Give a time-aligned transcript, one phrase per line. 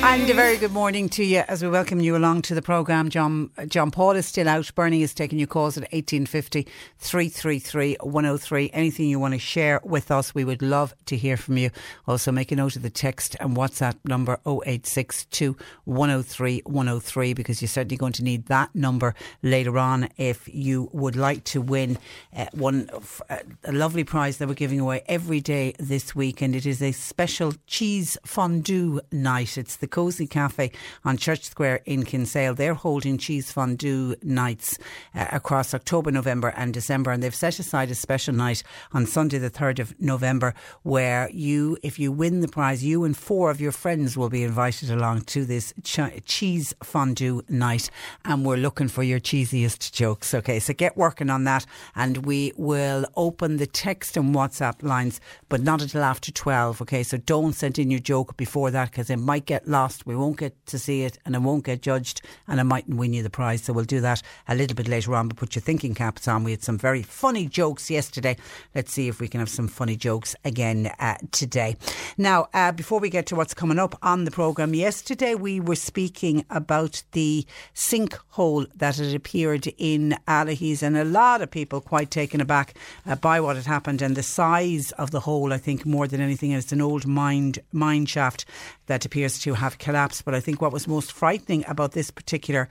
[0.00, 3.08] And a very good morning to you as we welcome you along to the programme.
[3.08, 4.72] John John Paul is still out.
[4.76, 6.68] Bernie is taking your calls at 1850
[6.98, 8.70] 333 103.
[8.72, 11.70] Anything you want to share with us, we would love to hear from you.
[12.06, 17.68] Also, make a note of the text and WhatsApp number 0862 103 103 because you're
[17.68, 21.98] certainly going to need that number later on if you would like to win
[22.36, 22.88] uh, one
[23.28, 26.40] uh, a lovely prize that we're giving away every day this week.
[26.40, 29.58] And it is a special cheese fondue night.
[29.58, 30.70] It's the Cozy Cafe
[31.04, 32.54] on Church Square in Kinsale.
[32.54, 34.78] They're holding cheese fondue nights
[35.14, 39.38] uh, across October, November, and December, and they've set aside a special night on Sunday,
[39.38, 43.60] the 3rd of November, where you, if you win the prize, you and four of
[43.60, 47.90] your friends will be invited along to this ch- cheese fondue night,
[48.24, 50.34] and we're looking for your cheesiest jokes.
[50.34, 51.64] Okay, so get working on that,
[51.96, 56.82] and we will open the text and WhatsApp lines, but not until after 12.
[56.82, 59.77] Okay, so don't send in your joke before that because it might get lost.
[60.06, 63.12] We won't get to see it and it won't get judged and I mightn't win
[63.12, 63.62] you the prize.
[63.62, 66.44] So we'll do that a little bit later on, but put your thinking caps on.
[66.44, 68.36] We had some very funny jokes yesterday.
[68.74, 71.76] Let's see if we can have some funny jokes again uh, today.
[72.16, 75.76] Now, uh, before we get to what's coming up on the programme, yesterday we were
[75.76, 82.10] speaking about the sinkhole that had appeared in Allihies and a lot of people quite
[82.10, 82.74] taken aback
[83.06, 86.20] uh, by what had happened and the size of the hole, I think, more than
[86.20, 86.52] anything.
[86.52, 88.44] It's an old mine, mine shaft
[88.86, 90.24] that appears to have collapsed.
[90.24, 92.70] But I think what was most frightening about this particular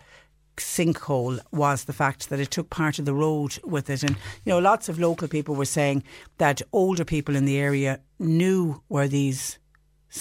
[0.57, 4.01] sinkhole was the fact that it took part of the road with it.
[4.01, 6.03] And, you know, lots of local people were saying
[6.39, 9.59] that older people in the area knew where these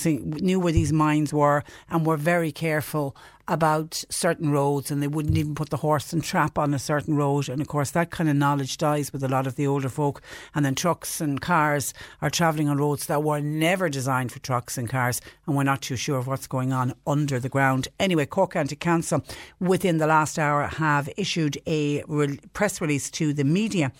[0.05, 3.17] knew where these mines were and were very careful
[3.49, 7.17] about certain roads and they wouldn't even put the horse and trap on a certain
[7.17, 7.49] road.
[7.49, 10.23] And of course, that kind of knowledge dies with a lot of the older folk.
[10.55, 14.77] And then trucks and cars are travelling on roads that were never designed for trucks
[14.77, 15.21] and cars.
[15.47, 17.89] And we're not too sure of what's going on under the ground.
[18.01, 19.23] Anyway, Cork County Council
[19.61, 23.93] within the last hour have issued a re- press release to the media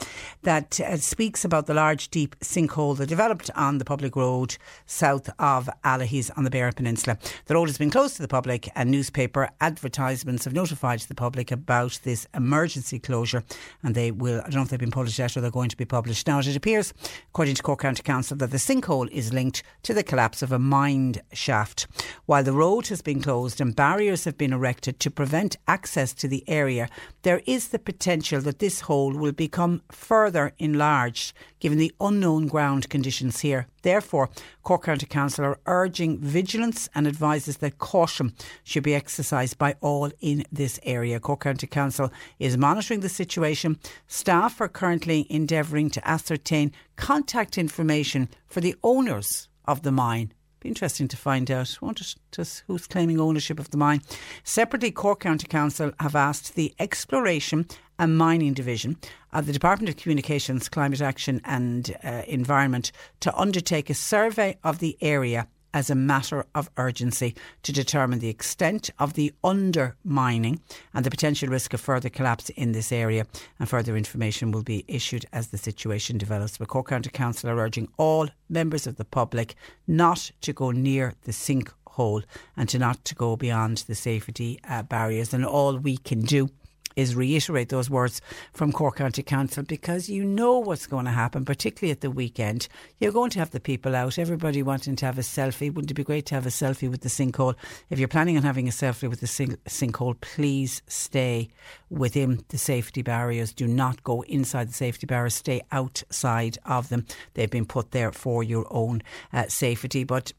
[0.43, 4.57] that uh, speaks about the large, deep sinkhole that developed on the public road
[4.87, 7.19] south of Allihies on the Beara Peninsula.
[7.47, 8.91] The road has been closed to the public and
[9.37, 13.43] newspaper advertisements have notified the public about this emergency closure
[13.83, 15.77] and they will, I don't know if they've been published yet or they're going to
[15.77, 16.39] be published now.
[16.39, 16.95] It appears,
[17.31, 20.59] according to Cork County Council, that the sinkhole is linked to the collapse of a
[20.59, 21.87] mine shaft.
[22.27, 26.29] While the road has been closed and barriers have been erected to prevent access to
[26.29, 26.89] the area,
[27.23, 32.89] there is the potential that this hole will become further enlarged given the unknown ground
[32.89, 33.67] conditions here.
[33.87, 34.31] Therefore,
[34.65, 38.33] Cork County Council are urging vigilance and advises that caution
[38.65, 41.21] should be exercised by all in this area.
[41.21, 42.11] Cork County Council
[42.41, 43.79] is monitoring the situation.
[44.09, 50.69] Staff are currently endeavouring to ascertain contact information for the owners of the mine be
[50.69, 54.03] interesting to find out won't it, just who's claiming ownership of the mine.
[54.45, 57.67] Separately, Cork County Council have asked the Exploration
[57.99, 58.97] and Mining Division
[59.33, 64.79] of the Department of Communications, Climate Action and uh, Environment to undertake a survey of
[64.79, 70.61] the area as a matter of urgency to determine the extent of the undermining
[70.95, 73.27] and the potential risk of further collapse in this area.
[73.59, 76.59] And further information will be issued as the situation develops.
[76.59, 79.55] But Cork County Council are urging all members of the public
[79.87, 82.23] not to go near the sinkhole
[82.57, 85.35] and to not to go beyond the safety uh, barriers.
[85.35, 86.51] And all we can do
[86.97, 88.21] is reiterate those words
[88.53, 92.69] from Cork County Council because you know what's going to happen, particularly at the weekend.
[92.99, 95.73] You're going to have the people out, everybody wanting to have a selfie.
[95.73, 97.55] Wouldn't it be great to have a selfie with the sinkhole?
[97.91, 101.49] If you're planning on having a selfie with the sink- sinkhole, please stay
[101.91, 103.53] within the safety barriers.
[103.53, 107.07] Do not go inside the safety barriers, stay outside of them.
[107.35, 109.03] They've been put there for your own
[109.33, 110.05] uh, safety.
[110.05, 110.33] But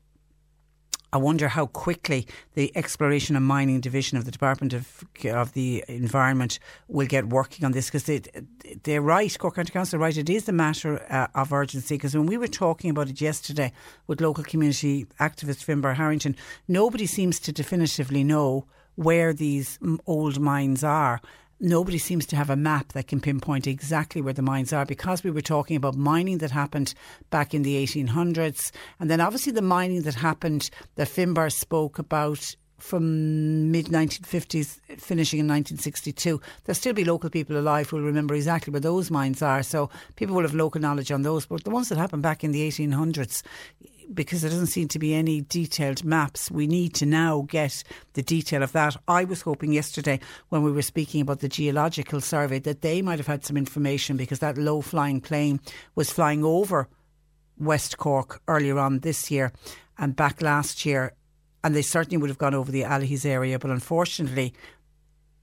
[1.14, 5.84] I wonder how quickly the Exploration and Mining Division of the Department of, of the
[5.88, 8.22] Environment will get working on this because they,
[8.84, 12.26] they're right, Cork County Council, right, it is a matter uh, of urgency because when
[12.26, 13.72] we were talking about it yesterday
[14.08, 16.36] with local community activist Finbar Harrington,
[16.68, 18.66] nobody seems to definitively know
[18.96, 21.22] where these old mines are
[21.60, 25.24] nobody seems to have a map that can pinpoint exactly where the mines are because
[25.24, 26.94] we were talking about mining that happened
[27.30, 32.56] back in the 1800s and then obviously the mining that happened that Finbar spoke about
[32.78, 38.36] from mid 1950s finishing in 1962 there'll still be local people alive who will remember
[38.36, 39.64] exactly where those mines are.
[39.64, 41.46] So people will have local knowledge on those.
[41.46, 43.42] But the ones that happened back in the 1800s
[44.14, 46.50] because there doesn't seem to be any detailed maps.
[46.50, 47.84] We need to now get
[48.14, 48.96] the detail of that.
[49.08, 50.20] I was hoping yesterday
[50.50, 54.18] when we were speaking about the geological survey that they might have had some information
[54.18, 55.60] because that low flying plane
[55.96, 56.88] was flying over
[57.58, 59.52] West Cork earlier on this year
[59.98, 61.14] and back last year.
[61.64, 63.60] And they certainly would have gone over the Allihies area.
[63.60, 64.54] But unfortunately,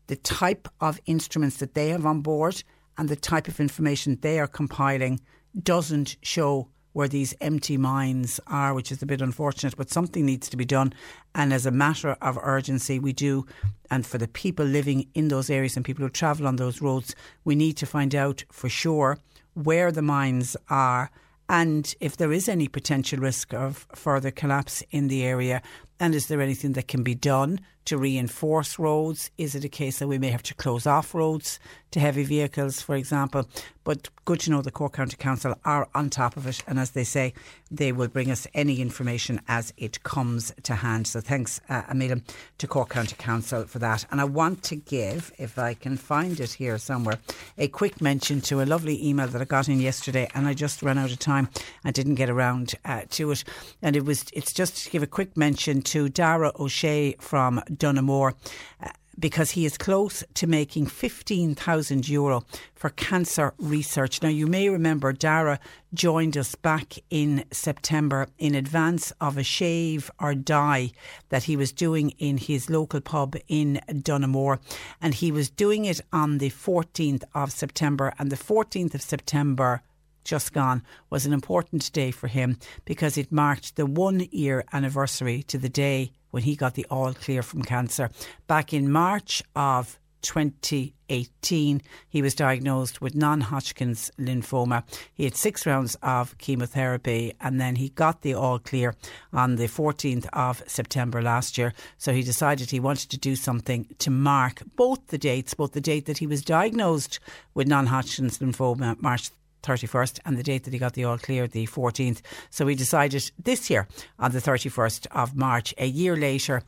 [0.07, 2.63] the type of instruments that they have on board
[2.97, 5.21] and the type of information they are compiling
[5.63, 10.49] doesn't show where these empty mines are, which is a bit unfortunate, but something needs
[10.49, 10.95] to be done.
[11.35, 13.47] And as a matter of urgency, we do.
[13.91, 17.15] And for the people living in those areas and people who travel on those roads,
[17.45, 19.19] we need to find out for sure
[19.55, 21.11] where the mines are
[21.49, 25.63] and if there is any potential risk of further collapse in the area.
[26.01, 29.31] And is there anything that can be done to reinforce roads?
[29.39, 31.59] Is it a case that we may have to close off roads
[31.91, 33.49] to heavy vehicles, for example?
[33.85, 36.63] But good to know the Cork County Council are on top of it.
[36.67, 37.35] And as they say,
[37.71, 41.07] they will bring us any information as it comes to hand.
[41.07, 42.23] So thanks, uh, Amelia,
[42.59, 44.07] to Cork County Council for that.
[44.11, 47.19] And I want to give, if I can find it here somewhere,
[47.59, 50.31] a quick mention to a lovely email that I got in yesterday.
[50.35, 51.51] And I just ran out of time
[51.85, 53.45] and didn't get around uh, to it.
[53.83, 58.35] And it was, it's just to give a quick mention to Dara O'Shea from Donoughmore.
[58.83, 58.89] Uh,
[59.19, 62.45] because he is close to making 15,000 euro
[62.75, 64.23] for cancer research.
[64.23, 65.61] Now, you may remember Dara
[65.93, 70.91] joined us back in September in advance of a shave or dye
[71.29, 74.61] that he was doing in his local pub in Donoughmore.
[75.01, 78.13] And he was doing it on the 14th of September.
[78.19, 79.83] And the 14th of September,
[80.25, 85.43] just gone was an important day for him because it marked the one year anniversary
[85.45, 88.11] to the day when he got the all clear from cancer.
[88.47, 94.83] Back in March of 2018, he was diagnosed with non Hodgkin's lymphoma.
[95.13, 98.97] He had six rounds of chemotherapy and then he got the all clear
[99.33, 101.73] on the 14th of September last year.
[101.99, 105.81] So he decided he wanted to do something to mark both the dates, both the
[105.81, 107.21] date that he was diagnosed
[107.53, 109.31] with non Hodgkin's lymphoma, March
[109.65, 112.21] 31st and the date that he got the all clear, the 14th.
[112.51, 113.89] So we decided this year
[114.19, 116.63] on the 31st of March, a year later,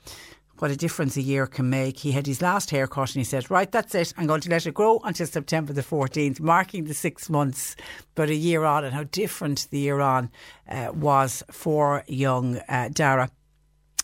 [0.58, 1.98] what a difference a year can make.
[1.98, 4.14] He had his last haircut and he said, Right, that's it.
[4.16, 7.76] I'm going to let it grow until September the 14th, marking the six months.
[8.14, 10.31] But a year on, and how different the year on
[10.69, 13.31] uh, was for young uh, Dara.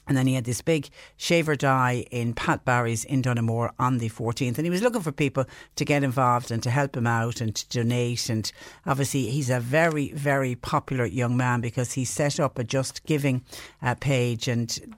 [0.08, 4.08] And then he had this big shaver die in Pat Barry's in Donoughmore on the
[4.08, 4.56] 14th.
[4.56, 5.44] And he was looking for people
[5.76, 8.28] to get involved and to help him out and to donate.
[8.28, 8.50] And
[8.84, 13.44] obviously, he's a very, very popular young man because he set up a Just Giving
[13.80, 14.96] uh, page and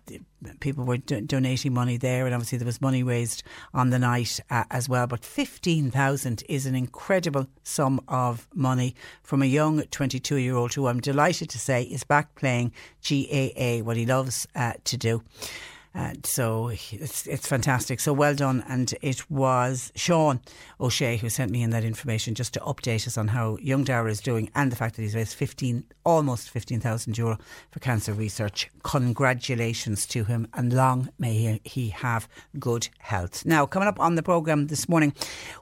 [0.61, 4.41] people were do- donating money there, and obviously there was money raised on the night
[4.51, 5.07] uh, as well.
[5.07, 11.01] But fifteen thousand is an incredible sum of money from a young twenty-two-year-old who I'm
[11.01, 12.73] delighted to say is back playing
[13.09, 15.23] GAA, what he loves uh, to do.
[15.97, 18.01] Uh, so it's it's fantastic.
[18.01, 18.65] So well done.
[18.69, 20.41] And it was Sean
[20.85, 24.11] O'Shea who sent me in that information just to update us on how young Dara
[24.11, 27.39] is doing and the fact that he's raised 15, almost 15,000 euro
[27.71, 28.71] for cancer research.
[28.83, 33.47] Congratulations to him and long may he, have good health.
[33.47, 35.15] Now, coming up on the programme this morning,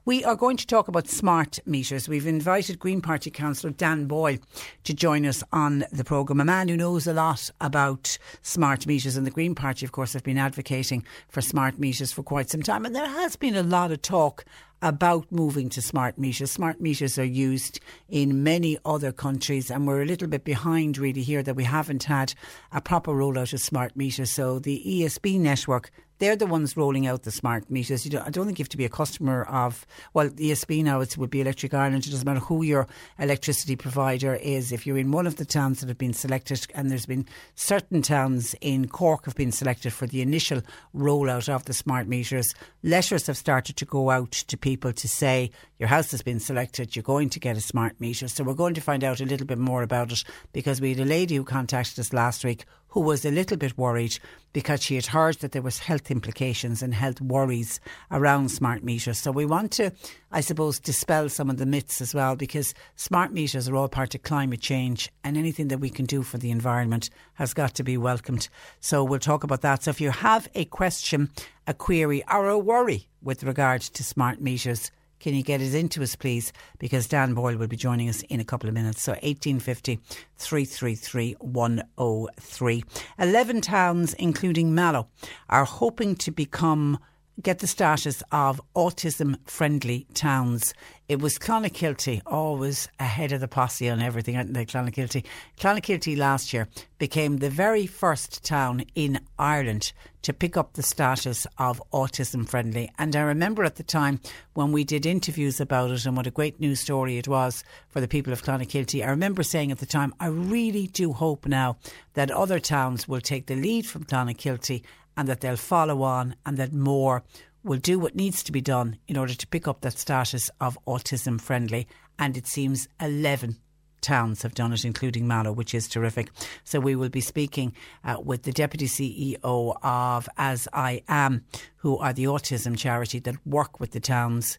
[0.05, 2.09] we are going to talk about smart meters.
[2.09, 4.39] We've invited Green Party councillor Dan Boyle
[4.85, 9.17] to join us on the programme, a man who knows a lot about smart meters.
[9.17, 12.63] And the Green Party, of course, have been advocating for smart meters for quite some
[12.63, 12.85] time.
[12.85, 14.45] And there has been a lot of talk
[14.83, 16.51] about moving to smart meters.
[16.51, 21.23] Smart meters are used in many other countries, and we're a little bit behind really
[21.23, 22.35] here that we haven't had
[22.73, 24.31] a proper rollout of smart meters.
[24.31, 25.91] So the ESB network
[26.23, 28.05] they're the ones rolling out the smart meters.
[28.05, 31.01] You don't, I don't think you have to be a customer of, well, ESB now
[31.01, 32.07] it would be Electric Ireland.
[32.07, 32.87] It doesn't matter who your
[33.19, 34.71] electricity provider is.
[34.71, 37.27] If you're in one of the towns that have been selected, and there's been
[37.57, 40.63] certain towns in Cork have been selected for the initial
[40.95, 45.51] rollout of the smart meters, letters have started to go out to people to say,
[45.81, 48.29] your house has been selected, you're going to get a smart meter.
[48.29, 51.01] So we're going to find out a little bit more about it because we had
[51.01, 54.19] a lady who contacted us last week who was a little bit worried
[54.53, 57.81] because she had heard that there was health implications and health worries
[58.11, 59.19] around smart meters.
[59.19, 59.93] So we want to,
[60.31, 64.15] I suppose, dispel some of the myths as well because smart meters are all part
[64.15, 67.83] of climate change and anything that we can do for the environment has got to
[67.83, 68.51] be welcomed.
[68.81, 69.85] So we'll talk about that.
[69.85, 71.31] So if you have a question,
[71.67, 74.91] a query or a worry with regard to smart meters,
[75.23, 76.53] can you get it into us, please?
[76.81, 79.03] Because Dan Boyle will be joining us in a couple of minutes.
[79.03, 80.01] So 1850
[80.37, 82.85] 333 103.
[83.21, 85.07] 11 towns, including Mallow,
[85.49, 86.99] are hoping to become
[87.41, 90.75] get the status of autism friendly towns.
[91.09, 95.25] It was Clonakilty, always ahead of the posse on everything, aren't they, Clonakilty?
[95.59, 101.47] Clonakilty last year became the very first town in Ireland to pick up the status
[101.59, 102.91] of autism friendly.
[102.99, 104.21] And I remember at the time
[104.55, 108.01] when we did interviews about it and what a great news story it was for
[108.01, 109.05] the people of Clonakilty.
[109.05, 111.77] I remember saying at the time, I really do hope now
[112.15, 114.83] that other towns will take the lead from Clonakilty
[115.17, 117.23] and that they'll follow on and that more
[117.65, 120.79] will do what needs to be done in order to pick up that status of
[120.87, 121.87] autism friendly.
[122.19, 123.57] And it seems 11
[124.01, 126.29] towns have done it, including Mallow, which is terrific.
[126.65, 127.73] So we will be speaking
[128.05, 131.45] uh, with the Deputy CEO of As I Am,
[131.77, 134.59] who are the autism charity that work with the towns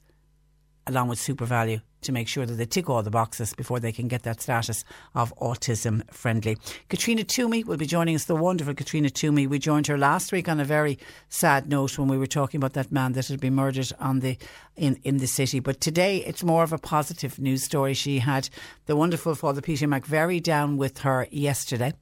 [0.87, 4.07] along with SuperValu to make sure that they tick all the boxes before they can
[4.07, 4.83] get that status
[5.15, 6.57] of autism friendly.
[6.89, 9.47] Katrina Toomey will be joining us, the wonderful Katrina Toomey.
[9.47, 10.99] We joined her last week on a very
[11.29, 14.37] sad note when we were talking about that man that had been murdered on the
[14.75, 15.59] in, in the city.
[15.59, 17.93] But today it's more of a positive news story.
[17.93, 18.49] She had
[18.85, 21.93] the wonderful Father Peter McVerry down with her yesterday.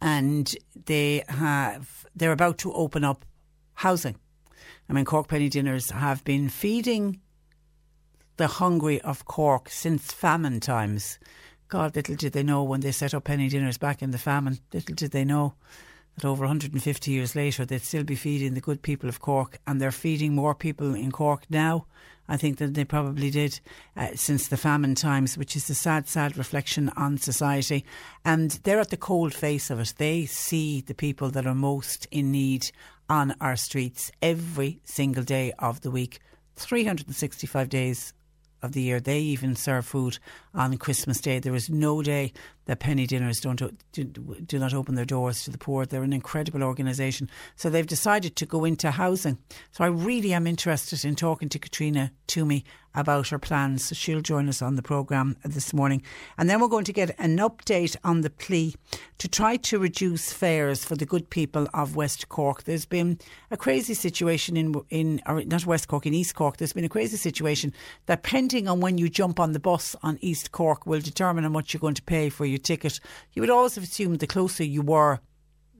[0.00, 0.52] And
[0.86, 3.24] they have they're about to open up
[3.74, 4.16] housing.
[4.88, 7.20] I mean, Cork Penny Dinners have been feeding
[8.40, 11.18] the hungry of Cork since famine times.
[11.68, 14.60] God, little did they know when they set up penny dinners back in the famine,
[14.72, 15.52] little did they know
[16.14, 19.78] that over 150 years later they'd still be feeding the good people of Cork and
[19.78, 21.84] they're feeding more people in Cork now,
[22.30, 23.60] I think, than they probably did
[23.94, 27.84] uh, since the famine times, which is a sad, sad reflection on society.
[28.24, 29.92] And they're at the cold face of it.
[29.98, 32.70] They see the people that are most in need
[33.06, 36.20] on our streets every single day of the week,
[36.56, 38.14] 365 days
[38.62, 39.00] of the year.
[39.00, 40.18] They even serve food
[40.54, 41.38] on Christmas Day.
[41.38, 42.32] There is no day
[42.70, 43.60] that penny dinners don't
[43.90, 45.84] do, do not open their doors to the poor.
[45.84, 47.28] They're an incredible organisation.
[47.56, 49.38] So they've decided to go into housing.
[49.72, 53.84] So I really am interested in talking to Katrina Toomey about her plans.
[53.84, 56.02] So she'll join us on the programme this morning.
[56.38, 58.74] And then we're going to get an update on the plea
[59.18, 62.64] to try to reduce fares for the good people of West Cork.
[62.64, 63.18] There's been
[63.50, 66.56] a crazy situation in, in not West Cork, in East Cork.
[66.56, 67.72] There's been a crazy situation
[68.06, 71.50] that depending on when you jump on the bus on East Cork will determine how
[71.50, 73.00] much you're going to pay for your ticket.
[73.32, 75.20] You would always have assumed the closer you were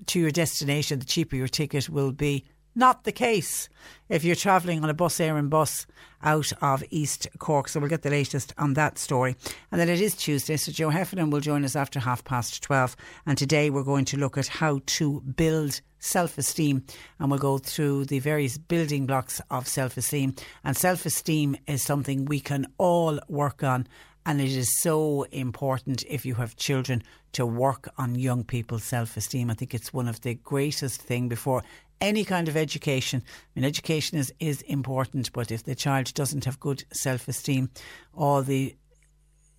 [0.06, 2.44] to your destination, the cheaper your ticket will be.
[2.74, 3.68] Not the case
[4.08, 5.86] if you're travelling on a Bus Éireann bus
[6.22, 7.68] out of East Cork.
[7.68, 9.34] So we'll get the latest on that story.
[9.72, 12.96] And then it is Tuesday, so Joe Heffernan will join us after half past 12.
[13.26, 16.84] And today we're going to look at how to build self esteem
[17.18, 20.34] and we'll go through the various building blocks of self esteem.
[20.62, 23.88] And self esteem is something we can all work on
[24.26, 29.16] and it is so important if you have children to work on young people's self
[29.16, 29.50] esteem.
[29.50, 31.62] I think it's one of the greatest thing before
[32.00, 33.22] any kind of education.
[33.24, 37.70] I mean, education is, is important, but if the child doesn't have good self esteem,
[38.14, 38.74] all the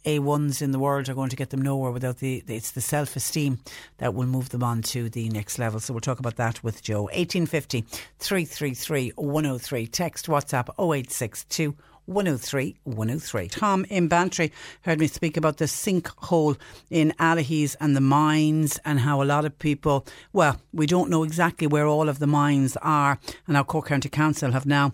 [0.06, 3.16] A1s in the world are going to get them nowhere without the, it's the self
[3.16, 3.60] esteem
[3.98, 5.80] that will move them on to the next level.
[5.80, 7.04] So we'll talk about that with Joe.
[7.04, 7.82] 1850
[8.20, 9.88] 333 103.
[9.88, 11.76] Text WhatsApp 0862
[12.12, 13.48] 103 103.
[13.48, 14.52] Tom in Bantry
[14.82, 16.58] heard me speak about the sinkhole
[16.90, 21.24] in Allihies and the mines and how a lot of people, well, we don't know
[21.24, 23.20] exactly where all of the mines are.
[23.48, 24.94] And our Cork County Council have now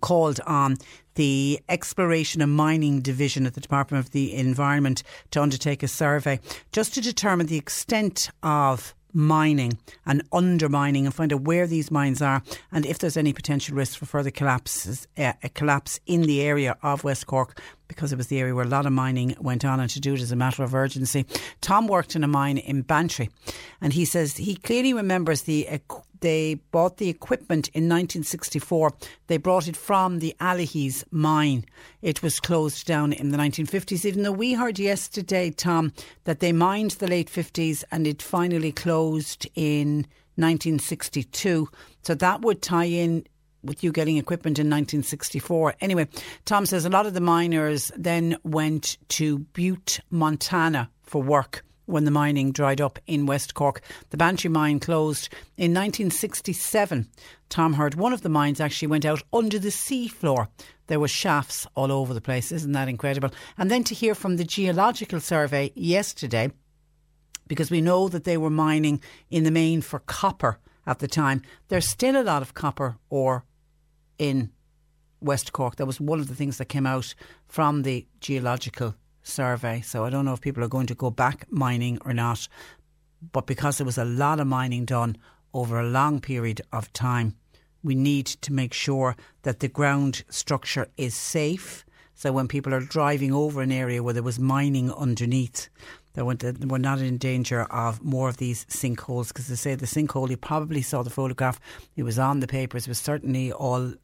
[0.00, 0.76] called on
[1.14, 6.40] the Exploration and Mining Division at the Department of the Environment to undertake a survey
[6.72, 12.22] just to determine the extent of mining and undermining and find out where these mines
[12.22, 16.42] are and if there's any potential risk for further collapses, uh, a collapse in the
[16.42, 17.60] area of West Cork
[17.92, 20.14] because it was the area where a lot of mining went on and to do
[20.14, 21.26] it as a matter of urgency.
[21.60, 23.30] Tom worked in a mine in Bantry
[23.80, 25.80] and he says he clearly remembers the
[26.22, 28.92] they bought the equipment in 1964.
[29.26, 31.64] They brought it from the Allihies mine.
[32.00, 35.92] It was closed down in the 1950s, even though we heard yesterday, Tom,
[36.24, 40.06] that they mined the late 50s and it finally closed in
[40.36, 41.68] 1962.
[42.02, 43.26] So that would tie in
[43.62, 45.74] with you getting equipment in 1964.
[45.80, 46.08] Anyway,
[46.44, 52.04] Tom says a lot of the miners then went to Butte, Montana for work when
[52.04, 53.82] the mining dried up in West Cork.
[54.10, 57.08] The Bantry mine closed in 1967.
[57.48, 60.48] Tom heard one of the mines actually went out under the sea floor.
[60.86, 62.52] There were shafts all over the place.
[62.52, 63.30] Isn't that incredible?
[63.58, 66.50] And then to hear from the Geological Survey yesterday,
[67.46, 69.00] because we know that they were mining
[69.30, 71.42] in the main for copper at the time.
[71.68, 73.44] There's still a lot of copper ore
[74.22, 74.50] in
[75.20, 75.76] West Cork.
[75.76, 77.12] That was one of the things that came out
[77.48, 79.80] from the Geological survey.
[79.80, 82.46] So I don't know if people are going to go back mining or not.
[83.32, 85.16] But because there was a lot of mining done
[85.52, 87.34] over a long period of time,
[87.82, 91.84] we need to make sure that the ground structure is safe.
[92.14, 95.68] So when people are driving over an area where there was mining underneath,
[96.12, 99.28] that we're not in danger of more of these sinkholes.
[99.28, 101.58] Because they say the sinkhole, you probably saw the photograph.
[101.96, 102.86] It was on the papers.
[102.86, 103.94] It was certainly all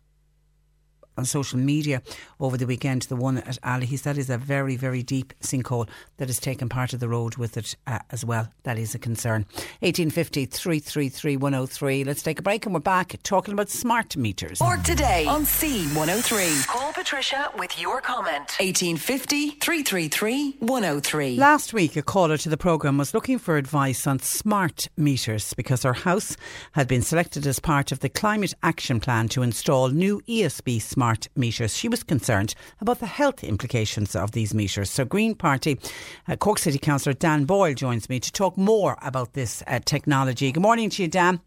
[1.18, 2.00] on social media
[2.40, 3.86] over the weekend, the one at Ali.
[3.86, 7.36] He said is a very, very deep sinkhole that has taken part of the road
[7.36, 8.48] with it uh, as well.
[8.62, 9.44] That is a concern.
[9.80, 12.04] 1850 333 103.
[12.04, 14.60] Let's take a break and we're back talking about smart meters.
[14.62, 16.66] Or today on C103.
[16.68, 18.54] Call Patricia with your comment.
[18.60, 21.36] 1850 333 103.
[21.36, 25.82] Last week, a caller to the programme was looking for advice on smart meters because
[25.82, 26.36] her house
[26.72, 31.07] had been selected as part of the Climate Action Plan to install new ESB smart
[31.36, 31.76] meters.
[31.76, 34.90] She was concerned about the health implications of these meters.
[34.90, 35.78] So, Green Party
[36.26, 40.52] uh, Cork City Councillor Dan Boyle joins me to talk more about this uh, technology.
[40.52, 41.40] Good morning to you, Dan.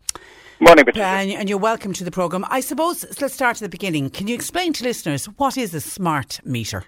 [0.60, 1.06] Morning, Patricia.
[1.06, 2.46] And, and you're welcome to the programme.
[2.50, 4.10] I suppose let's start at the beginning.
[4.10, 6.86] Can you explain to listeners what is a smart meter?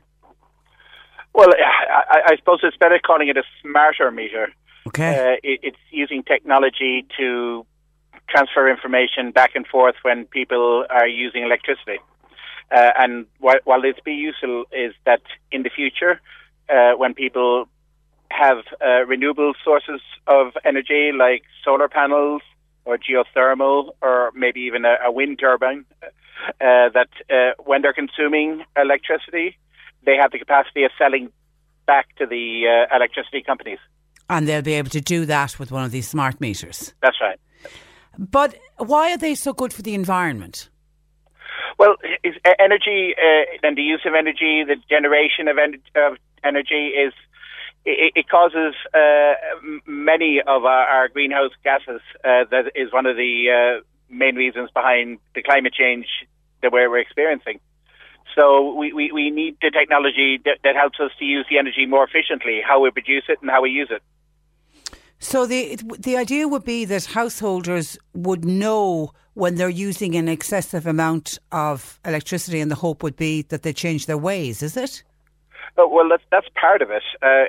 [1.34, 4.54] Well, I, I suppose it's better calling it a smarter meter.
[4.88, 5.18] Okay.
[5.18, 7.66] Uh, it, it's using technology to
[8.30, 12.00] transfer information back and forth when people are using electricity.
[12.74, 16.20] Uh, and while, while this be useful, is that in the future,
[16.70, 17.66] uh, when people
[18.32, 22.42] have uh, renewable sources of energy like solar panels
[22.86, 25.86] or geothermal or maybe even a, a wind turbine,
[26.60, 29.58] uh, that uh, when they're consuming electricity,
[30.06, 31.32] they have the capacity of selling
[31.86, 33.80] back to the uh, electricity companies.
[34.30, 36.94] And they'll be able to do that with one of these smart meters.
[37.02, 37.40] That's right.
[38.18, 40.70] But why are they so good for the environment?
[41.78, 46.88] Well, is, energy uh, and the use of energy, the generation of, en- of energy
[46.90, 47.14] is
[47.86, 49.34] it, it causes uh,
[49.86, 52.02] many of our, our greenhouse gases.
[52.24, 56.06] Uh, that is one of the uh, main reasons behind the climate change
[56.62, 57.60] that we're, we're experiencing.
[58.36, 61.86] So we, we, we need the technology that, that helps us to use the energy
[61.86, 64.02] more efficiently, how we produce it and how we use it.
[65.20, 70.86] So the the idea would be that householders would know when they're using an excessive
[70.86, 74.62] amount of electricity, and the hope would be that they change their ways.
[74.62, 75.04] Is it?
[75.78, 77.04] Uh, well, that's that's part of it.
[77.22, 77.46] Uh,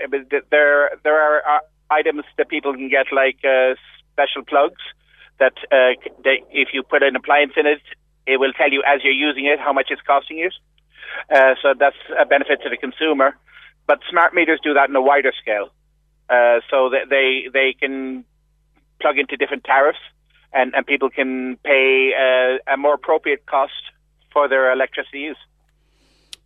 [0.50, 1.58] there there are uh,
[1.90, 3.74] items that people can get like uh,
[4.12, 4.80] special plugs
[5.38, 5.92] that uh,
[6.22, 7.82] they, if you put an appliance in it,
[8.26, 10.50] it will tell you as you're using it how much it's costing you.
[11.30, 13.36] Uh, so that's a benefit to the consumer.
[13.86, 15.68] But smart meters do that on a wider scale,
[16.30, 18.24] uh, so that they they can
[19.00, 19.98] plug into different tariffs,
[20.54, 23.72] and, and people can pay uh, a more appropriate cost
[24.32, 25.36] for their electricity use.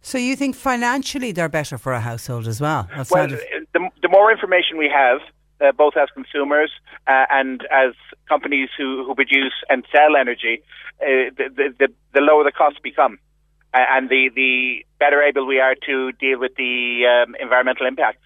[0.01, 2.89] So you think financially they're better for a household as well?
[3.11, 5.21] Well, the, the more information we have,
[5.61, 6.71] uh, both as consumers
[7.07, 7.95] uh, and as
[8.29, 10.63] companies who, who produce and sell energy,
[11.03, 13.19] uh, the, the, the, the lower the costs become.
[13.75, 18.25] Uh, and the, the better able we are to deal with the um, environmental impacts.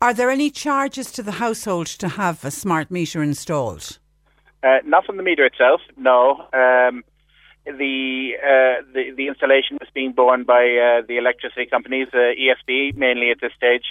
[0.00, 3.98] Are there any charges to the household to have a smart meter installed?
[4.62, 6.46] Uh, not from the meter itself, no.
[6.52, 7.04] Um,
[7.64, 12.96] the, uh, the the installation is being borne by uh, the electricity companies, uh, ESB
[12.96, 13.84] mainly at this stage.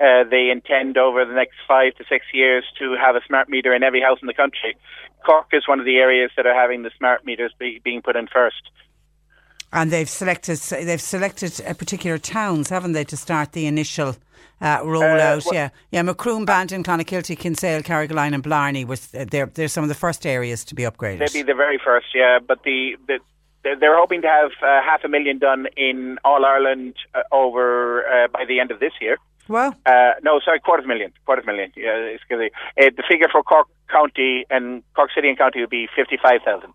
[0.00, 3.74] Uh, they intend over the next five to six years to have a smart meter
[3.74, 4.76] in every house in the country.
[5.24, 8.16] Cork is one of the areas that are having the smart meters be, being put
[8.16, 8.70] in first.
[9.72, 14.16] And they've selected they've selected uh, particular towns, haven't they, to start the initial
[14.60, 15.44] uh, rollout?
[15.46, 16.02] well- yeah, yeah.
[16.02, 20.26] Macroom, Bandon, Clonakilty, Kinsale, Carrigaline, and Blarney was uh, they're they're some of the first
[20.26, 21.20] areas to be upgraded.
[21.20, 22.38] They'd be the very first, yeah.
[22.46, 23.18] But the, the
[23.62, 28.28] they're hoping to have uh, half a million done in all Ireland uh, over uh,
[28.28, 29.16] by the end of this year.
[29.48, 31.12] well, Uh, no, sorry, quarter of a million.
[31.24, 31.72] Quarter of a million.
[31.76, 32.46] Yeah, it's gonna,
[32.78, 36.72] uh, the figure for Cork County and Cork City and County would be fifty-five thousand.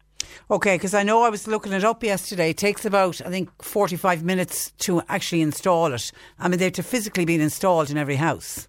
[0.50, 2.52] Okay, because I know I was looking it up yesterday.
[2.52, 6.12] It takes about I think forty five minutes to actually install it.
[6.40, 8.68] I mean, they're to physically being installed in every house.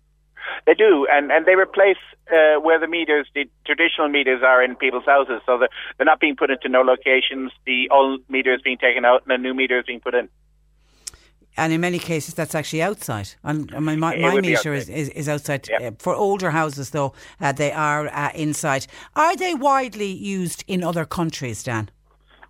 [0.67, 1.97] They do, and, and they replace
[2.31, 5.41] uh, where the meters, the traditional meters, are in people's houses.
[5.47, 7.53] So they're, they're not being put into no locations.
[7.65, 10.29] The old meter is being taken out, and a new meter is being put in.
[11.59, 13.29] And in many cases, that's actually outside.
[13.43, 15.01] And I mean, my, my would meter is, outside.
[15.01, 15.69] is, is outside.
[15.69, 15.89] Yeah.
[15.89, 18.87] Uh, for older houses, though, uh, they are uh, inside.
[19.15, 21.91] Are they widely used in other countries, Dan?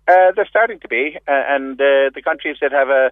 [0.07, 3.11] Uh, they're starting to be, uh, and uh, the countries that have a,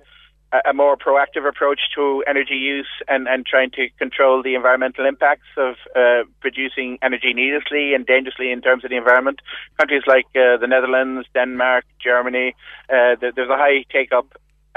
[0.70, 5.48] a more proactive approach to energy use and, and trying to control the environmental impacts
[5.58, 9.42] of uh, producing energy needlessly and dangerously in terms of the environment,
[9.80, 12.56] countries like uh, the Netherlands, Denmark, Germany,
[12.90, 14.28] uh, there's a high take up,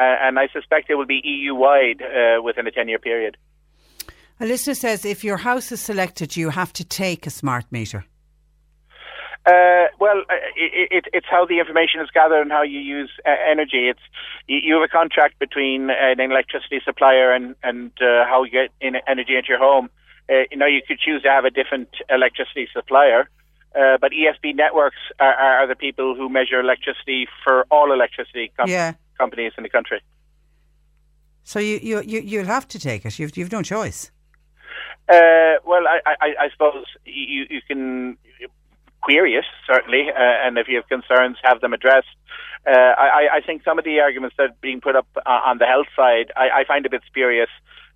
[0.02, 3.36] and I suspect it will be EU wide uh, within a 10 year period.
[4.40, 8.04] A listener says if your house is selected, you have to take a smart meter.
[9.46, 13.10] Uh, well, uh, it, it, it's how the information is gathered and how you use
[13.24, 13.88] uh, energy.
[13.88, 14.00] It's
[14.46, 18.50] you, you have a contract between uh, an electricity supplier and and uh, how you
[18.50, 19.88] get in energy into your home.
[20.28, 23.30] Uh, you know, you could choose to have a different electricity supplier,
[23.74, 28.74] uh, but ESB networks are, are the people who measure electricity for all electricity companies.
[28.74, 28.92] Yeah.
[29.22, 30.00] Companies in the country.
[31.52, 33.18] So you, you, you, you'll have to take it.
[33.18, 34.00] You've, you've no choice.
[35.08, 38.16] Uh, well, I, I, I suppose you, you can
[39.06, 42.14] query it certainly, uh, and if you have concerns, have them addressed.
[42.66, 45.58] Uh, I, I think some of the arguments that are being put up uh, on
[45.58, 47.48] the health side, I, I find a bit spurious.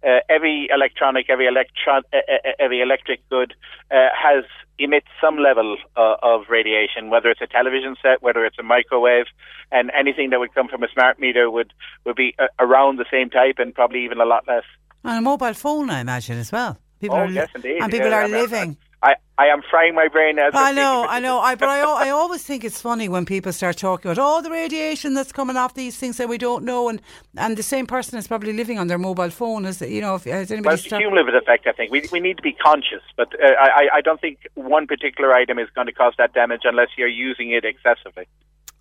[0.05, 3.55] Uh, every electronic, every electron, uh, uh, every electric good
[3.90, 4.45] uh, has
[4.79, 9.27] emits some level uh, of radiation, whether it's a television set, whether it's a microwave,
[9.71, 11.73] and anything that would come from a smart meter would
[12.05, 14.64] would be uh, around the same type and probably even a lot less.
[15.05, 16.79] And a mobile phone, I imagine, as well.
[17.01, 17.81] People Oh, are yes, indeed.
[17.81, 18.77] And people Yeah, are living.
[19.05, 21.07] I, I am frying my brain as I know.
[21.07, 21.38] I know.
[21.38, 24.51] I, but I, I always think it's funny when people start talking about oh the
[24.51, 27.03] radiation that's coming off these things that we don't know, and
[27.37, 29.67] and the same person is probably living on their mobile phone.
[29.67, 31.93] Is you know, if, has anybody Well, it's a start- cumulative effect, I think.
[31.93, 35.59] We, we need to be conscious, but uh, I, I don't think one particular item
[35.59, 38.27] is going to cause that damage unless you're using it excessively.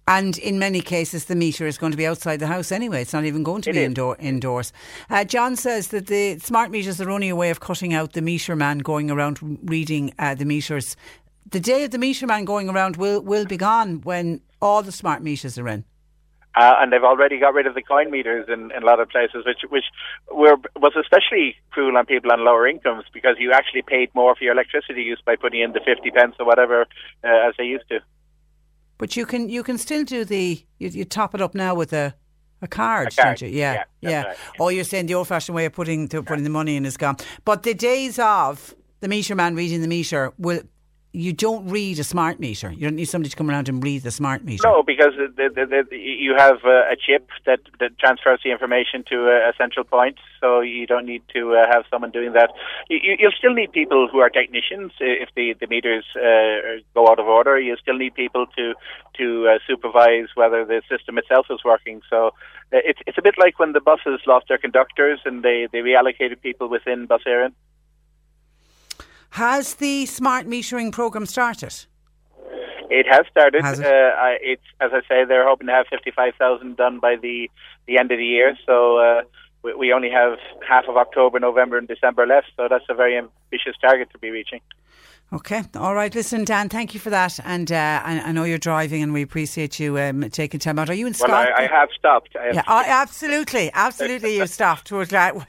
[0.08, 3.02] And in many cases, the meter is going to be outside the house anyway.
[3.02, 4.74] It's not even going to It be indoor, indoors.
[5.10, 8.22] Uh, John says that the smart meters are only a way of cutting out the
[8.22, 10.98] meter man going around reading uh, the meters.
[11.50, 14.92] The day of the meter man going around will, will be gone when all the
[14.92, 15.86] smart meters are in.
[16.56, 19.10] Uh, and they've already got rid of the coin meters in, in a lot of
[19.10, 19.86] places, which which
[20.32, 24.44] were was especially cruel on people on lower incomes because you actually paid more for
[24.44, 26.82] your electricity use by putting in the fifty pence or whatever
[27.24, 28.00] uh, as they used to.
[28.98, 31.94] But you can you can still do the you, you top it up now with
[31.94, 32.14] a
[32.62, 33.58] a card, A card, don't you?
[33.58, 34.24] Yeah, yeah, yeah.
[34.24, 34.38] right.
[34.60, 37.18] Oh, you're saying the old-fashioned way of putting to putting the money in is gone.
[37.44, 40.62] But the days of the meter man reading the meter will.
[41.16, 42.72] You don't read a smart meter.
[42.72, 44.68] You don't need somebody to come around and read the smart meter.
[44.68, 49.04] No, because the, the, the, you have uh, a chip that, that transfers the information
[49.10, 52.50] to a, central point, so you don't need to uh, have someone doing that.
[52.90, 57.20] You, you'll still need people who are technicians if the, the meters uh, go out
[57.20, 57.60] of order.
[57.60, 58.74] You still need people to
[59.20, 62.02] to uh, supervise whether the system itself is working.
[62.10, 62.34] So
[62.74, 65.80] uh, it's it's a bit like when the buses lost their conductors and they, they
[65.80, 67.54] reallocated people within Bus Éireann.
[69.34, 71.74] Has the smart metering program started?
[72.92, 73.64] It has started.
[73.64, 73.88] Has it?
[73.88, 77.50] Uh, it's as I say, they're hoping to have fifty-five thousand done by the
[77.88, 78.56] the end of the year.
[78.68, 79.22] So uh,
[79.64, 82.52] we, we only have half of October, November, and December left.
[82.56, 84.62] So that's a very ambitious target to be reaching.
[85.34, 86.14] Okay, all right.
[86.14, 87.40] Listen, Dan, thank you for that.
[87.44, 90.92] And uh, I, I know you're driving, and we appreciate you um, taking time out.
[90.92, 91.50] Are you in Well, Scotland?
[91.58, 92.36] I, I have stopped.
[92.40, 94.38] I have Yeah, oh, absolutely, absolutely.
[94.38, 94.92] You stopped.
[94.92, 95.44] We're glad,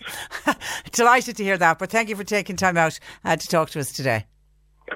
[0.93, 1.79] delighted to hear that.
[1.79, 4.25] But thank you for taking time out uh, to talk to us today.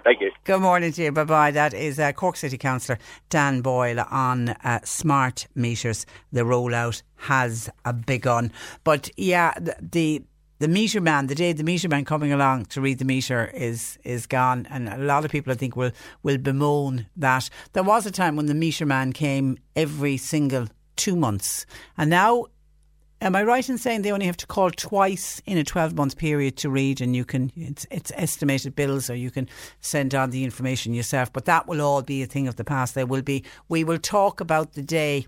[0.05, 0.31] Thank you.
[0.45, 1.13] Good morning to you.
[1.13, 1.51] Bye bye.
[1.51, 2.99] That is uh, Cork City Councillor
[3.29, 6.07] Dan Boyle on uh, smart meters.
[6.33, 8.53] The rollout has a begun.
[8.85, 10.23] But yeah, the, the
[10.59, 13.99] the meter man, the day the meter man coming along to read the meter is
[14.05, 15.93] is gone, and a lot of people I think will
[16.23, 17.49] will bemoan that.
[17.73, 21.67] There was a time when the meter man came every single two months,
[21.97, 22.47] and now
[23.21, 26.17] Am I right in saying they only have to call twice in a 12 month
[26.17, 29.49] period to read and you can, it's, it's estimated bills or you can
[29.81, 31.33] send on the information yourself.
[31.33, 32.95] But that will all be a thing of the past.
[32.95, 35.27] There will be, we will talk about the day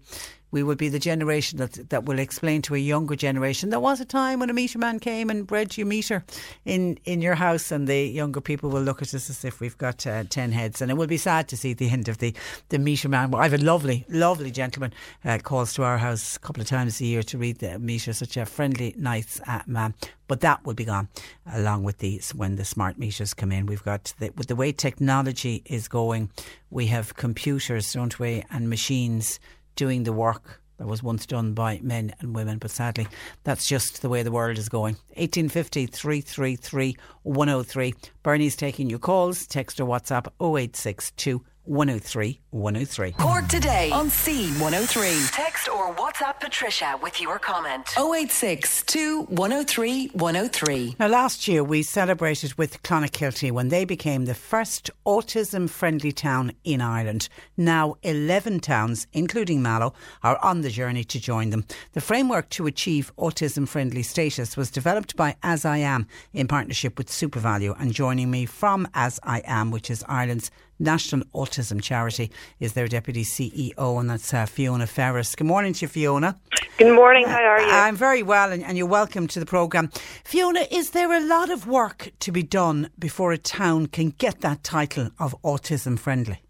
[0.51, 4.01] we will be the generation that that will explain to a younger generation there was
[4.01, 6.25] a time when a meter man came and bred you meter
[6.65, 9.79] in in your house, and the younger people will look at us as if we've
[9.79, 12.35] got uh, ten heads, and it will be sad to see the end of the
[12.69, 13.31] the meter man.
[13.31, 14.93] Well, I have a lovely, lovely gentleman
[15.25, 18.13] uh, calls to our house a couple of times a year to read the meter,
[18.13, 19.95] such a friendly, nice uh, man.
[20.27, 21.09] But that will be gone
[21.53, 23.67] along with these when the smart meters come in.
[23.67, 26.31] We've got the, with the way technology is going,
[26.71, 29.41] we have computers, don't we, and machines
[29.81, 32.59] doing the work that was once done by men and women.
[32.59, 33.09] But sadly,
[33.45, 34.97] that's just the way the world is going.
[35.17, 37.95] 1850 333 103.
[38.23, 39.47] Bernie's taking your calls.
[39.47, 43.13] Text or WhatsApp 0862 103 103.
[43.13, 45.31] Cork today on C103.
[45.31, 47.87] Text or WhatsApp Patricia with your comment.
[47.97, 48.83] 086
[49.29, 50.97] 103 103.
[50.99, 56.51] Now, last year we celebrated with Clonakilty when they became the first autism friendly town
[56.65, 57.29] in Ireland.
[57.57, 61.65] Now, 11 towns, including Mallow, are on the journey to join them.
[61.93, 66.99] The framework to achieve autism friendly status was developed by As I Am in partnership
[66.99, 67.81] with SuperValu.
[67.81, 70.51] And joining me from As I Am, which is Ireland's
[70.81, 75.35] National Autism Charity, is their Deputy CEO, and that's uh, Fiona Ferris.
[75.35, 76.41] Good morning to you, Fiona.
[76.79, 77.27] Good morning.
[77.27, 77.71] How are you?
[77.71, 79.91] I'm very well, and, and you're welcome to the programme.
[80.25, 84.41] Fiona, is there a lot of work to be done before a town can get
[84.41, 86.43] that title of autism friendly?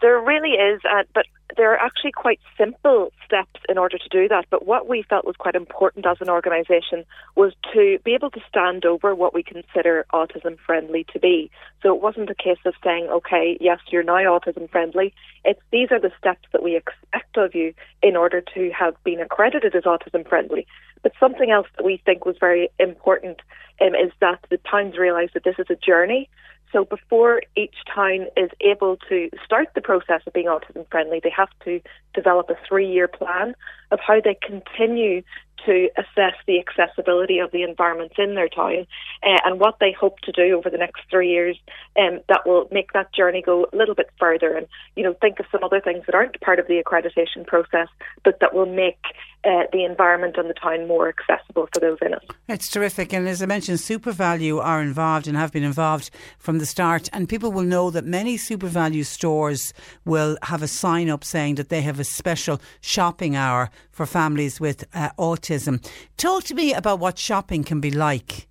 [0.00, 4.28] There really is, uh, but there are actually quite simple steps in order to do
[4.28, 4.46] that.
[4.50, 7.04] But what we felt was quite important as an organisation
[7.36, 11.50] was to be able to stand over what we consider autism friendly to be.
[11.82, 15.14] So it wasn't a case of saying, okay, yes, you're now autism friendly.
[15.44, 19.20] It's these are the steps that we expect of you in order to have been
[19.20, 20.66] accredited as autism friendly.
[21.02, 23.40] But something else that we think was very important
[23.80, 26.28] um, is that the towns realise that this is a journey.
[26.72, 31.32] So before each town is able to start the process of being autism friendly, they
[31.34, 31.80] have to
[32.14, 33.54] develop a three year plan
[33.90, 35.22] of how they continue
[35.66, 38.86] to assess the accessibility of the environments in their town
[39.22, 41.56] uh, and what they hope to do over the next three years
[41.98, 44.56] um, that will make that journey go a little bit further.
[44.56, 47.88] And you know think of some other things that aren't part of the accreditation process
[48.24, 49.00] but that will make
[49.44, 52.30] uh, the environment and the town more accessible for those in it.
[52.48, 53.12] It's terrific.
[53.12, 57.08] And as I mentioned, SuperValu are involved and have been involved from the start.
[57.12, 59.72] And people will know that many SuperValu stores
[60.04, 64.60] will have a sign up saying that they have a special shopping hour for families
[64.60, 65.86] with uh, autism.
[66.16, 68.48] Talk to me about what shopping can be like.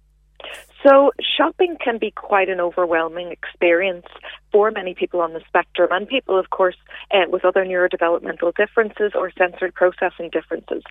[0.88, 4.06] So, shopping can be quite an overwhelming experience
[4.54, 6.78] for many people on the spectrum, and people, of course,
[7.13, 10.84] uh, with other neurodevelopmental differences or sensory processing differences.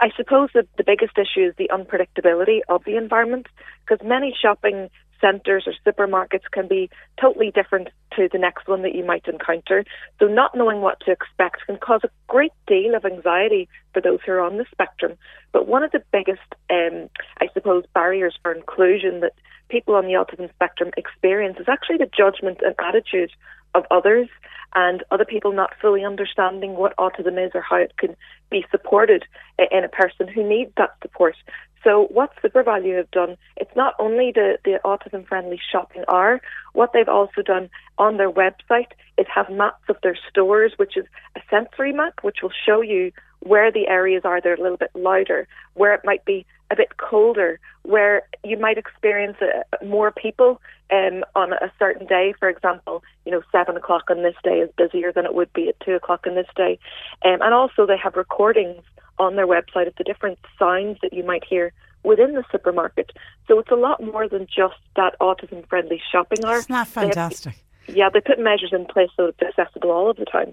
[0.00, 3.46] I suppose that the biggest issue is the unpredictability of the environment,
[3.86, 4.90] because many shopping
[5.24, 9.84] centres or supermarkets can be totally different to the next one that you might encounter.
[10.18, 14.18] So, not knowing what to expect can cause a great deal of anxiety for those
[14.24, 15.14] who are on the spectrum.
[15.52, 17.08] But one of the biggest, um,
[17.40, 19.32] I suppose, barriers for inclusion that
[19.68, 23.30] people on the autism spectrum experience is actually the judgment and attitude
[23.74, 24.28] of others
[24.74, 28.14] and other people not fully understanding what autism is or how it can
[28.50, 29.24] be supported
[29.70, 31.36] in a person who needs that support.
[31.84, 36.40] So what SuperValu have done, it's not only the, the autism friendly shopping hour,
[36.72, 37.68] what they've also done
[37.98, 41.04] on their website is have maps of their stores, which is
[41.36, 44.78] a sensory map, which will show you where the areas are that are a little
[44.78, 50.10] bit louder, where it might be a bit colder, where you might experience uh more
[50.10, 52.34] people um, on a certain day.
[52.38, 55.68] For example, you know, seven o'clock on this day is busier than it would be
[55.68, 56.78] at two o'clock on this day.
[57.22, 58.82] Um, and also, they have recordings
[59.18, 61.72] on their website of the different signs that you might hear
[62.02, 63.10] within the supermarket.
[63.48, 66.56] So it's a lot more than just that autism friendly shopping hour.
[66.56, 67.54] Isn't that have- fantastic?
[67.86, 70.52] yeah, they put measures in place so it's accessible all of the time.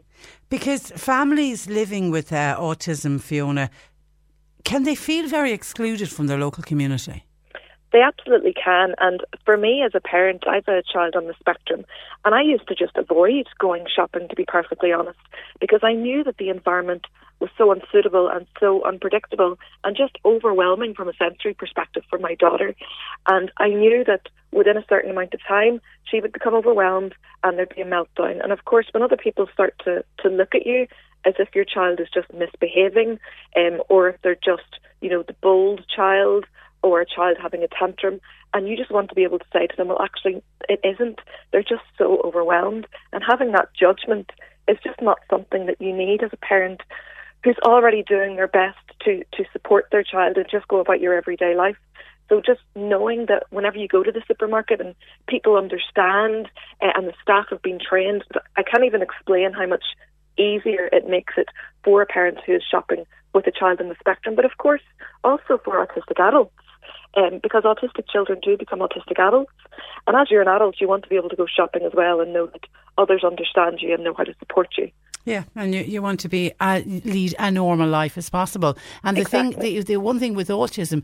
[0.49, 3.69] Because families living with uh, autism, Fiona,
[4.63, 7.25] can they feel very excluded from their local community?
[7.91, 8.95] They absolutely can.
[8.99, 11.85] And for me as a parent, I've a child on the spectrum,
[12.23, 15.19] and I used to just avoid going shopping, to be perfectly honest,
[15.59, 17.05] because I knew that the environment
[17.41, 22.35] was so unsuitable and so unpredictable and just overwhelming from a sensory perspective for my
[22.35, 22.75] daughter.
[23.27, 27.57] And I knew that within a certain amount of time, she would become overwhelmed and
[27.57, 28.43] there'd be a meltdown.
[28.43, 30.85] And of course, when other people start to, to look at you
[31.25, 33.19] as if your child is just misbehaving,
[33.55, 36.45] um, or if they're just, you know, the bold child
[36.83, 38.19] or a child having a tantrum,
[38.53, 41.19] and you just want to be able to say to them, well, actually, it isn't.
[41.51, 42.87] They're just so overwhelmed.
[43.13, 44.31] And having that judgment
[44.67, 46.81] is just not something that you need as a parent
[47.43, 51.15] who's already doing their best to, to support their child and just go about your
[51.15, 51.77] everyday life.
[52.29, 54.95] So just knowing that whenever you go to the supermarket and
[55.27, 56.47] people understand
[56.81, 58.23] uh, and the staff have been trained,
[58.55, 59.83] I can't even explain how much
[60.37, 61.47] easier it makes it
[61.83, 64.81] for a parent who is shopping with a child in the spectrum, but of course
[65.23, 66.53] also for autistic adults.
[67.15, 69.51] Um, because autistic children do become autistic adults.
[70.07, 72.21] And as you're an adult, you want to be able to go shopping as well
[72.21, 72.61] and know that
[72.97, 74.89] others understand you and know how to support you.
[75.25, 78.77] Yeah, and you, you want to be uh, lead a normal life as possible.
[79.03, 79.53] And the Exactly.
[79.53, 81.03] thing, the, the one thing with autism,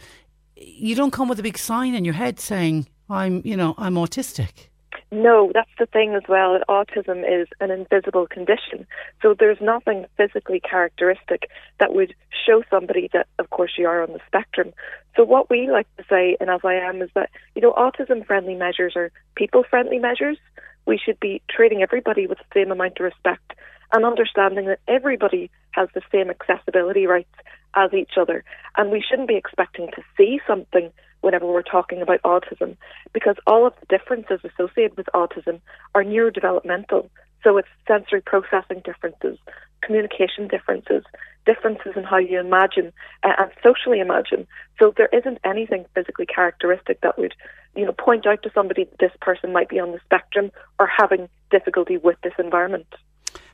[0.55, 3.95] you don't come with a big sign in your head saying I'm, you know, I'm
[3.95, 4.69] autistic.
[5.11, 6.53] No, that's the thing as well.
[6.53, 8.85] that Autism is an invisible condition.
[9.21, 12.13] So there's nothing physically characteristic that would
[12.45, 14.73] show somebody that, of course, you are on the spectrum.
[15.17, 18.25] So what we like to say in As I Am is that, you know, autism
[18.25, 20.37] friendly measures are people friendly measures.
[20.85, 23.53] We should be treating everybody with the same amount of respect
[23.91, 27.33] and understanding that everybody has the same accessibility rights
[27.73, 28.43] as each other.
[28.77, 32.77] And we shouldn't be expecting to see something whenever we're talking about autism
[33.11, 35.59] because all of the differences associated with autism
[35.95, 37.09] are neurodevelopmental.
[37.43, 39.39] So it's sensory processing differences,
[39.81, 41.03] communication differences,
[41.47, 42.91] differences in how you imagine
[43.23, 44.45] uh, and socially imagine.
[44.77, 47.33] So there isn't anything physically characteristic that would,
[47.75, 50.85] you know, point out to somebody that this person might be on the spectrum or
[50.85, 52.87] having difficulty with this environment.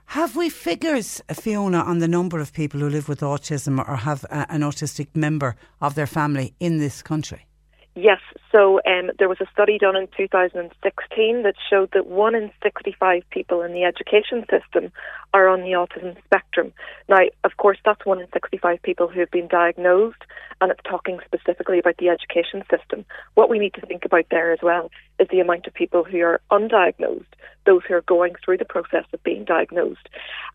[0.08, 4.25] Have we figures, Fiona, on the number of people who live with autism or have
[4.25, 7.47] a, an autistic member of their family in this country?
[7.95, 12.49] Yes, so um, there was a study done in 2016 that showed that one in
[12.63, 14.91] 65 people in the education system
[15.32, 16.73] are on the autism spectrum.
[17.08, 20.23] Now, of course, that's one in 65 people who have been diagnosed,
[20.60, 23.06] and it's talking specifically about the education system.
[23.36, 26.19] What we need to think about there as well is the amount of people who
[26.21, 27.25] are undiagnosed,
[27.67, 30.10] those who are going through the process of being diagnosed.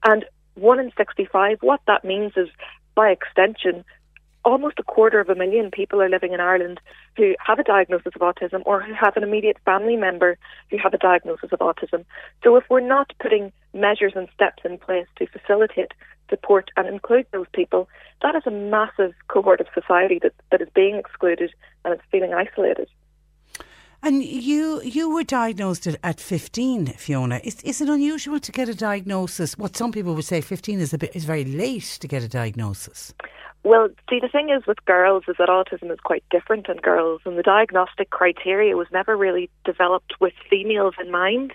[0.05, 0.25] And
[0.57, 2.49] one in 65, what that means is,
[2.97, 3.85] by extension,
[4.45, 6.81] almost a quarter of a million people are living in Ireland
[7.17, 10.39] who have a diagnosis of autism or who have an immediate family member
[10.71, 12.05] who have a diagnosis of autism.
[12.45, 15.93] So if we're not putting measures and steps in place to facilitate,
[16.31, 17.89] support and include those people,
[18.23, 21.53] that is a massive cohort of society that, that is being excluded
[21.85, 22.89] and is feeling isolated.
[24.01, 27.41] And you you were diagnosed at, at 15, Fiona.
[27.43, 29.59] Is, is it unusual to get a diagnosis?
[29.59, 32.29] What some people would say 15 is a bit is very late to get a
[32.29, 33.13] diagnosis.
[33.69, 37.21] Well, see, the thing is with girls is that autism is quite different in girls,
[37.27, 41.53] and the diagnostic criteria was never really developed with females in mind.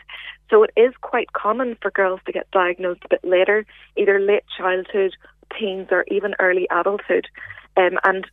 [0.52, 3.65] So it is quite common for girls to get diagnosed a bit later,
[3.97, 5.15] either late childhood,
[5.58, 7.26] teens, or even early adulthood.
[7.78, 8.28] Um, and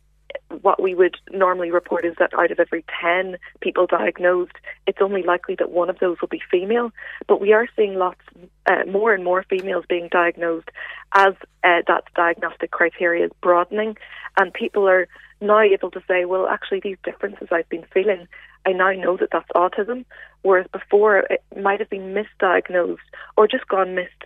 [0.61, 4.53] what we would normally report is that out of every 10 people diagnosed,
[4.87, 6.91] it's only likely that one of those will be female.
[7.27, 8.19] But we are seeing lots
[8.65, 10.69] uh, more and more females being diagnosed
[11.13, 13.97] as uh, that diagnostic criteria is broadening.
[14.37, 15.07] And people are
[15.39, 18.27] now able to say, well, actually, these differences I've been feeling,
[18.65, 20.05] I now know that that's autism.
[20.43, 22.97] Whereas before, it might have been misdiagnosed
[23.37, 24.25] or just gone missed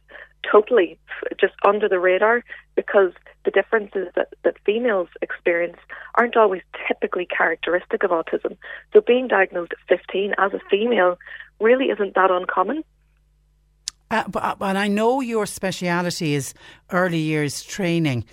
[0.50, 0.98] totally,
[1.40, 2.44] just under the radar,
[2.76, 3.12] because
[3.44, 5.78] the differences that, that females experience
[6.16, 8.58] aren't always typically characteristic of autism.
[8.94, 11.18] So being diagnosed at 15 as a female
[11.60, 12.84] really isn't that uncommon.
[14.12, 16.54] Uh, but, uh, and I know your speciality is
[16.92, 18.26] early years training,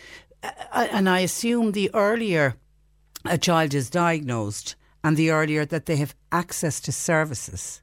[0.43, 2.57] uh, uh, and I assume the earlier
[3.25, 7.82] a child is diagnosed and the earlier that they have access to services.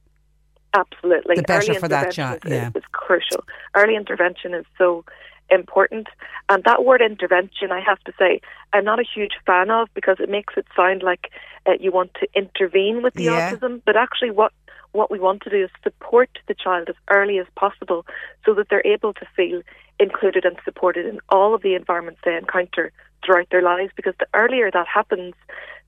[0.74, 1.36] Absolutely.
[1.36, 2.70] The better Early for that is- yeah.
[2.74, 3.44] is crucial.
[3.74, 5.04] Early intervention is so
[5.50, 6.06] important.
[6.48, 8.40] And that word intervention, I have to say,
[8.72, 11.30] I'm not a huge fan of because it makes it sound like
[11.66, 13.52] uh, you want to intervene with the Yeah.
[13.52, 13.82] autism.
[13.84, 14.52] But actually, what
[14.92, 18.04] what we want to do is support the child as early as possible
[18.44, 19.62] so that they're able to feel
[20.00, 22.90] included and supported in all of the environments they encounter
[23.24, 23.92] throughout their lives.
[23.94, 25.34] Because the earlier that happens,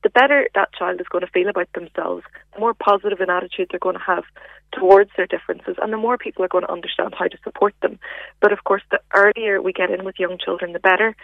[0.02, 3.68] the better that child is going to feel about themselves, the more positive an attitude
[3.70, 4.24] they're going to have
[4.72, 7.98] towards their differences, and the more people are going to understand how to support them.
[8.40, 11.14] But of course, the earlier we get in with young children, the better,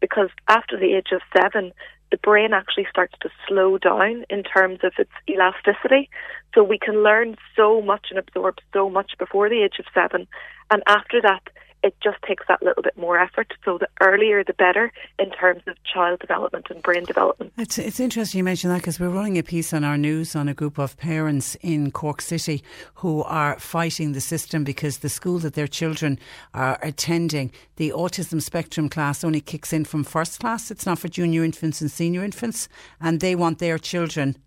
[0.00, 1.72] because after the age of seven,
[2.10, 6.08] the brain actually starts to slow down in terms of its elasticity.
[6.54, 10.26] So we can learn so much and absorb so much before the age of seven,
[10.70, 11.42] and after that,
[11.84, 13.52] it just takes that little bit more effort.
[13.62, 17.52] So the earlier, the better in terms of child development and brain development.
[17.58, 20.48] It's it's interesting you mention that because we're running a piece on our news on
[20.48, 25.38] a group of parents in Cork City who are fighting the system because the school
[25.40, 26.18] that their children
[26.54, 30.70] are attending, the autism spectrum class only kicks in from first class.
[30.70, 32.66] It's not for junior infants and senior infants,
[32.98, 34.38] and they want their children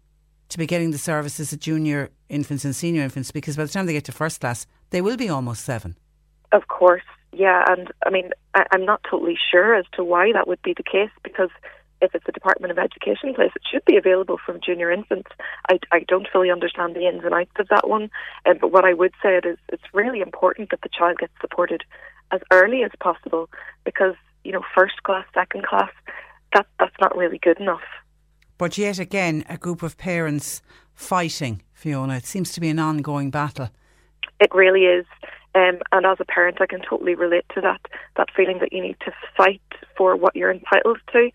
[0.50, 3.86] to be getting the services at junior infants and senior infants because by the time
[3.86, 5.95] they get to first class, they will be almost seven.
[6.52, 10.48] Of course, yeah, and I mean, I, I'm not totally sure as to why that
[10.48, 11.50] would be the case because
[12.02, 15.30] if it's a Department of Education place, it should be available from junior infants.
[15.69, 18.10] I, I don't fully understand the ins and outs of that one,
[18.46, 21.84] uh, but what I would say is it's really important that the child gets supported
[22.32, 23.50] as early as possible
[23.84, 25.92] because you know first class, second class,
[26.54, 27.82] that that's not really good enough.
[28.58, 30.62] But yet again, a group of parents
[30.94, 32.15] fighting, Fiona.
[32.15, 33.69] It seems to be an ongoing battle.
[34.40, 35.06] It really is.
[35.58, 37.81] Um, and as a parent, I can totally relate to that
[38.15, 39.62] that feeling that you need to fight
[39.97, 41.31] for what you're entitled to.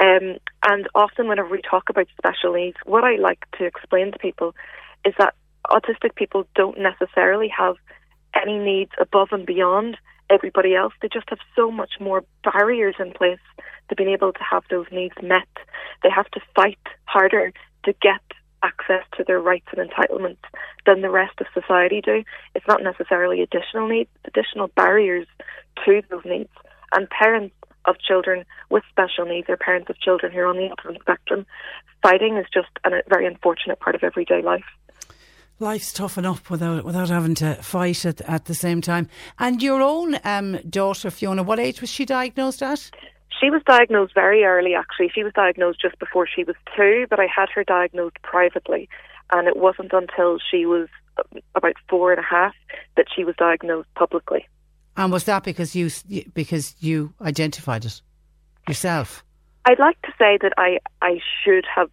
[0.00, 0.38] Um,
[0.68, 4.54] and often, whenever we talk about special needs, what I like to explain to people
[5.04, 5.34] is that
[5.68, 7.76] autistic people don't necessarily have
[8.34, 9.96] any needs above and beyond
[10.28, 10.94] everybody else.
[11.00, 13.44] They just have so much more barriers in place
[13.88, 15.48] to being able to have those needs met.
[16.02, 17.52] They have to fight harder
[17.84, 18.22] to get
[18.62, 20.44] access to their rights and entitlements
[20.86, 22.24] than the rest of society do.
[22.54, 25.26] It's not necessarily additional needs, additional barriers
[25.84, 26.50] to those needs.
[26.92, 27.54] And parents
[27.84, 31.46] of children with special needs or parents of children who are on the autism spectrum,
[32.02, 34.64] fighting is just a very unfortunate part of everyday life.
[35.58, 39.08] Life's tough enough without without having to fight at, at the same time.
[39.38, 42.90] And your own um, daughter, Fiona, what age was she diagnosed at?
[43.40, 45.10] She was diagnosed very early, actually.
[45.14, 48.88] She was diagnosed just before she was two, but I had her diagnosed privately.
[49.32, 50.88] And it wasn't until she was
[51.54, 52.54] about four and a half
[52.96, 54.46] that she was diagnosed publicly.
[54.96, 55.90] And was that because you
[56.34, 58.00] because you identified it
[58.68, 59.24] yourself?
[59.64, 61.90] I'd like to say that I I should have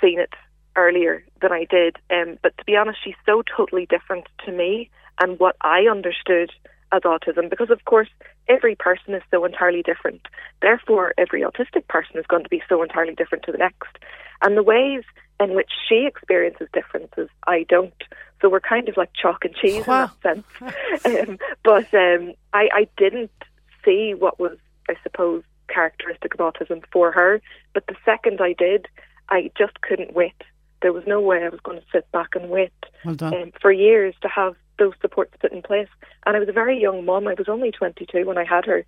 [0.00, 0.34] seen it
[0.76, 4.90] earlier than I did, um, but to be honest, she's so totally different to me
[5.20, 6.50] and what I understood
[6.92, 7.50] as autism.
[7.50, 8.08] Because of course,
[8.48, 10.22] every person is so entirely different.
[10.60, 13.98] Therefore, every autistic person is going to be so entirely different to the next,
[14.42, 15.02] and the ways
[15.40, 17.94] in which she experiences differences, I don't.
[18.40, 20.10] So we're kind of like chalk and cheese wow.
[20.24, 21.26] in that sense.
[21.28, 23.32] um, but um, I, I didn't
[23.84, 24.56] see what was,
[24.88, 27.40] I suppose, characteristic of autism for her.
[27.72, 28.86] But the second I did,
[29.28, 30.34] I just couldn't wait.
[30.82, 32.72] There was no way I was going to sit back and wait
[33.04, 35.88] well um, for years to have those supports put in place.
[36.26, 37.28] And I was a very young mom.
[37.28, 38.84] I was only 22 when I had her.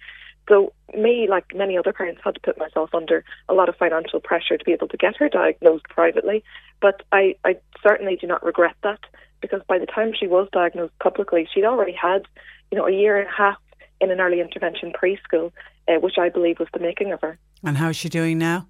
[0.48, 4.20] So me, like many other parents, had to put myself under a lot of financial
[4.20, 6.44] pressure to be able to get her diagnosed privately.
[6.80, 9.00] But I, I certainly do not regret that
[9.40, 12.26] because by the time she was diagnosed publicly, she'd already had,
[12.70, 13.56] you know, a year and a half
[14.00, 15.52] in an early intervention preschool,
[15.88, 17.38] uh, which I believe was the making of her.
[17.62, 18.66] And how's she doing now?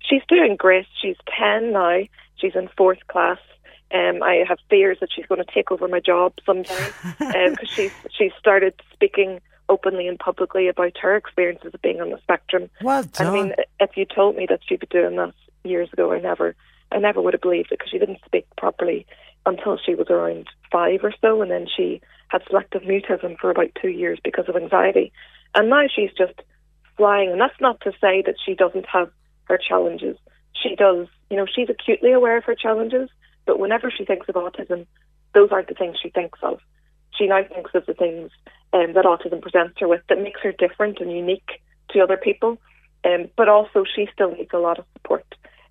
[0.00, 0.86] She's doing great.
[1.00, 2.00] She's 10 now.
[2.36, 3.38] She's in fourth class.
[3.92, 7.56] Um, I have fears that she's going to take over my job someday because um,
[7.64, 12.68] she's she's started speaking openly and publicly about her experiences of being on the spectrum.
[12.82, 13.04] Well.
[13.18, 16.54] I mean, if you told me that she'd be doing that years ago, I never,
[16.92, 19.06] I never would have believed it because she didn't speak properly
[19.46, 23.70] until she was around five or so, and then she had selective mutism for about
[23.80, 25.12] two years because of anxiety,
[25.54, 26.40] and now she's just
[26.96, 27.30] flying.
[27.30, 29.10] And that's not to say that she doesn't have
[29.44, 30.16] her challenges.
[30.54, 31.06] She does.
[31.30, 33.08] You know, she's acutely aware of her challenges,
[33.46, 34.86] but whenever she thinks of autism,
[35.34, 36.60] those aren't the things she thinks of.
[37.16, 38.30] She now thinks of the things
[38.72, 42.58] um, that autism presents her with that makes her different and unique to other people.
[43.04, 45.26] Um, but also, she still needs a lot of support.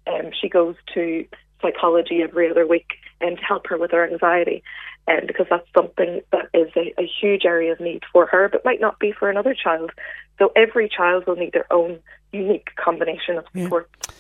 [0.06, 1.26] Um, she goes to
[1.62, 4.64] psychology every other week and to help her with her anxiety,
[5.08, 8.50] and um, because that's something that is a, a huge area of need for her,
[8.50, 9.92] but might not be for another child.
[10.40, 12.00] So every child will need their own
[12.32, 13.90] unique combination of support.
[14.08, 14.14] Yeah.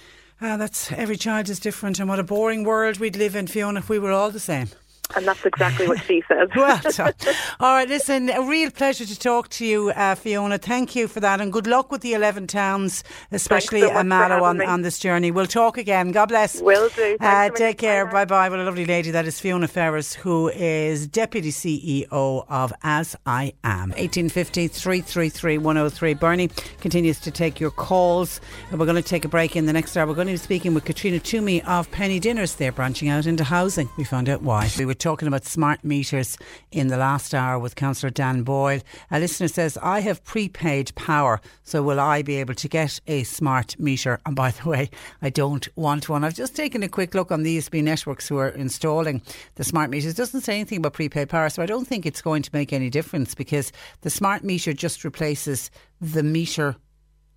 [0.45, 3.79] Ah, that's every child is different, and what a boring world we'd live in, Fiona,
[3.79, 4.67] if we were all the same.
[5.15, 6.49] And that's exactly what she says.
[6.55, 7.13] well done.
[7.59, 10.57] All right, listen, a real pleasure to talk to you, uh, Fiona.
[10.57, 14.81] Thank you for that, and good luck with the 11 towns, especially so on, on
[14.81, 15.29] this journey.
[15.29, 16.11] We'll talk again.
[16.11, 16.61] God bless.
[16.61, 17.17] Will do.
[17.19, 18.05] Uh, take care.
[18.07, 18.49] Bye bye.
[18.49, 23.53] What a lovely lady that is, Fiona Ferris, who is Deputy CEO of As I
[23.63, 23.89] Am.
[23.89, 26.13] 1850 333 103.
[26.15, 26.49] Bernie
[26.81, 28.41] continues to take your calls.
[28.71, 30.07] And we're going to take a break in the next hour.
[30.07, 32.55] We're going to be speaking with Katrina Twomey of Penny Dinners.
[32.55, 33.89] They're branching out into housing.
[33.97, 34.69] We found out why.
[34.77, 36.37] We were talking about smart meters
[36.71, 38.79] in the last hour with Councillor Dan Boyle.
[39.09, 43.23] A listener says, I have prepaid power, so will I be able to get a
[43.23, 44.19] smart meter?
[44.23, 46.23] And by the way, I don't want one.
[46.23, 49.23] I've just taken a quick look on the ESB networks who are installing
[49.55, 50.11] the smart meters.
[50.11, 52.71] It doesn't say anything about prepaid power, so I don't think it's going to make
[52.71, 53.71] any difference because
[54.01, 55.71] the smart meter just replaces
[56.01, 56.75] the meter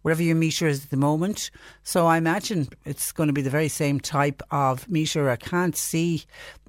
[0.07, 1.51] wherever your meter is at the moment.
[1.83, 5.29] So I imagine it's going to be the very same type of meter.
[5.29, 6.23] I can't see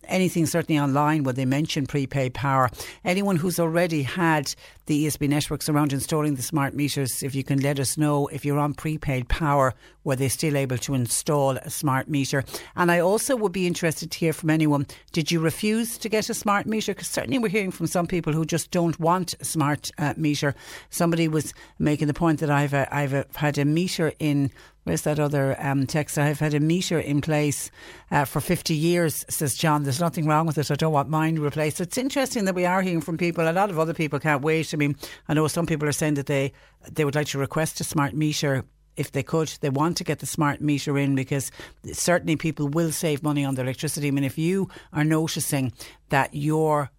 [0.05, 2.69] anything certainly online where they mention prepaid power.
[3.03, 4.53] Anyone who's already had
[4.85, 8.45] the ESB networks around installing the smart meters, if you can let us know if
[8.45, 9.73] you're on prepaid power,
[10.03, 12.43] were they still able to install a smart meter?
[12.75, 16.29] And I also would be interested to hear from anyone, did you refuse to get
[16.29, 16.93] a smart meter?
[16.93, 20.55] Because certainly we're hearing from some people who just don't want a smart uh, meter.
[20.89, 24.51] Somebody was making the point that I've, uh, I've uh, had a meter in
[24.87, 26.17] Where's that other um, text?
[26.17, 27.71] I've had a meter in place
[28.09, 29.83] uh, for 50 years, says John.
[29.83, 30.71] There's nothing wrong with it.
[30.71, 31.81] I don't want mine replaced.
[31.81, 33.49] It's interesting that we are hearing from people.
[33.49, 34.73] A lot of other people can't wait.
[34.73, 34.95] I mean,
[35.27, 36.53] I know some people are saying that they
[36.89, 38.63] they would like to request a smart meter
[38.95, 41.51] if they could, they want to get the smart meter in because
[41.91, 44.07] certainly people will save money on their electricity.
[44.07, 45.73] I mean, if you are noticing
[46.09, 46.91] that you're,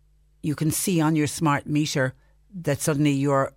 [0.43, 2.13] you can see on your smart meter
[2.55, 3.55] that suddenly you're,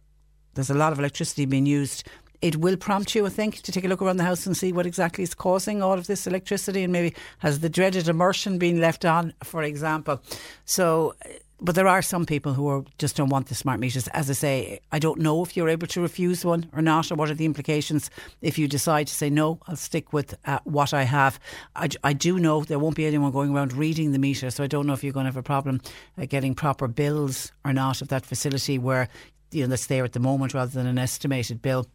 [0.53, 2.07] there's a lot of electricity being used,
[2.41, 4.71] it will prompt you, I think, to take a look around the house and see
[4.71, 8.81] what exactly is causing all of this electricity and maybe has the dreaded immersion been
[8.81, 10.21] left on, for example.
[10.65, 11.15] So
[11.63, 14.07] but there are some people who are, just don't want the smart meters.
[14.09, 17.15] As I say, I don't know if you're able to refuse one or not, or
[17.15, 18.09] what are the implications
[18.41, 19.59] if you decide to say no.
[19.67, 21.39] I'll stick with uh, what I have.
[21.75, 24.67] I, I, do know there won't be anyone going around reading the meter, so I
[24.67, 25.81] don't know if you're going to have a problem
[26.17, 29.07] uh, getting proper bills or not of that facility where
[29.51, 31.85] you know that's there at the moment rather than an estimated bill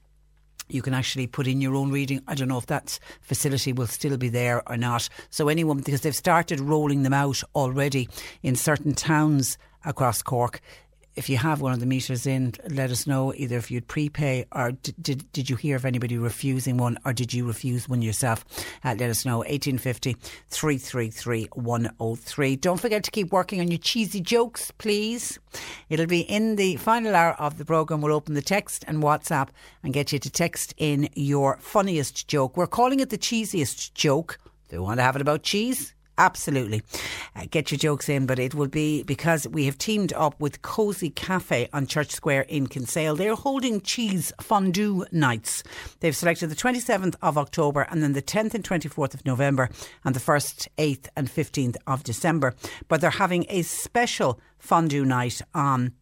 [0.69, 2.23] you can actually put in your own reading.
[2.27, 5.09] I don't know if that facility will still be there or not.
[5.31, 8.09] So anyone, because they've started rolling them out already
[8.43, 10.61] in certain towns across Cork
[11.17, 14.45] if you have one of the meters in, let us know either if you'd prepay
[14.53, 18.45] or did, did, you hear of anybody refusing one or did you refuse one yourself?
[18.85, 19.39] Uh, let us know.
[19.39, 20.15] 1850
[20.51, 22.57] 333 103.
[22.57, 25.39] Don't forget to keep working on your cheesy jokes, please.
[25.89, 28.03] It'll be in the final hour of the programme.
[28.03, 29.49] We'll open the text and WhatsApp
[29.83, 32.59] and get you to text in your funniest joke.
[32.59, 34.39] We're calling it the cheesiest joke.
[34.69, 35.96] Do you want to have it about cheese?
[36.19, 36.83] Absolutely.
[37.35, 40.63] Uh, get your jokes in, but it will be because we have teamed up with
[40.63, 43.17] Cozy Cafe on Church Square in Kinsale.
[43.17, 45.63] They're holding cheese fondue nights.
[46.01, 49.69] They've selected the 27th of October and then the 10th and 24th of November
[50.05, 52.55] and the 1st, 8th and 15th of December.
[52.89, 55.93] But they're having a special fondue night on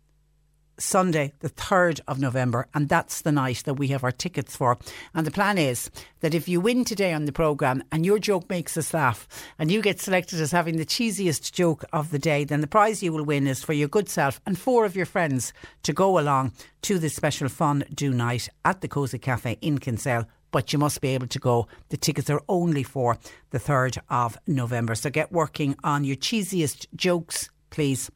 [0.79, 4.79] Sunday, the 3rd of November, and that's the night that we have our tickets for.
[5.15, 8.49] And the plan is that if you win today on the programme and your joke
[8.49, 12.45] makes us laugh and you get selected as having the cheesiest joke of the day,
[12.45, 15.07] then the prize you will win is for your good self and four of your
[15.07, 15.53] friends
[15.83, 16.53] to go along
[16.83, 21.01] to this special fun do night at the Cozy Cafe in Kinsale but you must
[21.01, 21.67] be able to go.
[21.89, 23.19] The tickets are only for
[23.51, 24.95] the 3rd of November.
[24.95, 28.09] So get working on your cheesiest jokes, please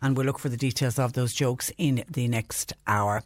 [0.00, 3.22] and we'll look for the details of those jokes in the next hour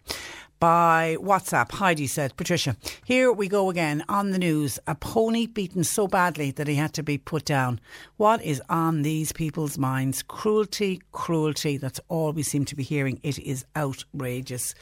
[0.61, 1.73] by WhatsApp.
[1.73, 4.79] Heidi said, Patricia, here we go again on the news.
[4.87, 7.81] A pony beaten so badly that he had to be put down.
[8.19, 10.23] What is on these people's minds?
[10.23, 11.79] Cruelty, cruelty.
[11.79, 13.19] That's all we seem to be hearing.
[13.23, 14.75] It is outrageous.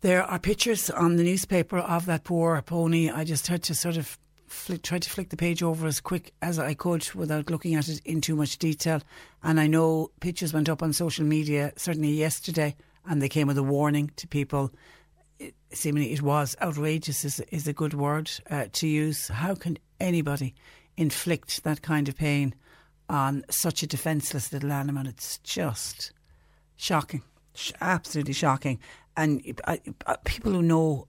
[0.00, 3.10] There are pictures on the newspaper of that poor pony.
[3.10, 4.16] I just had to sort of
[4.56, 7.88] flick, tried to flick the page over as quick as I could without looking at
[7.88, 9.00] it in too much detail.
[9.42, 13.58] And I know pictures went up on social media certainly yesterday, and they came with
[13.58, 14.72] a warning to people.
[15.38, 17.24] It, seemingly, it was outrageous.
[17.24, 19.28] Is is a good word uh, to use.
[19.28, 20.54] How can anybody
[20.96, 22.54] inflict that kind of pain
[23.08, 25.06] on such a defenceless little animal?
[25.06, 26.12] It's just
[26.76, 27.22] shocking,
[27.80, 28.80] absolutely shocking.
[29.16, 31.08] And I, I, people who know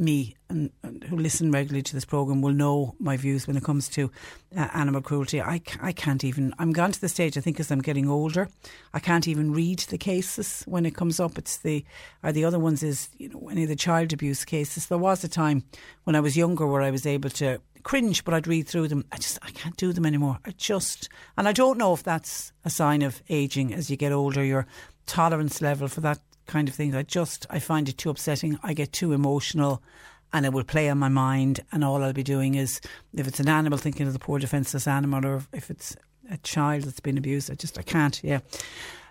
[0.00, 3.62] me and, and, who listen regularly to this program will know my views when it
[3.62, 4.10] comes to
[4.56, 5.40] uh, animal cruelty.
[5.40, 6.54] I, I can't even.
[6.58, 7.36] I'm gone to the stage.
[7.36, 8.48] I think as I'm getting older,
[8.94, 11.38] I can't even read the cases when it comes up.
[11.38, 11.84] It's the
[12.22, 14.86] or the other ones is you know any of the child abuse cases.
[14.86, 15.64] There was a time
[16.04, 19.04] when I was younger where I was able to cringe, but I'd read through them.
[19.12, 20.38] I just I can't do them anymore.
[20.44, 24.12] I just and I don't know if that's a sign of aging as you get
[24.12, 24.42] older.
[24.42, 24.66] Your
[25.06, 26.20] tolerance level for that
[26.50, 26.94] kind of things.
[26.94, 28.58] I just I find it too upsetting.
[28.62, 29.82] I get too emotional
[30.32, 32.80] and it will play on my mind and all I'll be doing is
[33.14, 35.96] if it's an animal thinking of the poor defenceless animal or if it's
[36.30, 38.40] a child that's been abused I just I can't yeah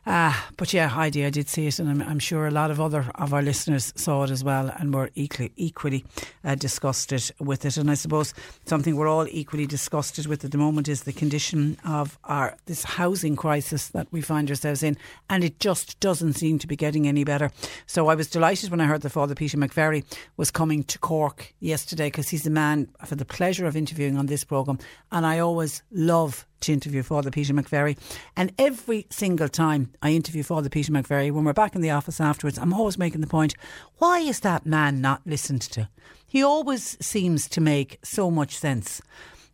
[0.10, 2.82] uh, but yeah, Heidi, I did see it, and I'm, I'm, sure a lot of
[2.82, 6.03] other of our listeners saw it as well, and were equally equally
[6.43, 7.78] uh, disgusted with it.
[7.78, 8.34] And I suppose
[8.66, 12.84] something we're all equally disgusted with at the moment is the condition of our this
[12.84, 14.97] housing crisis that we find ourselves in,
[15.30, 17.51] and it just doesn't seem to be getting any better.
[17.86, 20.03] So I was delighted when I heard that Father Peter McVerry
[20.38, 24.26] was coming to Cork yesterday because he's the man for the pleasure of interviewing on
[24.26, 24.80] this program,
[25.12, 27.97] and I always love to interview Father Peter McVerry.
[28.36, 32.20] And every single time I interview Father Peter McVerry, when we're back in the office
[32.20, 33.55] afterwards, I'm always making the point
[33.97, 35.89] why is that man not listened to?
[36.28, 39.01] He always seems to make so much sense.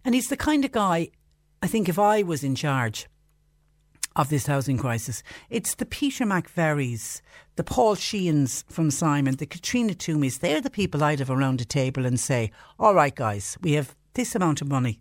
[0.04, 1.10] And he's the kind of guy,
[1.62, 3.08] I think, if I was in charge
[4.16, 7.22] of this housing crisis, it's the Peter McVerrys,
[7.56, 10.40] the Paul Sheehan's from Simon, the Katrina Twomeys.
[10.40, 13.96] They're the people I'd have around a table and say, all right, guys, we have
[14.14, 15.00] this amount of money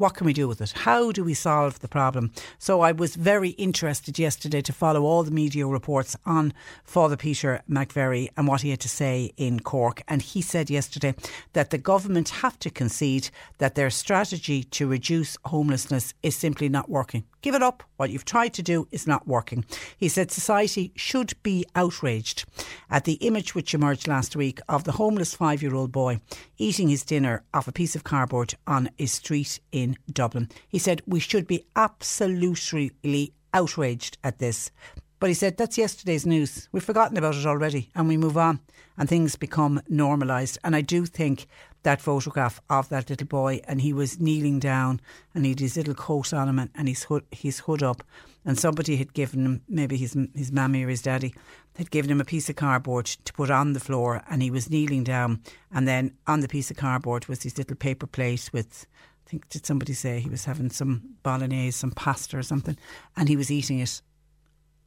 [0.00, 0.72] What can we do with it?
[0.72, 2.32] How do we solve the problem?
[2.58, 7.60] So I was very interested yesterday to follow all the media reports on Father Peter
[7.68, 10.00] McVerry and what he had to say in Cork.
[10.08, 11.14] And he said yesterday
[11.52, 13.28] that the government have to concede
[13.58, 17.24] that their strategy to reduce homelessness is simply not working.
[17.42, 17.82] Give it up.
[17.96, 19.64] What you've tried to do is not working.
[19.96, 22.44] He said society should be outraged
[22.90, 26.20] at the image which emerged last week of the homeless five year old boy
[26.58, 30.48] eating his dinner off a piece of cardboard on a street in Dublin.
[30.68, 34.70] He said we should be absolutely outraged at this.
[35.18, 36.68] But he said that's yesterday's news.
[36.72, 38.60] We've forgotten about it already and we move on
[38.96, 40.58] and things become normalised.
[40.64, 41.46] And I do think
[41.82, 45.00] that photograph of that little boy and he was kneeling down
[45.34, 48.02] and he had his little coat on him and, and his hood his hood up
[48.44, 51.34] and somebody had given him maybe his his mammy or his daddy
[51.76, 54.68] had given him a piece of cardboard to put on the floor and he was
[54.68, 55.40] kneeling down
[55.72, 58.86] and then on the piece of cardboard was his little paper plate with
[59.30, 62.76] I think did somebody say he was having some bolognese some pasta or something
[63.16, 64.02] and he was eating it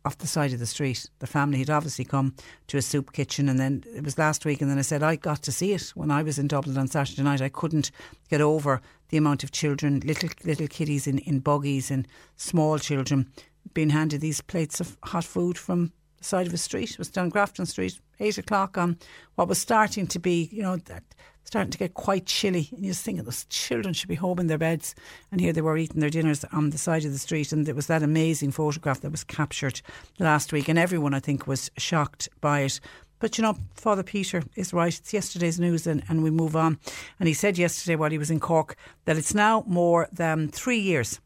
[0.03, 1.09] off the side of the street.
[1.19, 2.35] The family had obviously come
[2.67, 4.61] to a soup kitchen, and then it was last week.
[4.61, 6.89] And then I said I got to see it when I was in Dublin on
[6.89, 7.39] Saturday night.
[7.39, 7.89] I couldn't
[8.29, 13.31] get over the amount of children, little little kiddies in, in buggies, and small children
[13.73, 16.91] being handed these plates of hot food from the side of a street.
[16.91, 18.99] It was down Grafton Street, eight o'clock on
[19.35, 21.03] what was starting to be, you know, that
[21.43, 22.69] starting to get quite chilly.
[22.71, 24.95] And you're just thinking those children should be home in their beds.
[25.31, 27.51] And here they were eating their dinners on the side of the street.
[27.51, 29.81] And it was that amazing photograph that was captured
[30.19, 30.67] last week.
[30.67, 32.79] And everyone, I think, was shocked by it.
[33.19, 34.99] But you know, Father Peter is right.
[34.99, 36.77] It's yesterday's news and, and we move on.
[37.19, 38.75] And he said yesterday while he was in Cork
[39.05, 41.21] that it's now more than three years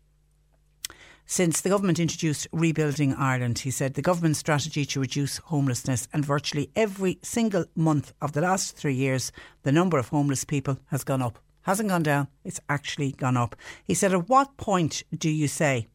[1.30, 3.60] since the government introduced Rebuilding Ireland.
[3.60, 8.42] He said the government's strategy to reduce homelessness and virtually every single month of the
[8.42, 11.38] last three years, the number of homeless people has gone up.
[11.64, 13.58] Hasn't gone down, it's actually gone up.
[13.84, 15.88] He said, At what point do you say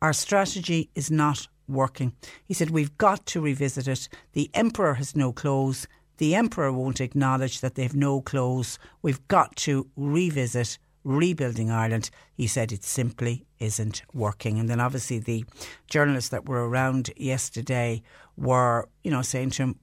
[0.00, 2.12] our strategy is not working?
[2.44, 4.08] He said, We've got to revisit it.
[4.32, 5.88] The Emperor has no clothes.
[6.18, 8.78] The Emperor won't acknowledge that they've no clothes.
[9.02, 12.10] We've got to revisit rebuilding Ireland.
[12.34, 14.58] He said it simply isn't working.
[14.58, 15.44] And then obviously the
[15.88, 18.02] journalists that were around yesterday
[18.36, 19.78] were, you know, saying to him,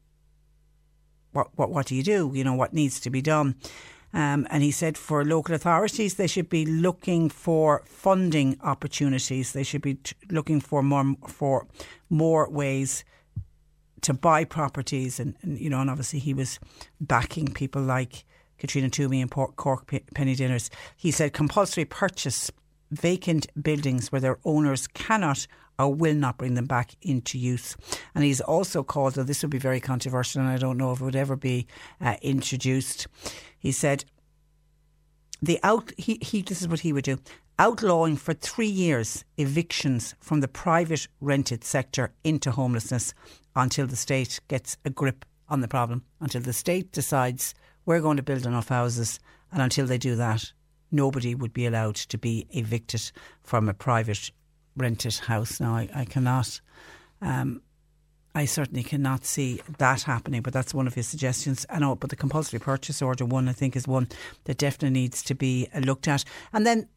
[1.31, 2.31] what, what, what do you do?
[2.33, 3.55] You know, what needs to be done?
[4.13, 9.53] Um, and he said for local authorities, they should be looking for funding opportunities.
[9.53, 11.67] They should be t- looking for more for
[12.09, 13.05] more ways
[14.01, 16.59] to buy properties, and, and you know, and obviously he was
[16.99, 18.25] backing people like
[18.59, 20.69] Katrina Twomey and Cork Penny Dinners.
[20.95, 22.51] He said compulsory purchase
[22.91, 25.47] vacant buildings where their owners cannot
[25.77, 27.75] or will not bring them back into use.
[28.13, 30.99] And he's also called, though this would be very controversial and I don't know if
[30.99, 31.67] it would ever be
[32.01, 33.07] uh, introduced.
[33.57, 34.03] He said,
[35.41, 37.17] the out he, he this is what he would do
[37.57, 43.13] outlawing for three years evictions from the private rented sector into homelessness
[43.55, 47.53] until the state gets a grip on the problem until the state decides
[47.89, 49.19] we're going to build enough houses,
[49.51, 50.53] and until they do that,
[50.91, 53.11] nobody would be allowed to be evicted
[53.41, 54.29] from a private
[54.77, 55.59] rented house.
[55.59, 56.61] Now, I, I cannot.
[57.19, 57.63] Um,
[58.35, 61.65] I certainly cannot see that happening, but that's one of his suggestions.
[61.67, 64.07] I know, but the compulsory purchase order one, I think, is one
[64.43, 66.23] that definitely needs to be looked at.
[66.53, 66.89] And then,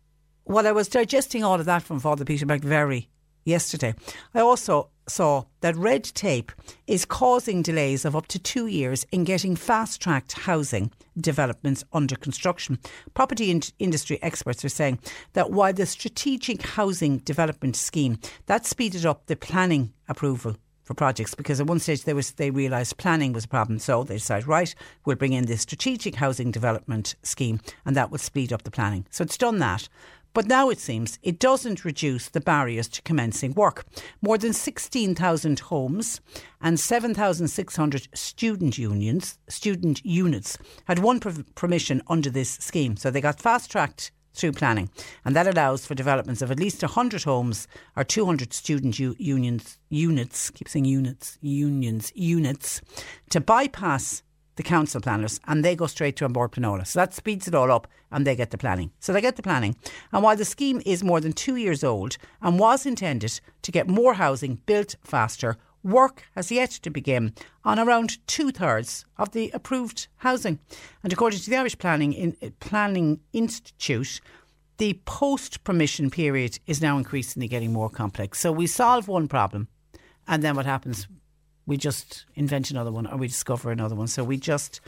[0.44, 3.06] while I was digesting all of that from Father Peter McVerry
[3.44, 3.94] yesterday,
[4.34, 6.52] I also saw that red tape
[6.86, 12.16] is causing delays of up to two years in getting fast tracked housing developments under
[12.16, 12.78] construction.
[13.14, 14.98] Property in- industry experts are saying
[15.32, 21.34] that while the strategic housing development scheme that speeded up the planning approval for projects
[21.34, 24.48] because at one stage they was they realised planning was a problem, so they decided
[24.48, 24.74] right
[25.04, 29.06] we'll bring in this strategic housing development scheme and that will speed up the planning.
[29.10, 29.88] So it's done that.
[30.34, 33.84] But now it seems it doesn't reduce the barriers to commencing work.
[34.20, 36.20] More than 16,000 homes
[36.60, 42.96] and 7,600 student unions, student units had won permission under this scheme.
[42.96, 44.90] So they got fast tracked through planning.
[45.24, 49.78] And that allows for developments of at least 100 homes or 200 student u- unions,
[49.90, 52.80] units, keep saying units, unions, units,
[53.30, 54.22] to bypass
[54.56, 56.86] the council planners and they go straight to An Bord Pleanála.
[56.86, 58.90] So that speeds it all up and they get the planning.
[59.00, 59.76] So they get the planning.
[60.12, 63.88] And while the scheme is more than two years old and was intended to get
[63.88, 67.34] more housing built faster, work has yet to begin
[67.64, 70.58] on around two thirds of the approved housing.
[71.02, 74.20] And according to the Irish Planning, in, Planning Institute,
[74.78, 78.40] the post permission period is now increasingly getting more complex.
[78.40, 79.68] So we solve one problem,
[80.26, 81.06] and then what happens?
[81.66, 84.08] We just invent another one or we discover another one.
[84.08, 84.80] So we just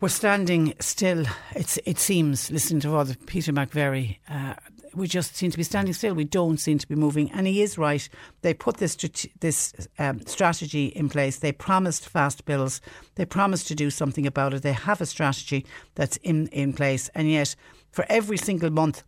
[0.00, 1.24] We're standing still.
[1.54, 4.18] It's it seems listening to Father Peter McVerry.
[4.28, 4.54] Uh,
[4.94, 6.14] we just seem to be standing still.
[6.14, 8.06] We don't seem to be moving, and he is right.
[8.42, 8.96] They put this
[9.40, 11.38] this um, strategy in place.
[11.38, 12.80] They promised fast bills.
[13.14, 14.62] They promised to do something about it.
[14.62, 15.64] They have a strategy
[15.94, 17.56] that's in in place, and yet
[17.90, 19.04] for every single month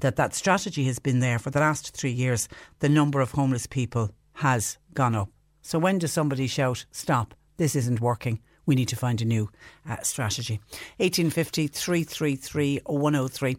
[0.00, 2.48] that that strategy has been there for the last three years,
[2.80, 5.30] the number of homeless people has gone up.
[5.68, 7.34] So when does somebody shout, "Stop!
[7.58, 8.40] This isn't working"?
[8.64, 9.50] we need to find a new
[9.86, 10.60] uh, strategy.
[10.96, 13.56] 1850 333 103.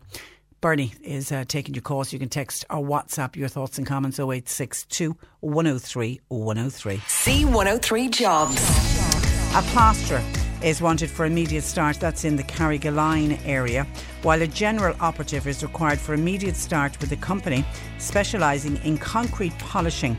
[0.59, 2.11] Bernie is uh, taking your calls.
[2.11, 6.97] You can text or WhatsApp your thoughts and comments 0862 103 103.
[6.97, 8.55] C103 Jobs.
[9.55, 10.23] A plasterer
[10.63, 11.99] is wanted for immediate start.
[11.99, 13.85] That's in the Carrigaline area,
[14.23, 17.63] while a general operative is required for immediate start with a company
[17.99, 20.17] specialising in concrete polishing.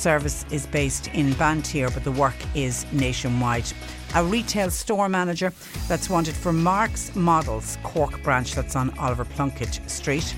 [0.00, 3.66] Service is based in Banteer, but the work is nationwide
[4.14, 5.52] a retail store manager
[5.88, 10.34] that's wanted for Mark's Models Cork branch that's on Oliver Plunkett Street.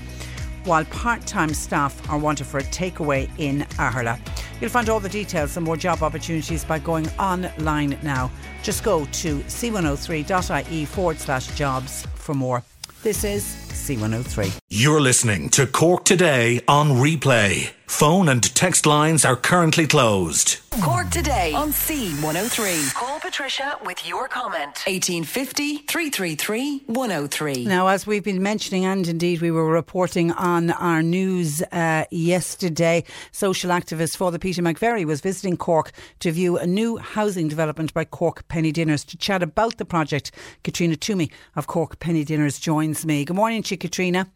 [0.65, 4.19] While part time staff are wanted for a takeaway in Aherla.
[4.61, 8.31] You'll find all the details and more job opportunities by going online now.
[8.61, 12.63] Just go to c103.ie forward slash jobs for more.
[13.01, 14.57] This is C103.
[14.69, 17.73] You're listening to Cork Today on replay.
[17.85, 20.57] Phone and text lines are currently closed.
[20.81, 22.93] Cork Today on C103.
[22.95, 24.81] Call Patricia with your comment.
[24.87, 27.65] 1850 333 103.
[27.65, 33.03] Now, as we've been mentioning, and indeed we were reporting on our news uh, yesterday,
[33.31, 38.05] social activist Father Peter McVerry was visiting Cork to view a new housing development by
[38.05, 39.03] Cork Penny Dinners.
[39.05, 40.31] To chat about the project,
[40.63, 43.23] Katrina Twomey of Cork Penny Dinners joins me.
[43.23, 44.27] Good morning you, Katrina.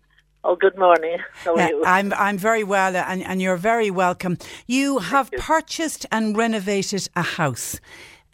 [0.44, 1.18] Oh, good morning.
[1.44, 1.84] How are Yeah, you?
[1.86, 4.38] I'm I'm very well, uh, and, and you're very welcome.
[4.68, 7.80] You have purchased and renovated a house.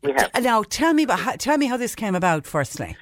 [0.04, 0.44] We have.
[0.44, 2.46] Now, tell me about how, tell me how this came about.
[2.46, 2.96] Firstly,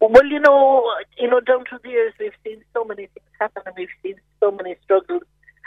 [0.00, 0.84] Well, you know,
[1.18, 4.16] you know, down through the years, we've seen so many things happen, and we've seen
[4.40, 5.22] so many struggles,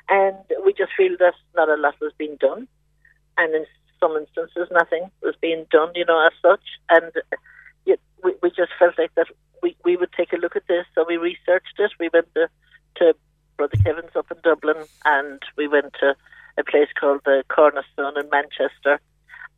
[0.09, 2.67] and we just feel that not a lot was being done,
[3.38, 3.65] and in
[3.99, 7.11] some instances, nothing was being done, you know, as such, and
[7.86, 9.28] yet we, we just felt like that
[9.64, 11.91] we we would take a look at this, so we researched it.
[11.99, 12.49] We went to,
[12.97, 13.16] to
[13.57, 16.16] Brother Kevin's up in Dublin, and we went to
[16.57, 18.99] a place called the Cornerstone in Manchester,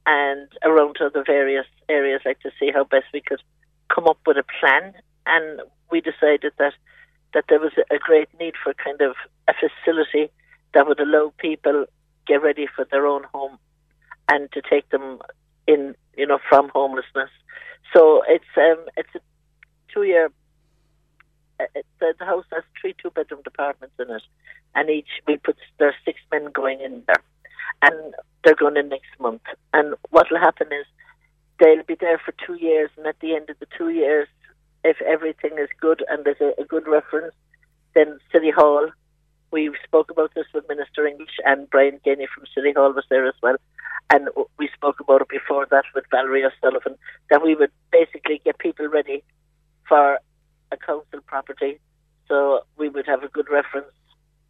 [0.05, 3.41] and around to the various areas, like to see how best we could
[3.93, 4.93] come up with a plan,
[5.25, 6.73] and we decided that
[7.33, 9.15] that there was a great need for kind of
[9.49, 10.31] a facility
[10.73, 11.85] that would allow people
[12.27, 13.57] get ready for their own home
[14.29, 15.19] and to take them
[15.67, 17.29] in, you know, from homelessness.
[17.93, 19.19] So it's um it's a
[19.95, 20.31] two year.
[21.59, 24.21] Uh, uh, the, the house has three two bedroom apartments in it,
[24.75, 27.23] and each we put there's six men going in there,
[27.81, 29.41] and they're going in next month.
[29.73, 30.85] And what will happen is
[31.59, 34.27] they'll be there for two years, and at the end of the two years,
[34.83, 37.33] if everything is good and there's a, a good reference,
[37.93, 38.89] then City Hall.
[39.51, 43.25] We spoke about this with Minister English and Brian Geaney from City Hall was there
[43.25, 43.55] as well,
[44.09, 44.27] and
[44.59, 46.97] we spoke about it before that with Valerie O'Sullivan
[47.29, 49.23] that we would basically get people ready
[49.87, 50.19] for
[50.71, 51.79] a council property,
[52.27, 53.93] so we would have a good reference,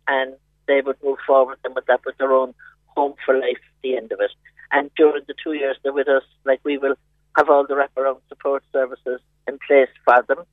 [0.08, 0.36] and
[0.68, 2.54] they would move forward then with that with their own
[2.96, 4.32] home for life at the end of it.
[4.72, 6.96] And during the two years they're with us, like we will
[7.38, 10.44] have all the wraparound support services in place for them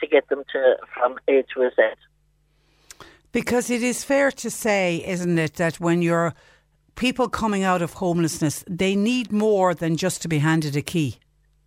[0.00, 1.82] to get them to from A to Z.
[3.32, 6.34] because it is fair to say, isn't it, that when you're
[6.96, 11.18] people coming out of homelessness, they need more than just to be handed a key.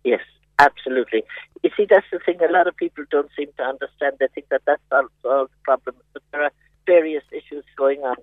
[0.04, 0.20] Yes,
[0.58, 1.24] absolutely.
[1.62, 2.38] You see, that's the thing.
[2.42, 4.16] A lot of people don't seem to understand.
[4.20, 6.52] They think that that solves all the problems, but there are
[6.86, 8.16] various issues going on,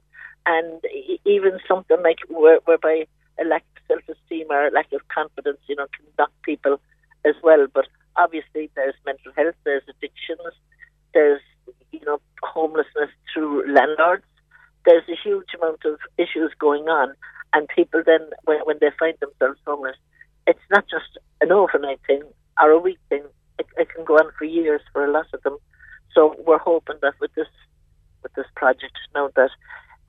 [0.46, 0.82] and
[1.26, 3.06] even something like where, whereby
[3.40, 6.80] a lack of self-esteem or a lack of confidence, you know, can knock people
[7.26, 7.68] as well.
[7.74, 10.54] But obviously, there's mental health, there's addictions,
[11.14, 11.42] there's
[11.92, 14.26] you know homelessness through landlords.
[14.86, 17.14] There's a huge amount of issues going on,
[17.54, 19.98] and people then when when they find themselves homeless,
[20.52, 22.22] it's not just an overnight thing
[22.62, 23.24] or a week thing.
[23.58, 25.58] It, it can go on for years for a lot of them.
[26.14, 27.48] So we're hoping that with this
[28.22, 29.50] with this project now that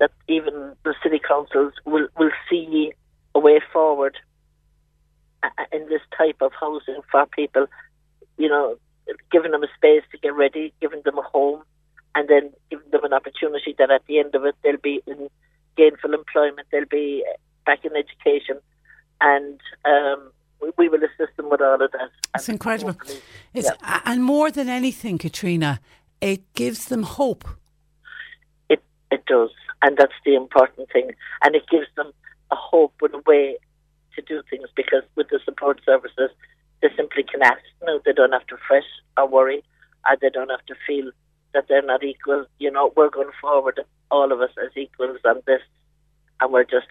[0.00, 2.92] that even the city councils will will see
[3.34, 4.16] a way forward
[5.42, 7.66] uh, in this type of housing for people.
[8.36, 8.76] You know,
[9.30, 11.62] giving them a space to get ready, giving them a home,
[12.16, 15.28] and then giving them an opportunity that at the end of it they'll be in
[15.76, 17.24] gainful employment, they'll be
[17.64, 18.58] back in education,
[19.22, 22.10] and um, we, we will assist them with all of that.
[22.34, 22.96] It's incredible.
[23.54, 24.00] It's, yeah.
[24.04, 25.80] And more than anything, Katrina,
[26.20, 27.44] it gives them hope.
[28.68, 29.50] It it does,
[29.82, 31.12] and that's the important thing.
[31.42, 32.12] And it gives them
[32.50, 33.56] a hope and a way
[34.14, 36.30] to do things because with the support services,
[36.82, 37.62] they simply can ask.
[37.82, 38.82] No, they don't have to fret
[39.16, 39.62] or worry,
[40.08, 41.10] or they don't have to feel
[41.54, 42.46] that they're not equal.
[42.58, 45.62] You know, we're going forward, all of us as equals on this,
[46.40, 46.86] and we're just,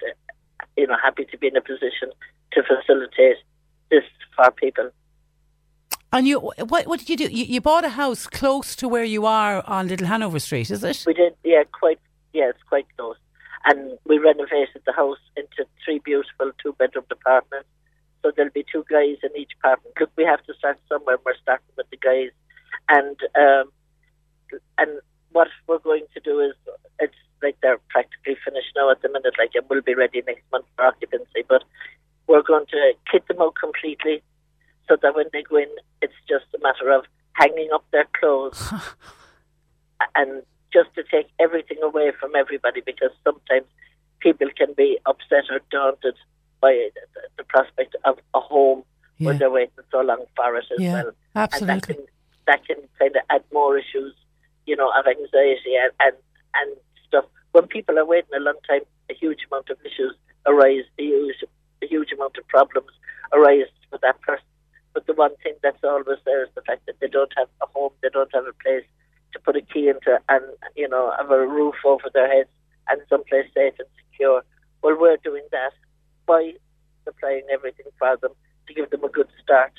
[0.78, 2.12] you know, happy to be in a position
[2.54, 3.38] to facilitate
[3.90, 4.04] this
[4.36, 4.90] for people.
[6.14, 7.24] And you, what, what did you do?
[7.26, 10.84] You, you bought a house close to where you are on Little Hanover Street, is
[10.84, 11.04] it?
[11.08, 12.00] We did, yeah, quite,
[12.34, 13.16] yeah, it's quite close.
[13.66, 17.70] And we renovated the house into three beautiful two bedroom apartments.
[18.22, 19.96] So there'll be two guys in each apartment.
[20.00, 21.18] Look, we have to start somewhere.
[21.26, 22.32] We're starting with the guys,
[22.90, 23.72] and um,
[24.78, 25.00] and
[25.32, 26.54] what we're going to do is
[27.00, 29.34] it's like they're practically finished now at the minute.
[29.38, 31.64] Like it will be ready next month for occupancy, but
[32.28, 34.22] we're going to kit them out completely
[34.88, 35.70] so that when they go in,
[36.02, 38.72] it's just a matter of hanging up their clothes
[40.16, 43.66] and just to take everything away from everybody because sometimes
[44.20, 46.16] people can be upset or daunted
[46.62, 48.84] by the, the prospect of a home
[49.18, 49.28] Yeah.
[49.28, 51.08] when they're waiting so long for it as Yeah, well.
[51.08, 51.76] And absolutely.
[51.76, 52.06] that can,
[52.48, 54.14] that can kind of add more issues,
[54.72, 56.16] you know, of anxiety and, and,
[56.56, 57.26] and stuff.
[57.52, 60.16] When people are waiting a long time, a huge amount of issues
[60.48, 61.44] arise, a huge,
[61.84, 62.94] a huge amount of problems
[63.34, 64.48] arise for that person.
[64.94, 67.66] But the one thing that's always there is the fact that they don't have a
[67.66, 68.88] home, they don't have a place
[69.34, 70.46] to put a key into, and
[70.76, 72.50] you know, have a roof over their heads
[72.90, 74.42] and someplace safe and secure.
[74.82, 75.74] Well, we're doing that
[76.26, 76.54] by
[77.04, 78.32] supplying everything for them
[78.68, 79.74] to give them a good start,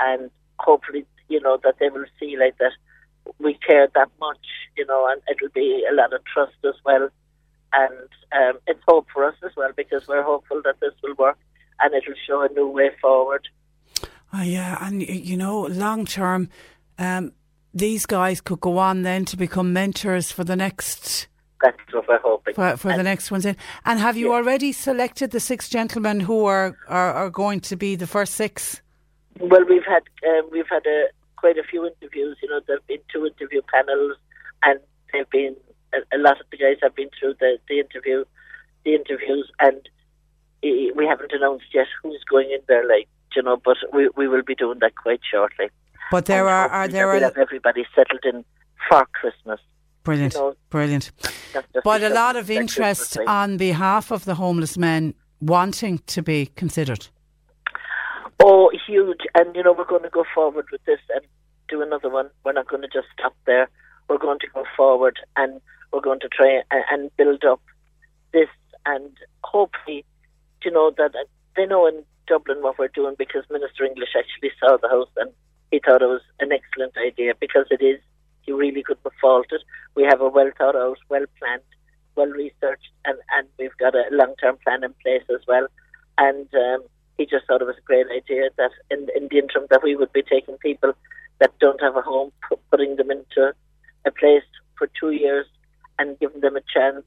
[0.00, 2.72] and hopefully, you know, that they will see like that
[3.38, 4.46] we care that much,
[4.76, 7.08] you know, and it'll be a lot of trust as well.
[7.72, 11.38] And um, it's hope for us as well because we're hopeful that this will work
[11.80, 13.48] and it'll show a new way forward.
[14.34, 16.48] Oh, yeah, and you know, long term,
[16.98, 17.32] um,
[17.74, 21.28] these guys could go on then to become mentors for the next
[21.62, 22.54] That's what we're hoping.
[22.54, 23.56] for, for the next ones in.
[23.84, 27.94] And have you already selected the six gentlemen who are, are, are going to be
[27.94, 28.80] the first six?
[29.40, 31.06] Well, we've had um, we've had a,
[31.42, 32.34] quite a few interviews.
[32.42, 34.16] You know, there've been two interview panels,
[34.62, 34.78] and
[35.12, 35.54] they've been
[35.96, 38.24] a, a lot of the guys have been through the, the interview,
[38.84, 39.80] the interviews, and
[40.62, 42.86] we haven't announced yet who's going in there.
[42.94, 45.68] Like you know, but we we will be doing that quite shortly.
[46.10, 48.44] But there And are, are there are have everybody settled in
[48.88, 49.60] for Christmas.
[50.04, 51.10] brilliant, you know, brilliant.
[51.84, 57.08] But a lot of interest on behalf of the homeless men wanting to be considered.
[58.44, 59.20] Oh, huge.
[59.36, 61.24] And, you know, we're going to go forward with this and
[61.68, 62.28] do another one.
[62.44, 63.68] We're not going to just stop there.
[64.08, 65.60] We're going to go forward and
[65.92, 67.60] we're going to try and, build up
[68.32, 68.48] this
[68.84, 70.04] and hopefully,
[70.64, 71.12] you know, that
[71.56, 75.30] they know in Dublin what we're doing because Minister English actually saw the house and
[75.70, 78.00] he thought it was an excellent idea because it is.
[78.42, 79.62] He really couldn't fault it.
[79.94, 81.62] We have a well thought out, well planned,
[82.16, 85.68] well researched, and, and we've got a long term plan in place as well.
[86.18, 86.82] And um,
[87.18, 89.96] he just thought it was a great idea that in, in the interim that we
[89.96, 90.92] would be taking people
[91.40, 93.52] that don't have a home, pu- putting them into
[94.06, 94.44] a place
[94.78, 95.46] for two years
[95.98, 97.04] and giving them a chance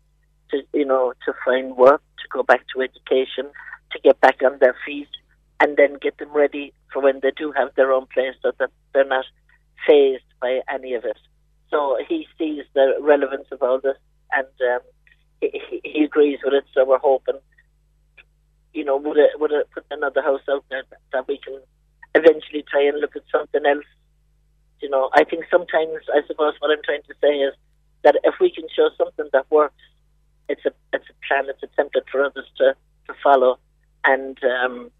[0.51, 3.49] to, you know, to find work, to go back to education,
[3.91, 5.10] to get back on their feet,
[5.60, 8.70] and then get them ready for when they do have their own place so that
[8.93, 9.26] they're not
[9.88, 11.18] phased by any of it.
[11.72, 13.97] So he sees the relevance of all this
[14.34, 14.80] and um,
[15.41, 16.66] he- he agrees with it.
[16.74, 17.39] So we're hoping,
[18.76, 21.60] you know, would it, would it put another house out there that, that we can
[22.14, 23.86] eventually try and look at something else.
[24.82, 27.54] You know, I think sometimes, I suppose, what I'm trying to say is
[28.04, 29.82] that if we can show something that works,
[30.48, 32.76] it's a it's a plan, it's a template for others to,
[33.08, 33.58] to follow,
[34.04, 34.92] and um,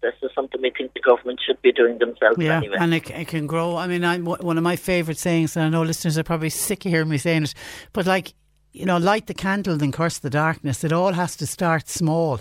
[0.00, 2.76] this is something we think the government should be doing themselves Yeah, anyway.
[2.78, 3.76] and it, it can grow.
[3.76, 6.86] I mean, I'm, one of my favourite sayings, and I know listeners are probably sick
[6.86, 7.54] of hearing me saying it,
[7.92, 8.34] but like,
[8.72, 10.84] you know, light the candle, then curse the darkness.
[10.84, 12.40] It all has to start small.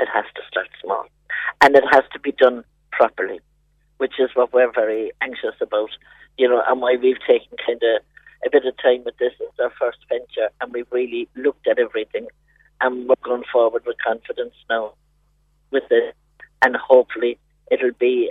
[0.00, 1.06] It has to start small,
[1.62, 3.40] and it has to be done properly,
[3.98, 5.90] which is what we're very anxious about.
[6.36, 8.02] You know, and why we've taken kind of
[8.46, 9.32] a bit of time with this.
[9.40, 12.28] It's our first venture, and we've really looked at everything,
[12.80, 14.92] and we're going forward with confidence now
[15.70, 16.14] with this,
[16.62, 17.38] and hopefully
[17.70, 18.30] it'll be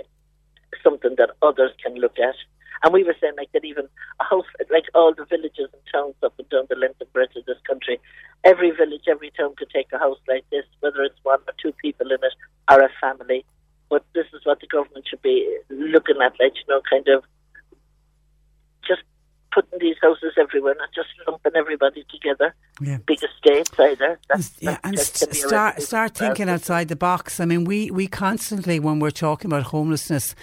[0.82, 2.34] something that others can look at.
[2.82, 3.88] And we were saying like that even
[4.20, 7.36] a house like all the villages and towns up and down the length and breadth
[7.36, 8.00] of this country,
[8.44, 11.72] every village, every town could take a house like this, whether it's one or two
[11.82, 12.34] people in it
[12.70, 13.44] or a family.
[13.90, 17.24] But this is what the government should be looking at, like, you know, kind of
[18.86, 19.02] just
[19.52, 22.54] putting these houses everywhere, not just lumping everybody together.
[22.80, 22.98] Yeah.
[23.06, 24.18] Big estates either.
[24.28, 27.40] That's, Yeah, that and st- can be a start start thinking outside the box.
[27.40, 30.34] I mean, we, we constantly, when we're talking about homelessness,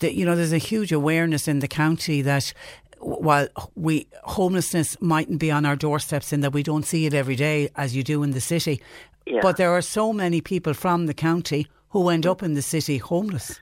[0.00, 2.52] that you know, there's a huge awareness in the county that
[2.98, 7.36] while we homelessness mightn't be on our doorsteps in that we don't see it every
[7.36, 8.80] day as you do in the city,
[9.26, 9.40] Yeah.
[9.42, 12.98] but there are so many people from the county who end up in the city
[12.98, 13.58] homeless.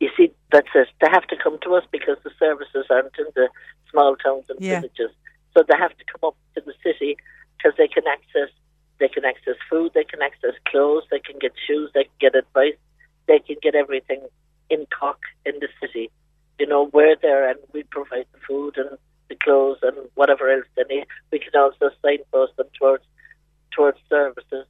[0.00, 0.88] you see, That's it.
[1.00, 3.48] They have to come to us because the services aren't in the
[3.94, 4.80] small towns and Yeah.
[4.80, 5.10] villages.
[5.56, 7.16] So they have to come up to the city
[7.56, 8.50] because they can access
[9.00, 12.34] they can access food, they can access clothes, they can get shoes, they can get
[12.36, 12.78] advice,
[13.26, 14.20] they can get everything
[14.70, 16.10] in Cork in the city.
[16.58, 18.96] You know, we're there and we provide the food and
[19.28, 21.06] the clothes and whatever else they need.
[21.32, 23.04] We can also signpost them towards
[23.72, 24.66] towards services.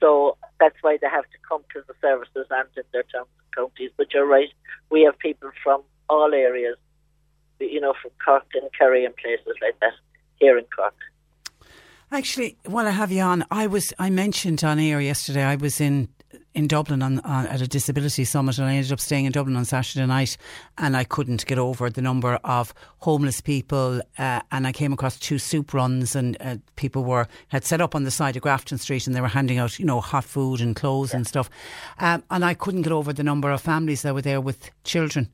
[0.00, 3.56] So that's why they have to come to the services and in their towns and
[3.56, 3.90] counties.
[3.96, 4.50] But you're right,
[4.90, 6.76] we have people from all areas,
[7.60, 9.92] you know, from Cork and Kerry and places like that
[10.36, 10.94] here in Cork.
[12.10, 15.44] Actually, while I have you on, I was I mentioned on air yesterday.
[15.44, 16.08] I was in
[16.54, 19.56] in Dublin on, on at a disability summit, and I ended up staying in Dublin
[19.56, 20.36] on Saturday night,
[20.76, 24.00] and I couldn't get over the number of homeless people.
[24.18, 27.94] Uh, and I came across two soup runs, and uh, people were had set up
[27.94, 30.60] on the side of Grafton Street, and they were handing out, you know, hot food
[30.60, 31.48] and clothes and stuff.
[31.98, 35.28] Um, and I couldn't get over the number of families that were there with children.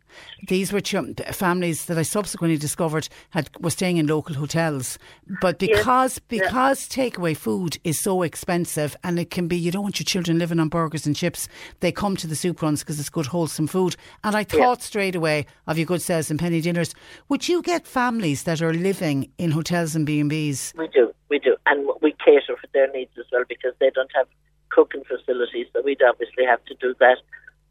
[0.48, 0.94] These were ch-
[1.32, 4.98] families that I subsequently discovered had were staying in local hotels,
[5.40, 6.44] but because Yeah.
[6.44, 10.38] because takeaway food is so expensive and it can be you don't want your children
[10.38, 11.48] living on burgers and chips.
[11.80, 13.96] They come to the soup runs because it's good wholesome food.
[14.22, 16.94] And I thought straight away of your good sales and penny dinners.
[17.28, 21.56] Would you get families that are living in hotels and B&Bs We do, we do,
[21.66, 24.26] and we cater for their needs as well because they don't have
[24.74, 27.18] cooking facilities, so we'd obviously have to do that.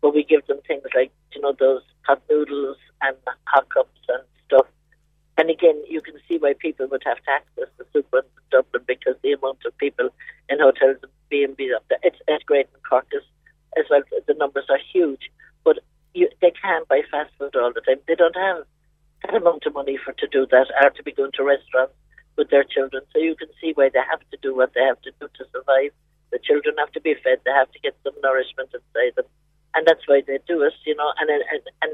[0.01, 3.15] But we give them things like, you know, those hot noodles and
[3.45, 4.67] hot cups and stuff.
[5.37, 8.43] And again, you can see why people would have to access the soup runs in
[8.51, 10.09] Dublin because the amount of people
[10.49, 13.25] in hotels and B and B up it's, it's great in Cork as,
[13.79, 14.03] as well.
[14.27, 15.31] The numbers are huge,
[15.63, 15.79] but
[16.13, 17.97] you, they can't buy fast food all the time.
[18.07, 18.59] They don't have
[19.23, 21.95] that amount of money for to do that, or to be going to restaurants
[22.37, 23.01] with their children.
[23.11, 25.43] So you can see why they have to do what they have to do to
[25.49, 25.91] survive.
[26.31, 27.39] The children have to be fed.
[27.45, 29.29] They have to get some nourishment inside them,
[29.73, 30.73] and that's why they do it.
[30.85, 31.93] You know, and and and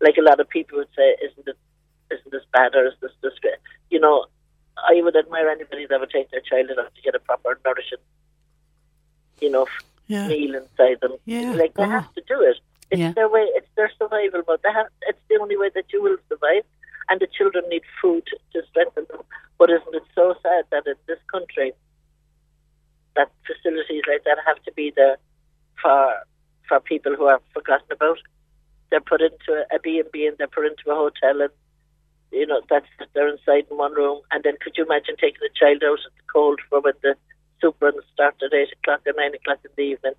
[0.00, 1.58] like a lot of people would say, isn't it?
[2.10, 3.38] Isn't this bad or is this this?
[3.90, 4.26] You know,
[4.78, 8.02] I would admire anybody that would take their child enough to get a proper nourishing,
[9.48, 10.28] f- Yeah.
[10.28, 11.16] meal inside them.
[11.24, 11.52] Yeah.
[11.52, 11.88] Like they Oh.
[11.88, 12.58] have to do it.
[12.90, 13.12] It's Yeah.
[13.12, 13.44] their way.
[13.54, 14.60] It's their survival mode.
[14.62, 14.86] They have.
[15.02, 16.64] It's the only way that you will survive.
[17.08, 19.22] And the children need food to strengthen them.
[19.58, 21.72] But isn't it so sad that in this country,
[23.16, 25.16] that facilities like that have to be there
[25.82, 26.14] for
[26.68, 28.18] for people who are forgotten about?
[28.90, 31.50] They're put into a B and B and they're put into a hotel and
[32.32, 34.20] you know that's they're inside in one room.
[34.32, 37.16] And then could you imagine taking a child out in the cold for when the
[37.60, 40.12] soup runs start at eight o'clock or nine o'clock in the evening?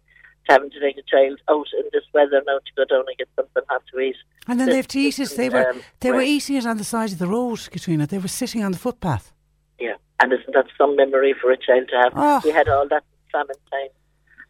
[0.49, 3.29] Having to take a child out in this weather now to go down and get
[3.35, 4.15] something hot to eat.
[4.47, 6.77] and then they have to eat it they were Um, they were eating it on
[6.77, 9.31] the side of the road Katrina they were sitting on the footpath
[9.79, 12.13] Yeah, and isn't that some memory for a child to have?
[12.15, 12.41] Oh.
[12.43, 13.93] We had all that in famine time,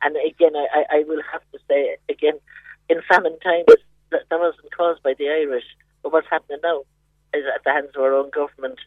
[0.02, 2.40] and again, I, I, I will have to say again,
[2.90, 3.68] in famine times
[4.12, 5.66] that, that wasn't caused by the Irish,
[6.02, 6.84] but what's happening now
[7.34, 8.80] is at the hands of our own government.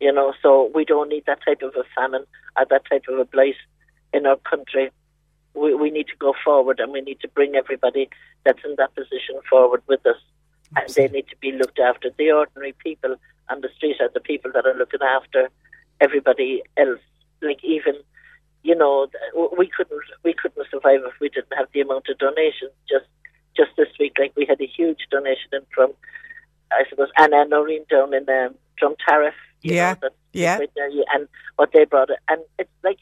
[0.00, 2.24] You know, so we don't need that type of a famine
[2.56, 3.56] or that type of a blight
[4.12, 4.90] in our country.
[5.54, 8.08] We, we need to go forward and we need to bring everybody
[8.44, 10.16] that's in that position forward with us.
[10.76, 12.10] And they need to be looked after.
[12.16, 13.16] The ordinary people
[13.50, 15.50] on the street are the people that are looking after
[16.00, 17.00] everybody else.
[17.42, 17.94] Like even,
[18.62, 19.08] you know,
[19.58, 22.72] we couldn't we couldn't survive if we didn't have the amount of donations.
[22.88, 23.06] Just
[23.56, 25.92] just this week, like we had a huge donation in from,
[26.70, 29.34] I suppose, Anna Noreen down in um, Drum Tariff.
[29.62, 30.58] You Yeah, know, yeah.
[31.14, 32.98] and what they brought it, and it's like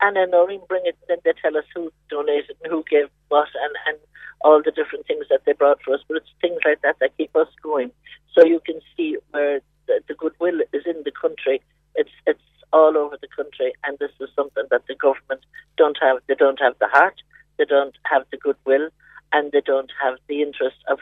[0.00, 3.08] Anna and Noreen bring it, and then they tell us who donated and who gave
[3.28, 3.98] what, and and
[4.42, 6.00] all the different things that they brought for us.
[6.08, 7.90] But it's things like that that keep us going.
[8.34, 11.62] So you can see where the, the goodwill is in the country.
[11.94, 12.40] It's it's
[12.72, 15.42] all over the country, and this is something that the government
[15.76, 16.18] don't have.
[16.26, 17.20] They don't have the heart.
[17.58, 18.88] They don't have the goodwill,
[19.32, 20.98] and they don't have the interest of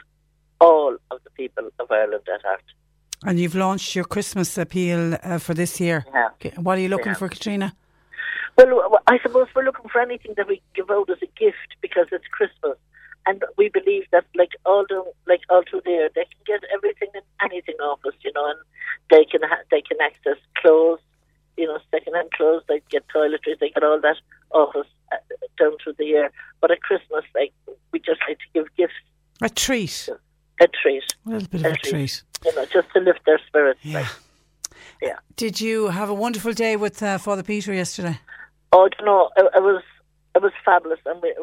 [0.59, 2.63] all of the people of Ireland at heart.
[3.25, 6.29] And you've launched your Christmas appeal uh, for this year Yeah.
[6.57, 7.21] What are you looking Yeah.
[7.21, 7.73] for Katrina
[8.57, 12.07] Well, I suppose we're looking for anything that we give out as a gift because
[12.11, 12.77] it's Christmas,
[13.27, 14.99] and we believe that, like all the,
[15.31, 18.45] like all through the year, they can get everything and anything off us, you know,
[18.51, 18.59] and
[19.09, 20.99] they can ha- they can access clothes,
[21.57, 22.63] you know, second-hand clothes.
[22.67, 24.17] They get toiletries, they get all that
[24.51, 25.17] off us uh,
[25.59, 26.29] down through the year.
[26.59, 27.53] But at Christmas, like
[27.91, 28.99] we just like to give gifts,
[29.41, 30.09] a treat
[30.61, 33.39] a treat, a little bit of a a treat you know, just to lift their
[33.47, 33.79] spirits.
[33.83, 33.99] Yeah.
[33.99, 34.07] Like,
[35.01, 35.19] yeah.
[35.35, 38.19] Did you have a wonderful day with uh, Father Peter yesterday?
[38.71, 39.29] Oh, don't know.
[39.37, 39.83] It, it was
[40.35, 41.35] it was fabulous, and we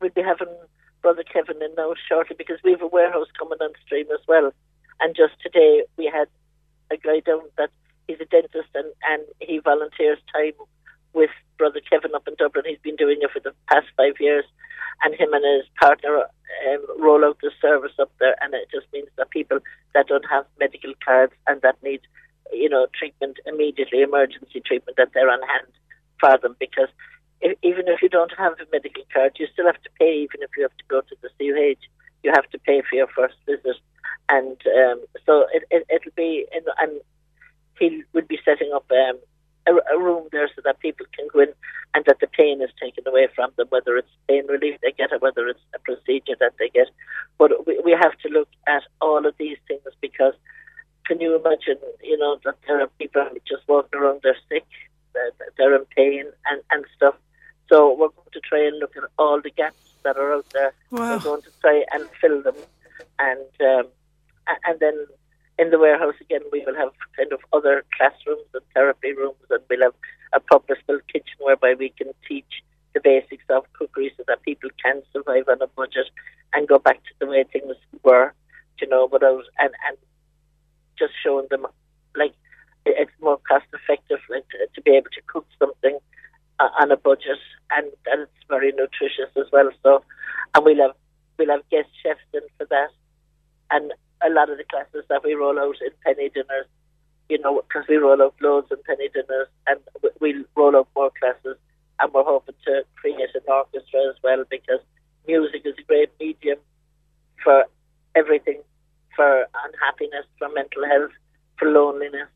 [0.00, 0.54] we'll be having
[1.02, 4.52] Brother Kevin in now shortly because we have a warehouse coming on stream as well.
[5.00, 6.28] And just today we had
[6.90, 7.70] a guy down that
[8.06, 10.52] he's a dentist and and he volunteers time
[11.12, 12.64] with Brother Kevin up in Dublin.
[12.66, 14.44] He's been doing it for the past five years,
[15.04, 16.26] and him and his partner
[16.68, 19.58] um, roll out the service up there, and it just means that people
[19.94, 22.00] that don't have medical cards and that need,
[22.52, 25.72] you know, treatment immediately, emergency treatment, that they're on hand
[26.20, 26.56] for them.
[26.58, 26.88] Because
[27.40, 30.22] if, even if you don't have a medical card, you still have to pay.
[30.22, 31.80] Even if you have to go to the CUH,
[32.22, 33.76] you have to pay for your first visit,
[34.28, 36.46] and um, so it, it, it'll be.
[36.54, 36.64] And
[37.78, 39.18] he would be setting up um,
[39.66, 41.52] a, a room there so that people can go in
[41.94, 45.12] and that the pain is taken away from them, whether it's pain relief they get
[45.12, 46.88] or whether it's a procedure that they get.
[47.38, 50.34] But we, we have to look at all of these things because
[51.06, 54.66] can you imagine, you know, that there are people just walking around, they're sick,
[55.12, 57.14] they're, they're in pain and, and stuff.
[57.68, 60.72] So we're going to try and look at all the gaps that are out there.
[60.90, 61.16] Wow.
[61.16, 62.56] We're going to try and fill them.
[63.18, 63.86] And um,
[64.66, 65.06] and then
[65.58, 69.60] in the warehouse again, we will have kind of other classrooms and therapy rooms, and
[69.70, 69.94] we'll have
[70.32, 72.62] a purpose-built kitchen whereby we can teach
[72.94, 76.08] the basics of cookery so that people can survive on a budget
[76.52, 78.32] and go back to the way things were,
[78.80, 79.96] you know, without and and
[80.98, 81.66] just showing them
[82.16, 82.34] like
[82.86, 85.98] it's more cost-effective like, to, to be able to cook something
[86.60, 87.38] uh, on a budget
[87.72, 89.70] and and it's very nutritious as well.
[89.82, 90.04] So,
[90.54, 90.96] and we'll have
[91.38, 92.90] we'll have guest chefs in for that,
[93.70, 93.92] and
[94.22, 96.66] a lot of the classes that we roll out in penny dinners,
[97.28, 99.80] you know, because we roll out loads in penny dinners, and
[100.20, 101.56] we- roll out more classes,
[102.00, 104.80] and we're hoping to create an orchestra as well because
[105.26, 106.58] music is a great medium
[107.42, 107.64] for
[108.14, 108.60] everything,
[109.16, 111.12] for unhappiness, for mental health,
[111.58, 112.28] for loneliness,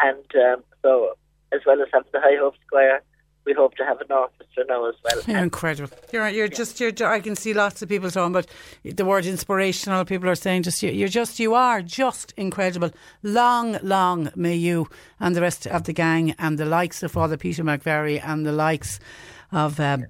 [0.00, 1.16] and um, so
[1.52, 3.02] as well as having the High Hope Square,
[3.44, 5.36] we hope to have an orchestra now as well.
[5.42, 5.96] Incredible.
[6.12, 6.92] You're you're just you're.
[7.04, 8.46] I can see lots of people talking about
[8.84, 10.04] the word inspirational.
[10.04, 12.90] People are saying just you, you're just you are just incredible.
[13.22, 14.88] Long, long may you
[15.20, 18.52] and the rest of the gang and the likes of Father Peter McVerry and the
[18.52, 19.00] likes
[19.50, 20.06] of um,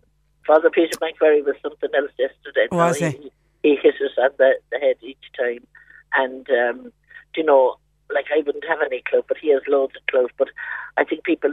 [0.47, 2.67] Father Peter McVerry was something else yesterday.
[2.71, 3.11] No, Was he?
[3.11, 3.33] he?
[3.63, 5.67] He hit us on the, the head each time.
[6.15, 6.93] And, um,
[7.37, 7.77] you know,
[8.13, 10.31] like I wouldn't have any clue, but he has loads of clues.
[10.37, 10.49] But
[10.97, 11.51] I think people,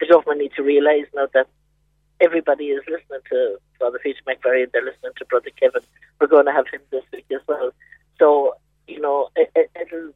[0.00, 1.48] the government need to realise now that
[2.20, 5.82] everybody is listening to Father Peter McVerry and they're listening to Brother Kevin.
[6.20, 7.70] We're going to have him this week as well.
[8.18, 8.54] So,
[8.88, 10.12] you know, it, it, it'll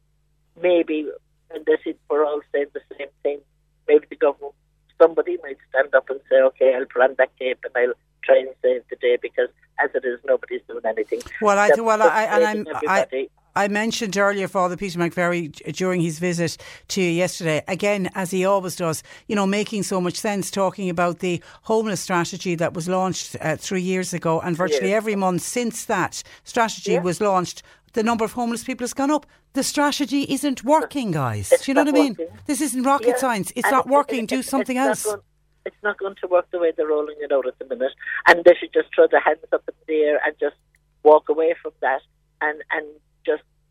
[0.61, 1.07] maybe,
[1.53, 3.39] and this is, we're all saying the same thing,
[3.87, 4.53] maybe the government,
[4.99, 8.49] somebody might stand up and say, okay, I'll on that cape and I'll try and
[8.61, 9.49] save the day because
[9.83, 11.21] as it is, nobody's doing anything.
[11.41, 13.27] Well, I They're well, I and I'm I.
[13.55, 16.57] I mentioned earlier Father Peter McVerry during his visit
[16.89, 17.63] to you yesterday.
[17.67, 21.99] Again, as he always does, you know, making so much sense, talking about the homeless
[21.99, 24.97] strategy that was launched uh, three years ago, and virtually Yes.
[24.97, 27.01] every month since that strategy Yeah.
[27.01, 27.61] was launched.
[27.93, 29.25] The number of homeless people has gone up.
[29.53, 31.51] The strategy isn't working, guys.
[31.51, 32.15] It's Do you know what I mean?
[32.17, 32.37] working.
[32.45, 33.15] This isn't rocket Yeah.
[33.17, 33.51] science.
[33.57, 34.23] It's And not it- working.
[34.23, 35.17] it- Do something it's else.
[35.65, 37.91] it's not going to work the way they're rolling it out at the minute.
[38.27, 40.55] And they should just throw their hands up in the air and just
[41.03, 42.01] walk away from that
[42.39, 42.85] and, and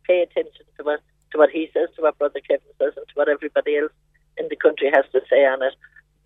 [0.05, 1.01] pay attention to what,
[1.33, 3.93] to what he says, to what Brother Kevin says, and to what everybody else
[4.37, 5.75] in the country has to say on it.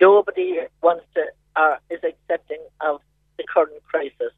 [0.01, 1.25] Nobody wants to
[1.57, 3.01] or is accepting of
[3.39, 4.33] the current crisis,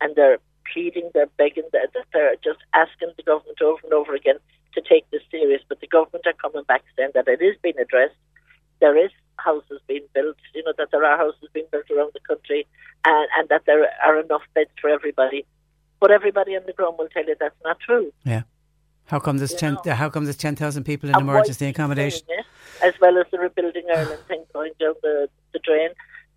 [0.00, 0.38] and they're
[0.72, 4.36] pleading, they're begging, they're, they're just asking the government over and over again
[4.74, 5.62] to take this serious.
[5.68, 8.16] But the government are coming back saying that it is being addressed.
[8.80, 12.20] There is houses being built, you know, that there are houses being built around the
[12.20, 12.66] country,
[13.04, 15.46] and, and that there are enough beds for everybody.
[16.00, 18.12] But everybody on the ground will tell you that's not true.
[18.24, 18.42] Yeah.
[19.06, 19.76] How come there's ten?
[19.84, 19.94] know.
[19.94, 22.22] How come there's ten thousand people in And emergency accommodation?
[22.28, 22.44] it,
[22.82, 25.90] as well as the Rebuilding Ireland thing going down the, the drain.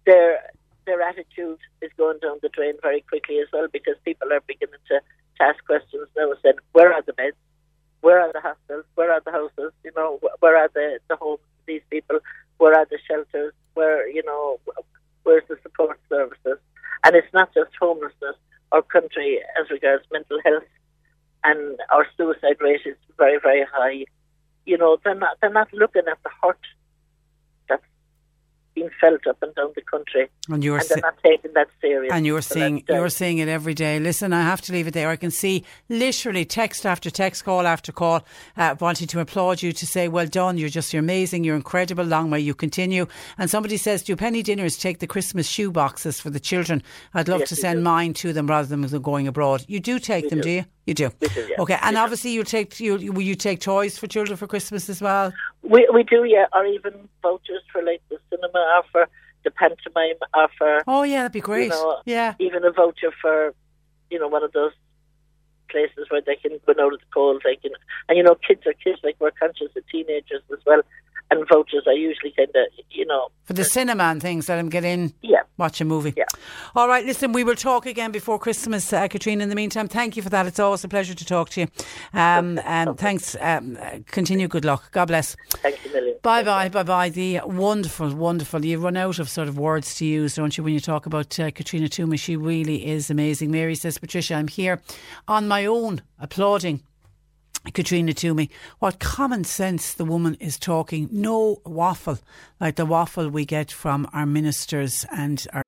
[0.05, 0.39] Their
[0.85, 4.79] their attitude is going down the drain very quickly as well because people are beginning
[4.87, 4.99] to,
[5.37, 7.37] to ask questions now saying, where are the beds?
[8.01, 8.85] Where are the hospitals?
[8.95, 9.71] Where are the houses?
[9.83, 12.19] You know, where are the, the homes for these people?
[12.57, 13.53] Where are the shelters?
[13.75, 14.59] Where, you know,
[15.23, 16.57] where's the support services?
[17.03, 18.37] And it's not just homelessness.
[18.71, 20.63] or country, as regards mental health,
[21.43, 24.05] and our suicide rate is very, very high.
[24.65, 26.59] You know, they're not they're not looking at the hurt
[27.67, 27.83] that's
[28.75, 31.18] being felt up and down the country, And you're and si- not
[31.89, 32.13] serious.
[32.13, 33.99] And you're seeing you're seeing it every day.
[33.99, 35.09] Listen, I have to leave it there.
[35.09, 38.23] I can see literally text after text, call after call,
[38.57, 40.57] uh, wanting to applaud you to say, "Well done!
[40.57, 41.43] You're just you're amazing.
[41.43, 42.03] You're incredible.
[42.05, 46.19] Long may you continue." And somebody says, "Do penny dinners take the Christmas shoe boxes
[46.19, 46.83] for the children?
[47.13, 47.83] I'd love Yes, to send do.
[47.83, 49.65] mine to them rather than going abroad.
[49.67, 50.43] You do take We them, do.
[50.43, 50.65] do you?
[50.85, 51.09] You do.
[51.19, 51.61] Do, yeah.
[51.61, 55.01] Okay, and obviously you take you will you take toys for children for Christmas as
[55.01, 55.31] well?
[55.61, 59.07] we we do, yeah, or even vouchers for like the cinema, or for
[59.43, 61.63] the pantomime, or for Oh yeah, that'd be great.
[61.63, 62.35] you know, yeah.
[62.39, 63.53] even a voucher for
[64.09, 64.73] you know one of those
[65.69, 67.41] places where they can go out of the cold.
[67.43, 67.71] They can,
[68.07, 68.99] and you know, kids are kids.
[69.03, 70.81] Like we're conscious of teenagers as well,
[71.31, 74.69] and vouchers are usually kind of you know For the cinema and things, let them
[74.69, 75.13] get in.
[75.21, 76.13] Yeah, Watch a movie.
[76.15, 76.23] Yeah.
[76.75, 79.43] All right, listen, we will talk again before Christmas, uh, Katrina.
[79.43, 80.47] In the meantime, thank you for that.
[80.47, 81.67] It's always a pleasure to talk to you.
[82.13, 83.35] Um, and thanks.
[83.41, 84.47] Um, continue.
[84.47, 84.91] Good luck.
[84.91, 85.35] God bless.
[85.49, 86.15] Thank you, million.
[86.21, 87.09] Bye bye, bye bye.
[87.09, 88.63] The wonderful, wonderful.
[88.65, 91.39] You run out of sort of words to use, don't you, when you talk about
[91.39, 92.19] uh, Katrina Twomey?
[92.19, 93.51] She really is amazing.
[93.51, 94.81] Mary says, Patricia, I'm here
[95.27, 96.83] on my own applauding
[97.73, 98.49] Katrina Twomey.
[98.79, 101.09] What common sense the woman is talking.
[101.11, 102.19] No waffle
[102.59, 105.63] like the waffle we get from our ministers and our.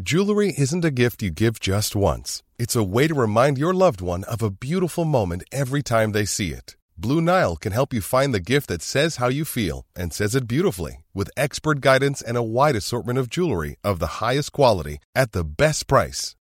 [0.00, 2.42] Jewelry isn't a gift you give just once.
[2.56, 6.24] It's a way to remind your loved one of a beautiful moment every time they
[6.24, 6.76] see it.
[6.96, 10.34] Blue Nile can help you find the gift that says how you feel and says
[10.34, 14.98] it beautifully with expert guidance and a wide assortment of jewelry of the highest quality
[15.14, 16.34] at the best price.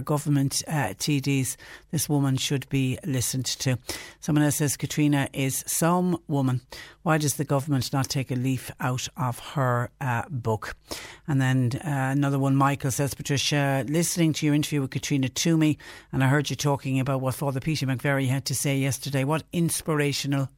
[0.00, 1.56] Government uh, TDs,
[1.90, 3.78] this woman should be listened to.
[4.20, 6.60] Someone else says Katrina is some woman.
[7.02, 10.76] Why does the government not take a leaf out of her uh, book?
[11.26, 15.76] And then uh, another one, Michael says, Patricia, listening to your interview with Katrina Twomey,
[16.12, 19.24] and I heard you talking about what Father Peter McVerry had to say yesterday.
[19.24, 20.48] What inspirational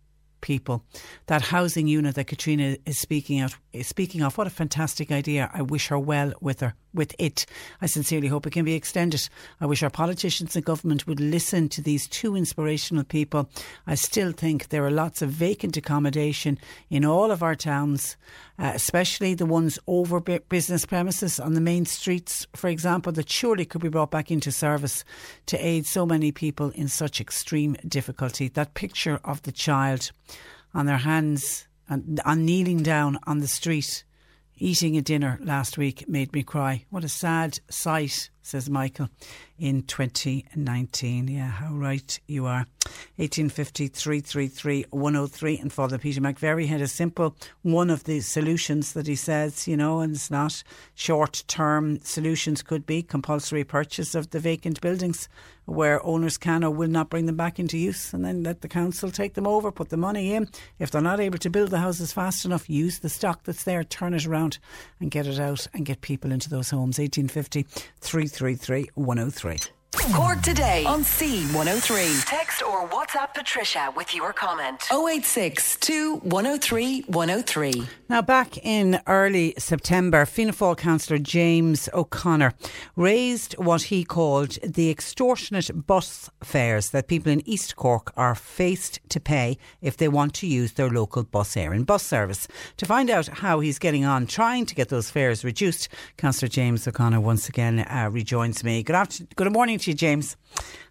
[0.41, 0.85] people.
[1.27, 5.51] That housing unit that Katrina is speaking out speaking of, what a fantastic idea.
[5.53, 7.47] I wish her well with her with it.
[7.81, 9.29] I sincerely hope it can be extended.
[9.61, 13.49] I wish our politicians and government would listen to these two inspirational people.
[13.87, 18.17] I still think there are lots of vacant accommodation in all of our towns,
[18.59, 23.65] uh, especially the ones over business premises on the main streets, for example, that surely
[23.65, 25.05] could be brought back into service
[25.47, 28.49] to aid so many people in such extreme difficulty.
[28.49, 30.11] That picture of the child
[30.75, 34.05] on their hands and on kneeling down on the street
[34.57, 36.85] eating a dinner last week made me cry.
[36.91, 39.09] What a sad sight, says Michael,
[39.61, 41.29] in 2019.
[41.29, 42.67] Yeah, how right you are.
[43.17, 45.59] 1850 333 103.
[45.59, 49.77] And Father Peter McVerry had a simple one of the solutions that he says, you
[49.77, 50.63] know, and it's not
[50.95, 55.29] short term solutions, could be compulsory purchase of the vacant buildings
[55.67, 58.69] where owners can or will not bring them back into use and then let the
[58.69, 60.49] council take them over, put the money in.
[60.81, 63.85] If they're not able to build the houses fast enough, use the stock that's there,
[63.85, 64.59] turn it around
[64.99, 66.99] and get it out and get people into those homes.
[66.99, 67.63] 1850
[68.01, 69.80] 333 103.
[69.93, 72.25] Cork today on C103.
[72.25, 74.83] Text or WhatsApp Patricia with your comment.
[74.93, 75.79] 086
[76.23, 77.83] 103 103.
[78.09, 82.55] Now, back in early September, Fianna Fáil councillor James O'Connor
[82.97, 88.99] raised what he called the extortionate bus fares that people in East Cork are faced
[89.11, 92.49] to pay if they want to use their local Bus Éireann bus service.
[92.79, 96.87] To find out how he's getting on trying to get those fares reduced, councillor James
[96.89, 98.83] O'Connor once again uh, rejoins me.
[98.83, 100.37] Good after- Good morning to you, James.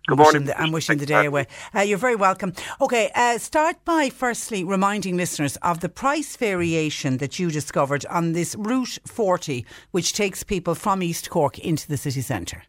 [0.07, 0.41] Good I'm morning.
[0.41, 1.47] Wishing the, I'm wishing the day away.
[1.75, 2.53] Uh, you're very welcome.
[2.81, 8.33] Okay, uh, start by firstly reminding listeners of the price variation that you discovered on
[8.33, 12.63] this Route 40, which takes people from East Cork into the city centre.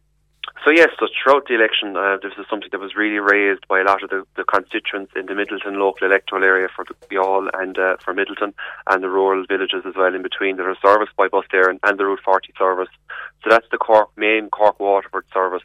[0.63, 3.79] So yes, so throughout the election, uh, this is something that was really raised by
[3.79, 7.49] a lot of the, the constituents in the Midleton local electoral area for the Beall
[7.55, 8.53] and uh, for Midleton
[8.87, 11.79] and the rural villages as well in between that are serviced by bus there and,
[11.81, 12.89] and the Route 40 service.
[13.43, 15.63] So that's the Cork main Cork Waterford service.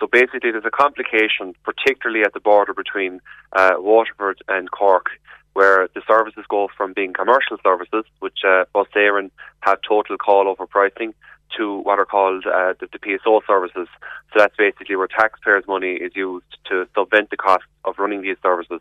[0.00, 3.20] So basically, there's a complication, particularly at the border between
[3.52, 5.06] uh, Waterford and Cork,
[5.54, 9.30] where the services go from being commercial services, which uh, Bus Éireann
[9.60, 11.14] have total call over pricing,
[11.56, 13.88] to what are called uh, the, the PSO services.
[14.32, 18.36] So that's basically where taxpayers' money is used to subvent the cost of running these
[18.42, 18.80] services.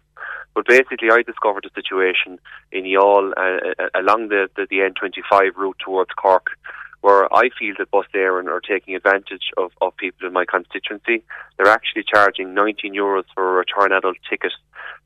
[0.54, 2.40] But basically, I discovered a situation
[2.72, 6.48] in Youghal uh, uh, along the, the, the N25 route towards Cork
[7.02, 11.24] where I feel that Bus Éireann are taking advantage of, of people in my constituency.
[11.58, 14.54] They're actually charging 19 euros for a return adult ticket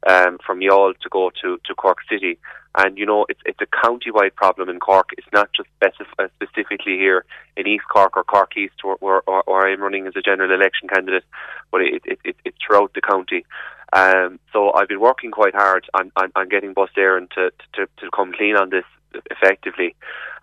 [0.08, 2.40] um, from Youghal to go to, to Cork City.
[2.78, 5.10] And, you know, it's, it's a county-wide problem in Cork.
[5.18, 7.26] It's not just specif- uh, specifically here
[7.58, 10.88] in East Cork or Cork East where, where, where I'm running as a general election
[10.88, 11.26] candidate,
[11.72, 13.46] but it, it, it, it's throughout the county.
[13.94, 17.88] Um, so I've been working quite hard on, on, on getting Bus Éireann to, to,
[17.98, 18.86] to come clean on this
[19.30, 19.96] effectively.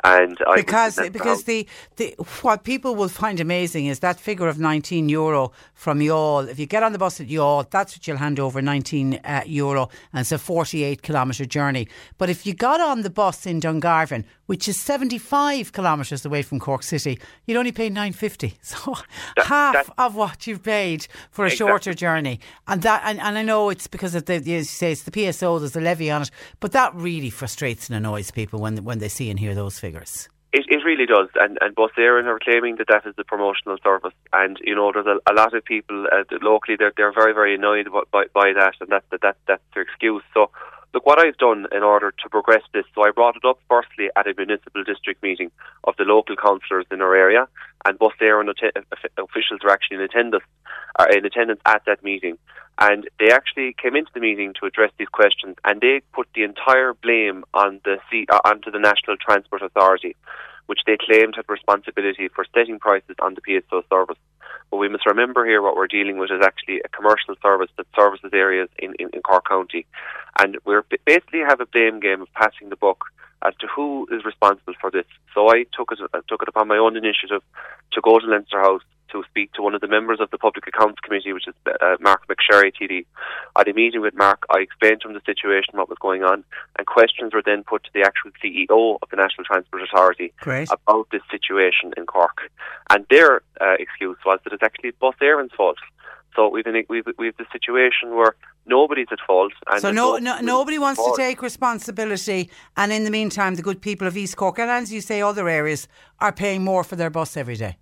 [0.04, 1.66] And I because because the,
[1.96, 6.48] the what people will find amazing is that figure of 19 euro from Youghal.
[6.48, 9.42] If you get on the bus at Youghal, that's what you'll hand over 19 uh,
[9.46, 11.88] euro, and it's a 48 kilometre journey.
[12.16, 16.60] But if you got on the bus in Dungarvan, which is 75 kilometres away from
[16.60, 18.54] Cork City, you'd only pay 950.
[18.68, 18.94] So
[19.36, 21.66] that, half that, of what you've paid for a exactly.
[21.66, 24.92] shorter journey, and that and, and I know it's because of the as you say
[24.92, 25.58] it's the PSO.
[25.58, 26.30] There's a levy on it,
[26.60, 29.87] but that really frustrates and annoys people when when they see and hear those figures.
[30.50, 33.76] It, it really does, and and Bus Éireann are claiming that that is the promotional
[33.84, 37.34] service, and you know there's a, a lot of people uh, locally they're they're very
[37.34, 40.22] very annoyed by, by that, and that, that that that's their excuse.
[40.32, 40.50] So
[40.94, 44.10] look, what I've done in order to progress this, so I brought it up firstly
[44.16, 45.50] at a municipal district meeting
[45.84, 47.48] of the local councillors in our area,
[47.84, 50.44] and Bus Éireann officials were actually in attendance,
[50.96, 52.38] are in attendance at that meeting,
[52.80, 56.44] and they actually came into the meeting to address these questions, and they put the
[56.44, 60.14] entire blame on the C, uh, onto the National Transport Authority,
[60.66, 64.18] which they claimed had responsibility for setting prices on the PSO service.
[64.70, 67.86] But we must remember here what we're dealing with is actually a commercial service that
[67.96, 69.86] services areas in, in, in Cork County.
[70.38, 70.74] And we
[71.04, 73.04] basically have a blame game of passing the buck
[73.44, 75.06] as to who is responsible for this.
[75.34, 77.42] So I took it, I took it upon my own initiative
[77.92, 80.66] to go to Leinster House to speak to one of the members of the Public
[80.66, 83.06] Accounts Committee, which is uh, Marc MacSharry TD.
[83.56, 84.44] I had a meeting with Marc.
[84.50, 86.44] I explained to him the situation, what was going on,
[86.76, 90.68] and questions were then put to the actual CEO of the National Transport Authority Great.
[90.70, 92.50] about this situation in Cork.
[92.90, 95.78] And their uh, excuse was that it's actually Bus Éireann's fault.
[96.34, 98.34] So we've we've we've the situation where
[98.66, 99.52] nobody's at fault.
[99.70, 103.80] And so no, no nobody wants to take responsibility, and in the meantime, the good
[103.80, 105.88] people of East Cork and as you say, other areas
[106.20, 107.76] are paying more for their bus every day.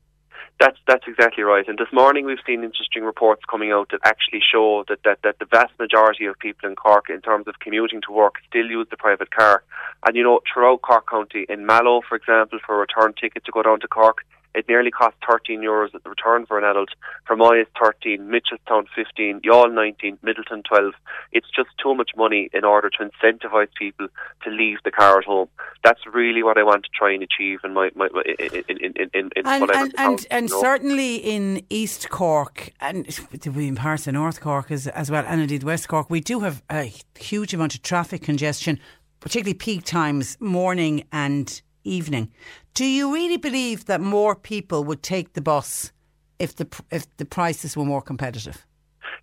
[0.59, 1.69] That's that's exactly right.
[1.69, 5.39] And this morning we've seen interesting reports coming out that actually show that, that, that
[5.39, 8.87] the vast majority of people in Cork, in terms of commuting to work, still use
[8.91, 9.63] the private car.
[10.07, 13.53] And you know, throughout Cork County, in Mallow, for example, for a return ticket to
[13.53, 14.25] go down to Cork,
[14.57, 16.89] it nearly costs 13 euros at the return for an adult.
[17.29, 20.95] Fermoy is 13, Mitchelstown 15, Youghal 19, Midleton 12.
[21.33, 24.09] It's just too much money in order to incentivise people
[24.45, 25.49] to leave the car at home.
[25.85, 29.11] That's really what I want to try and achieve in my, my in, in, in,
[29.13, 33.07] in, and, and, town, and, and certainly in East Cork and
[33.45, 36.63] in parts of North Cork as, as well, and indeed West Cork, we do have
[36.71, 38.81] a huge amount of traffic congestion,
[39.21, 42.33] particularly peak times, morning and evening.
[42.77, 45.93] Do you really believe that more people would take the bus
[46.39, 48.67] if the if the prices were more competitive?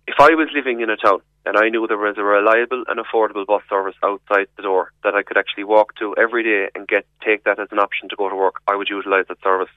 [0.06, 3.00] If I was living in a town and I knew there was a reliable and
[3.00, 6.86] affordable bus service outside the door that I could actually walk to every day and
[6.86, 9.70] get take that as an option to go to work, I would utilise that service.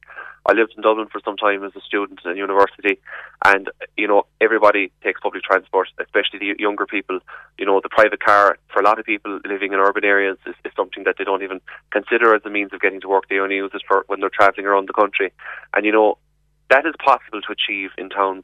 [0.45, 2.99] I lived in Dublin for some time as a student in university,
[3.45, 7.19] and you know everybody takes public transport, especially the younger people.
[7.57, 10.55] You know the private car for a lot of people living in urban areas is,
[10.65, 13.29] is something that they don't even consider as a means of getting to work.
[13.29, 15.31] They only use it for when they're travelling around the country,
[15.73, 16.17] and you know
[16.69, 18.43] that is possible to achieve in towns.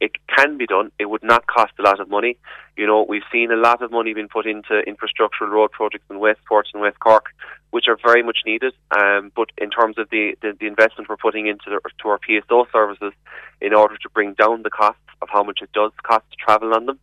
[0.00, 0.92] It can be done.
[0.98, 2.38] It would not cost a lot of money.
[2.76, 6.20] You know, we've seen a lot of money being put into infrastructural road projects in
[6.20, 7.26] Westport and West Cork,
[7.70, 8.74] which are very much needed.
[8.96, 12.18] Um, but in terms of the, the, the investment we're putting into the, to our
[12.18, 13.12] PSO services,
[13.60, 16.72] in order to bring down the costs of how much it does cost to travel
[16.74, 16.98] on them,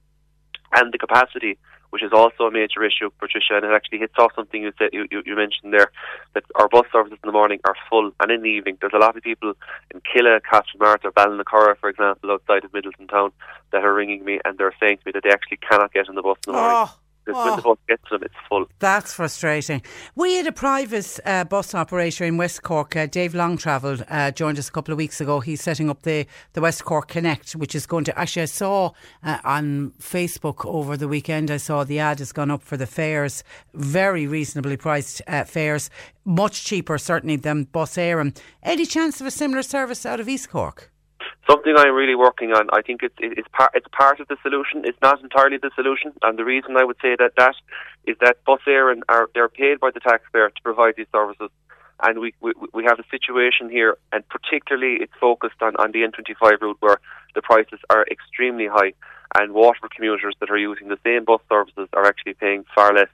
[0.73, 1.57] and the capacity
[1.95, 4.89] which is also a major issue, Patricia, and it actually hits off something you said
[4.91, 5.93] you, you, mentioned there
[6.34, 8.97] that our bus services in the morning are full, and in the evening there's a
[8.97, 9.53] lot of people
[9.93, 13.31] in Killeagh, Castlemartyr, Ballinacurra, for example, outside of Midleton town,
[13.72, 16.15] that are ringing me and they're saying to me that they actually cannot get on
[16.15, 16.89] the bus in the morning.
[16.89, 16.99] Oh.
[17.26, 17.45] Because Oh.
[17.49, 18.65] when the bus gets to them, it's full.
[18.80, 19.81] That's frustrating.
[20.15, 24.31] We had a private uh, bus operator in West Cork, uh, Dave Long Travelled, uh,
[24.31, 25.39] joined us a couple of weeks ago.
[25.39, 28.19] He's setting up the, the West Cork Connect, which is going to.
[28.19, 28.91] Actually, I saw
[29.23, 32.88] uh, on Facebook over the weekend, I saw the ad has gone up for the
[32.88, 33.43] fares,
[33.73, 35.89] very reasonably priced uh, fares,
[36.26, 38.38] much cheaper certainly than Bus Éireann.
[38.64, 40.91] Any chance of a similar service out of East Cork?
[41.49, 42.69] Something I'm really working on.
[42.73, 44.84] I think it's it's part it's part of the solution.
[44.84, 46.11] It's not entirely the solution.
[46.23, 47.55] And the reason I would say that that
[48.05, 51.51] is that bus Éireann are they're paid by the taxpayer to provide these services.
[52.03, 55.99] and we, we we have a situation here, and particularly it's focused on on the
[55.99, 56.99] N25 route where
[57.35, 58.93] the prices are extremely high,
[59.38, 63.09] and Waterford commuters that are using the same bus services are actually paying far less.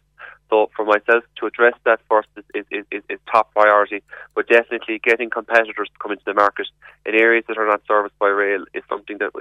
[0.52, 4.04] So for myself to address that first is, is, is, is top priority,
[4.36, 6.68] but definitely getting competitors to come into the market
[7.06, 9.32] in areas that are not serviced by rail is something that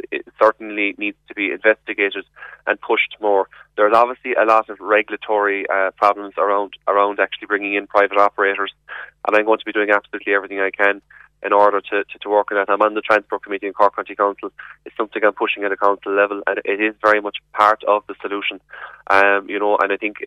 [0.40, 2.24] certainly needs to be investigated
[2.68, 3.48] and pushed more.
[3.76, 8.72] There's obviously a lot of regulatory uh, problems around around actually bringing in private operators,
[9.26, 11.02] and I'm going to be doing absolutely everything I can
[11.42, 12.70] in order to, to, to work on that.
[12.70, 14.52] I'm on the Transport Committee in Cork County Council.
[14.84, 18.02] It's something I'm pushing at a council level, and it is very much part of
[18.06, 18.60] the solution.
[19.08, 20.18] Um, you know, and I think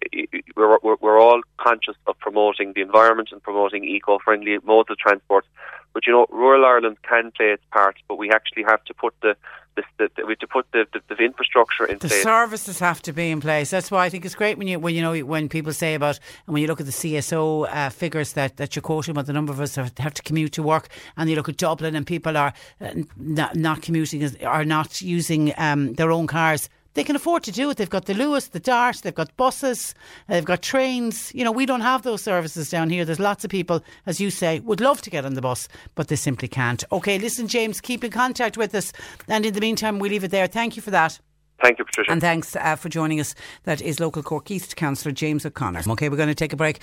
[0.56, 5.46] we're, we're, we're all conscious of promoting the environment and promoting eco-friendly modes of transport.
[5.94, 9.14] But you know, rural Ireland can play its part, but we actually have to put
[9.22, 9.36] the
[9.76, 12.24] the, the, the, we have to put the, the, the infrastructure in the place.
[12.24, 13.70] services have to be in place.
[13.70, 16.20] That's why I think it's great when you when you know when people say about
[16.46, 19.34] and when you look at the CSO uh, figures that that you're quoting about the
[19.34, 22.06] number of us have, have, to commute to work, and you look at Dublin and
[22.06, 27.16] people are uh, not, not commuting are not using um, their own cars they can
[27.16, 27.78] afford to do it.
[27.78, 29.96] They've got the Luas, the Dart, they've got buses,
[30.28, 31.34] they've got trains.
[31.34, 33.06] You know, we don't have those services down here.
[33.06, 36.08] There's lots of people, as you say, would love to get on the bus, but
[36.08, 36.84] they simply can't.
[36.92, 38.94] Okay, listen, James, keep in contact with us.
[39.28, 40.48] And in the meantime, we leave it there.
[40.48, 41.20] Thank you for that.
[41.62, 42.12] Thank you, Patricia.
[42.12, 43.36] And thanks uh, for joining us.
[43.64, 45.84] That is local Cork East Councillor James O'Connor.
[45.88, 46.82] Okay, we're going to take a break.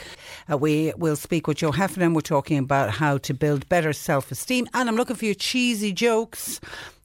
[0.50, 2.14] Uh, we will speak with Joe Heffernan.
[2.14, 4.66] We're talking about how to build better self esteem.
[4.72, 6.60] And I'm looking for your cheesy jokes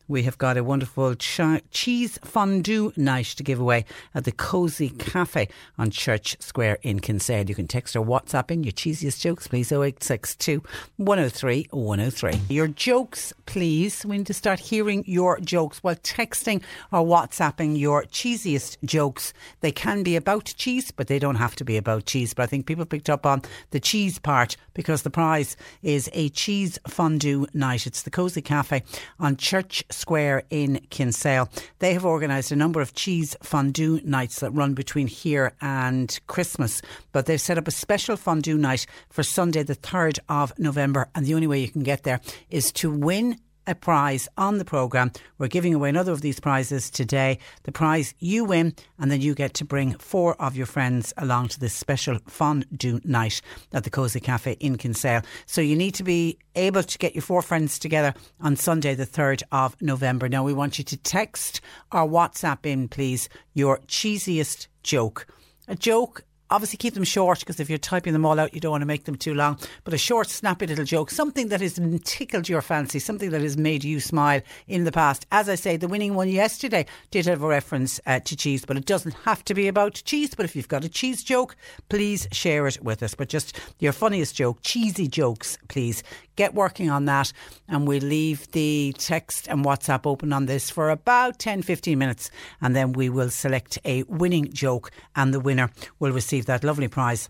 [0.07, 1.40] we have got a wonderful ch-
[1.72, 7.49] cheese fondue night to give away at the Cozy Cafe on Church Square in Kinsale.
[7.49, 10.61] You can text or WhatsApp in your cheesiest jokes, please, 0862
[10.98, 12.41] 103 103.
[12.49, 14.06] Your jokes, please.
[14.06, 16.61] We need to start hearing your jokes while texting
[16.91, 19.34] or WhatsApping your cheesiest jokes.
[19.61, 22.34] They can be about cheese, but they don't have to be about cheese.
[22.34, 23.41] But I think people picked up on
[23.72, 27.88] the cheese part because the prize is a cheese fondue night.
[27.88, 28.84] It's the Cozy Cafe
[29.19, 31.50] on Church Square in Kinsale.
[31.80, 36.82] They have organised a number of cheese fondue nights that run between here and Christmas,
[37.12, 41.08] but they've set up a special fondue night for Sunday, the 3rd of November.
[41.16, 44.66] And the only way you can get there is to win a prize on the
[44.66, 45.12] programme.
[45.38, 47.40] We're giving away another of these prizes today.
[47.64, 51.50] The prize you win, and then you get to bring four of your friends along
[51.50, 53.42] to this special fondue night
[53.74, 55.22] at the Cozy Cafe in Kinsale.
[55.46, 59.06] So you need to be able to get your four friends together on Sunday, the
[59.06, 60.30] 3rd of November.
[60.30, 61.62] Now, we want you to text
[61.92, 65.28] or WhatsApp in, please, your cheesiest joke.
[65.68, 68.72] A joke obviously keep them short because if you're typing them all out, you don't
[68.72, 69.58] want to make them too long.
[69.84, 73.58] But a short, snappy little joke, something that has tickled your fancy, something that has
[73.58, 75.26] made you smile in the past.
[75.32, 78.78] As I say, the winning one yesterday did have a reference uh, to cheese, but
[78.78, 80.36] it doesn't have to be about cheese.
[80.36, 81.56] But if you've got a cheese joke,
[81.90, 83.16] please share it with us.
[83.16, 86.04] But just your funniest joke, cheesy jokes, please
[86.36, 87.32] get working on that.
[87.68, 92.30] And we'll leave the text and WhatsApp open on this for about 10 15 minutes.
[92.62, 95.70] And then we will select a winning joke, and the winner
[96.00, 97.30] will receive that lovely prize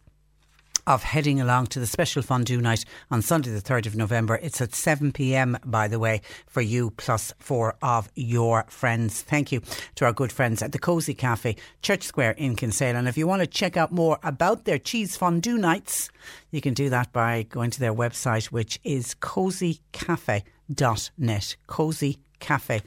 [0.87, 4.35] of heading along to the special fondue night on Sunday, the 3rd of November.
[4.35, 9.23] It's at 7 pm, by the way, for you plus four of your friends.
[9.23, 9.63] Thank you
[9.95, 12.95] to our good friends at the Cozy Cafe, Church Square in Kinsale.
[12.95, 16.11] And if you want to check out more about their cheese fondue nights,
[16.51, 21.55] you can do that by going to their website, which is cozycafe.net.
[21.67, 22.81] Cozy Cafe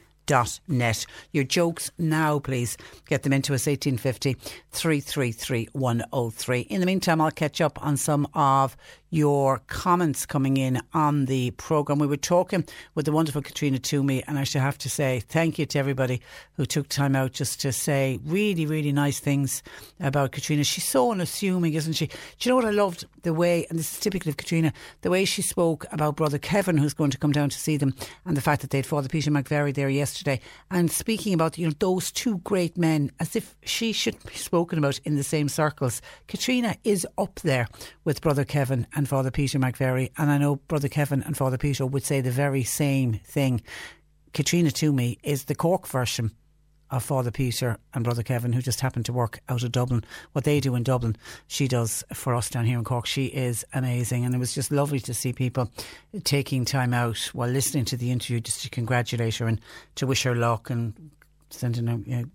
[0.67, 1.05] net.
[1.31, 2.77] Your jokes now, please.
[3.07, 4.33] Get them into us 1850
[4.71, 6.59] 333 103.
[6.61, 8.77] In the meantime, I'll catch up on some of
[9.11, 11.99] your comments coming in on the programme.
[11.99, 12.65] We were talking
[12.95, 16.21] with the wonderful Katrina Twomey, and I should have to say thank you to everybody
[16.53, 19.63] who took time out just to say really, really nice things
[19.99, 20.63] about Katrina.
[20.63, 22.07] She's so unassuming, isn't she?
[22.07, 23.05] Do you know what I loved?
[23.23, 26.77] The way, and this is typical of Katrina, the way she spoke about brother Kevin,
[26.77, 27.95] who's going to come down to see them,
[28.25, 30.18] and the fact that they'd Father Peter McVerry there yesterday,
[30.71, 34.77] and speaking about you know those two great men as if she should be spoken
[34.77, 36.01] about in the same circles.
[36.27, 37.67] Katrina is up there
[38.03, 41.85] with brother Kevin and Father Peter McVerry, and I know Brother Kevin and Father Peter
[41.85, 43.61] would say the very same thing.
[44.33, 46.31] Katrina Twomey is the Cork version
[46.91, 50.03] of Father Peter and Brother Kevin, who just happened to work out of Dublin.
[50.33, 51.15] What they do in Dublin,
[51.47, 53.05] she does for us down here in Cork.
[53.05, 54.25] She is amazing.
[54.25, 55.71] And it was just lovely to see people
[56.23, 59.61] taking time out while listening to the interview just to congratulate her and
[59.95, 61.11] to wish her luck and
[61.49, 62.25] sending her you know,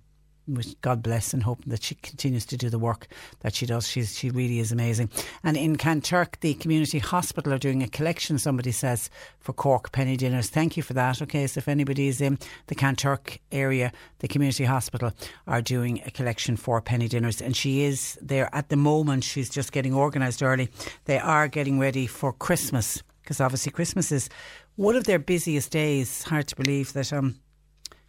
[0.47, 3.07] with God bless and hoping that she continues to do the work
[3.41, 3.89] that she does.
[3.89, 5.11] She's she really is amazing.
[5.43, 8.39] And in Kanturk, the community hospital are doing a collection.
[8.39, 10.51] Somebody says for Cork penny dinners.
[10.51, 11.23] Thank you for that.
[11.23, 15.12] Okay, so if anybody is in the Kanturk area, the community hospital
[15.47, 19.25] are doing a collection for penny dinners, and she is there at the moment.
[19.25, 20.69] She's just getting organised early.
[21.07, 24.29] They are getting ready for Christmas because obviously Christmas is
[24.77, 26.25] one of their busiest days.
[26.25, 27.37] Hard to believe that um,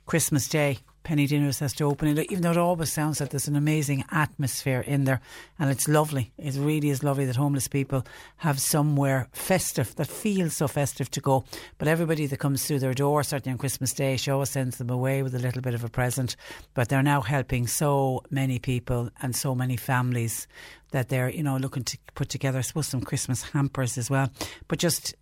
[0.05, 3.47] Christmas Day Penny Dinners has to open it, even though it always sounds like there's
[3.47, 5.21] an amazing atmosphere in there.
[5.59, 6.33] And it's lovely.
[6.39, 8.03] It really is lovely that homeless people
[8.37, 11.45] have somewhere festive that feels so festive to go.
[11.77, 14.89] But everybody that comes through their door, certainly on Christmas Day, she always sends them
[14.89, 16.35] away with a little bit of a present.
[16.73, 20.47] But they're now helping so many people and so many families
[20.89, 24.31] that they're, you know, looking to put together, I suppose, some Christmas hampers as well.
[24.67, 25.13] But just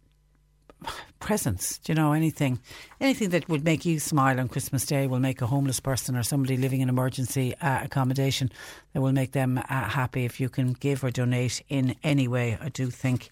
[1.20, 2.60] presents, do you know, anything
[3.00, 6.24] anything that would make you smile on Christmas Day will make a homeless person or
[6.24, 8.52] somebody living in emergency uh, accommodation
[8.94, 12.58] that will make them uh, happy if you can give or donate in any way.
[12.62, 13.30] I do think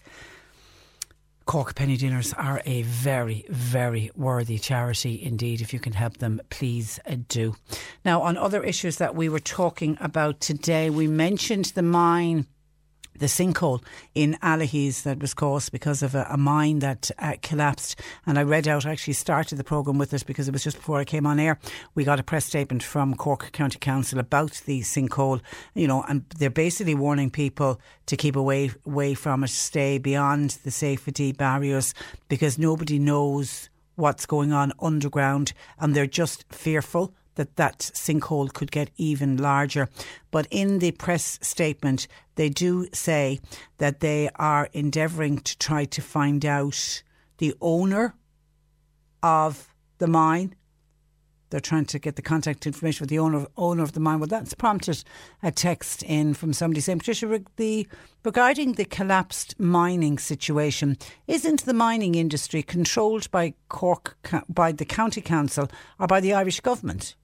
[1.44, 5.60] Cork Penny Dinners are a very, very worthy charity indeed.
[5.60, 7.56] If you can help them, please uh, do.
[8.04, 12.46] Now, on other issues that we were talking about today, we mentioned the mine
[13.22, 13.82] the sinkhole
[14.16, 18.00] in Allihies that was caused because of a, a mine that uh, collapsed.
[18.26, 20.76] And I read out, I actually started the programme with it because it was just
[20.76, 21.58] before I came on air.
[21.94, 25.40] We got a press statement from Cork County Council about the sinkhole,
[25.74, 30.58] you know, and they're basically warning people to keep away, away from it, stay beyond
[30.64, 31.94] the safety barriers
[32.28, 38.70] because nobody knows what's going on underground and they're just fearful that that sinkhole could
[38.70, 39.88] get even larger.
[40.30, 43.40] But in the press statement, they do say
[43.78, 47.02] that they are endeavouring to try to find out
[47.38, 48.14] the owner
[49.22, 50.54] of the mine.
[51.50, 54.20] They're trying to get the contact information with the owner owner of the mine.
[54.20, 55.04] Well, that's prompted
[55.42, 57.86] a text in from somebody saying, Patricia, the,
[58.24, 60.96] regarding the collapsed mining situation,
[61.26, 64.16] isn't the mining industry controlled by Cork
[64.48, 67.16] by the county council or by the Irish government?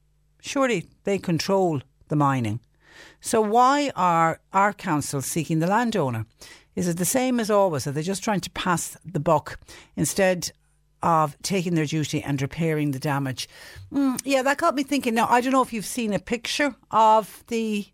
[0.43, 2.61] Surely they control the mining.
[3.21, 6.27] So why are our councils seeking the landowner?
[6.75, 7.87] Is it the same as always?
[7.87, 9.59] Are they just trying to pass the buck
[9.97, 10.53] instead
[11.03, 13.49] of taking their duty and repairing the damage?
[13.93, 15.15] Mm, yeah, that got me thinking.
[15.15, 17.87] Now I don't know if you've seen a picture of the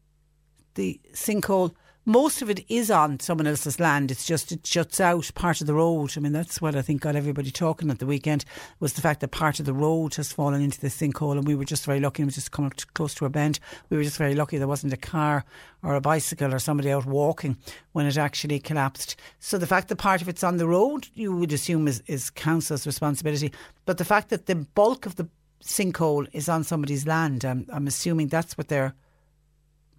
[0.74, 1.74] the sinkhole
[2.06, 4.10] most of it is on someone else's land.
[4.10, 6.12] It's just it juts out part of the road.
[6.16, 8.44] I mean, that's what I think got everybody talking at the weekend
[8.78, 11.54] was the fact that part of the road has fallen into the sinkhole, and we
[11.54, 12.22] were just very lucky.
[12.22, 13.58] It was just coming close to a bend.
[13.88, 15.44] We were just very lucky there wasn't a car
[15.82, 17.56] or a bicycle or somebody out walking
[17.92, 19.16] when it actually collapsed.
[19.38, 22.30] So the fact that part of it's on the road, you would assume is, is
[22.30, 23.52] council's responsibility.
[23.86, 25.28] But the fact that the bulk of the
[25.62, 28.94] sinkhole is on somebody's land, I'm, I'm assuming that's what they're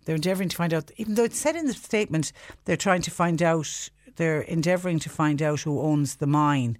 [0.06, 2.32] they're endeavouring to find out, even though it's said in the statement,
[2.64, 6.78] they're trying to find out, they're endeavouring to find out who owns the mine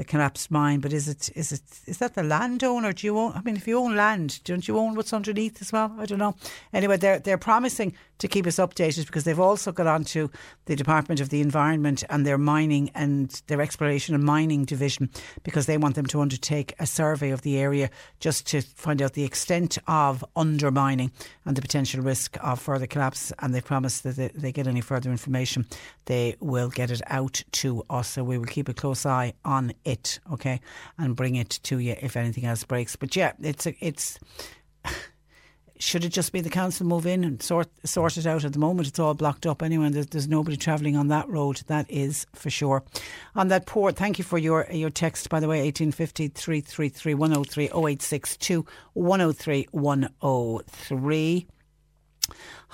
[0.00, 0.80] the collapsed mine.
[0.80, 2.94] But is it is it is that the landowner?
[2.94, 3.32] Do you own?
[3.34, 5.94] I mean, if you own land, don't you own what's underneath as well?
[5.98, 6.34] I don't know.
[6.72, 10.28] Anyway, they're they're promising to keep us updated because they've also got onto
[10.66, 15.10] the Department of the Environment and their mining and their exploration and mining division
[15.42, 17.90] because they want them to undertake a survey of the area
[18.20, 21.10] just to find out the extent of undermining
[21.46, 23.32] and the potential risk of further collapse.
[23.38, 25.66] And they promised that they, they get any further information,
[26.04, 28.08] they will get it out to us.
[28.08, 30.60] So we will keep a close eye on it, it, okay,
[30.98, 32.96] and bring it to you if anything else breaks.
[32.96, 34.18] But yeah, it's a, it's.
[35.80, 38.44] should it just be the council move in and sort sort it out?
[38.44, 41.28] At the moment, it's all blocked up anyway, and there's, there's nobody travelling on that
[41.28, 41.62] road.
[41.66, 42.82] That is for sure.
[43.34, 45.62] On that port, thank you for your your text by the way.
[45.62, 51.46] 1850 333 103 0862 103 103.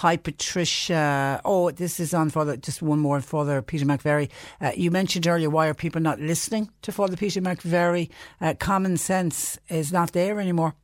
[0.00, 1.40] Hi, Patricia.
[1.42, 2.58] Oh, this is on Father.
[2.58, 4.28] Just one more, Father Peter McVerry.
[4.60, 8.10] Uh, you mentioned earlier why are people not listening to Father Peter McVerry?
[8.38, 10.74] Uh, common sense is not there anymore.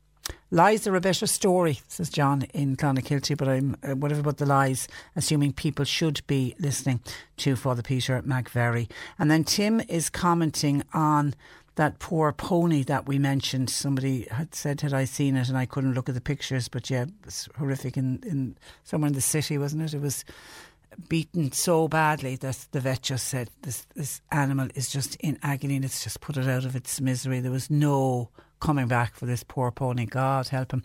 [0.51, 4.47] Lies are a better story, says John in Clonakilty, but I'm uh, whatever about the
[4.47, 7.01] lies, assuming people should be listening
[7.39, 8.90] to Father Peter McVerry.
[9.18, 11.34] And then Tim is commenting on
[11.77, 13.70] that poor pony that we mentioned.
[13.70, 16.90] Somebody had said, had I seen it, and I couldn't look at the pictures, but
[16.90, 19.94] yeah, it was horrific in, in somewhere in the city, wasn't it?
[19.94, 20.24] It was
[21.09, 25.77] beaten so badly that the vet just said this this animal is just in agony
[25.77, 27.40] it's just put it out of its misery.
[27.40, 28.28] There was no
[28.61, 30.07] coming back for this poor pony.
[30.07, 30.85] God help him.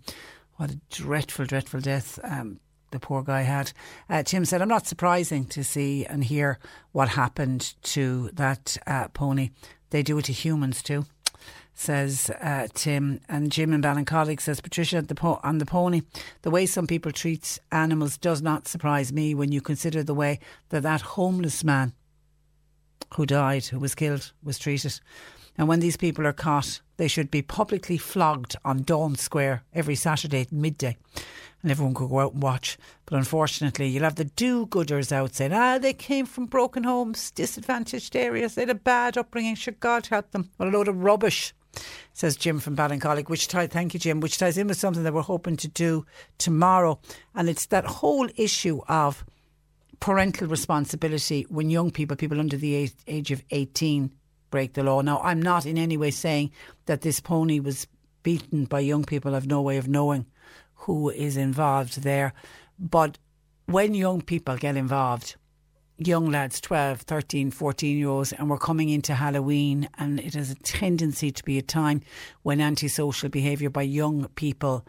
[0.55, 2.19] What a dreadful, dreadful death.
[2.23, 2.59] Um,
[2.91, 3.73] the poor guy had.
[4.09, 6.57] Uh, Tim said, I'm not surprising to see and hear
[6.93, 9.49] what happened to that uh, pony.
[9.89, 11.05] They do it to humans too.
[11.73, 13.19] says uh, Tim.
[13.29, 16.01] And Jim and Ballincollig says, Patricia, the po- on the pony,
[16.41, 20.39] the way some people treat animals does not surprise me when you consider the way
[20.69, 21.93] that that homeless man
[23.13, 24.99] who died, who was killed, was treated.
[25.57, 29.95] And when these people are caught, they should be publicly flogged on Daunt Square every
[29.95, 30.97] Saturday at midday.
[31.61, 32.77] And everyone could go out and watch.
[33.05, 37.31] But unfortunately, you'll have the do gooders out saying, ah, they came from broken homes,
[37.31, 40.49] disadvantaged areas, they had a bad upbringing, should God help them.
[40.57, 41.53] What a load of rubbish
[42.13, 45.13] says Jim from Ballincollig, which ties, thank you, Jim, which ties in with something that
[45.13, 46.05] we're hoping to do
[46.37, 46.99] tomorrow.
[47.35, 49.25] And it's that whole issue of
[49.99, 54.11] parental responsibility when young people, people under the age, age of 18,
[54.49, 55.01] break the law.
[55.01, 56.51] Now, I'm not in any way saying
[56.85, 57.87] that this pony was
[58.23, 59.35] beaten by young people.
[59.35, 60.25] I've no way of knowing
[60.75, 62.33] who is involved there.
[62.79, 63.17] But
[63.65, 65.35] when young people get involved,
[65.97, 70.51] young lads, 12, 13, 14 year olds, and we're coming into Halloween, and it has
[70.51, 72.01] a tendency to be a time
[72.43, 74.85] when antisocial behaviour by young people,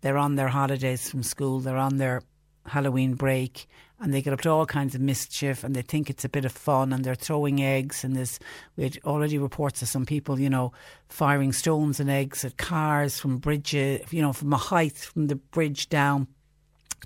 [0.00, 2.22] they're on their holidays from school, they're on their
[2.66, 3.66] Halloween break,
[4.02, 6.44] and they get up to all kinds of mischief and they think it's a bit
[6.44, 8.40] of fun and they're throwing eggs and there's
[8.76, 10.72] we had already reports of some people you know
[11.08, 15.36] firing stones and eggs at cars from bridges you know from a height from the
[15.36, 16.26] bridge down.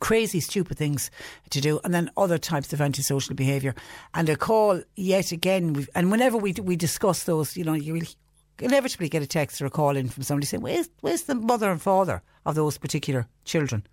[0.00, 1.10] Crazy stupid things
[1.50, 3.74] to do and then other types of antisocial behaviour.
[4.12, 8.08] And a call yet again and whenever we we discuss those you know you really
[8.58, 11.70] inevitably get a text or a call in from somebody saying where's, where's the mother
[11.70, 13.86] and father of those particular children?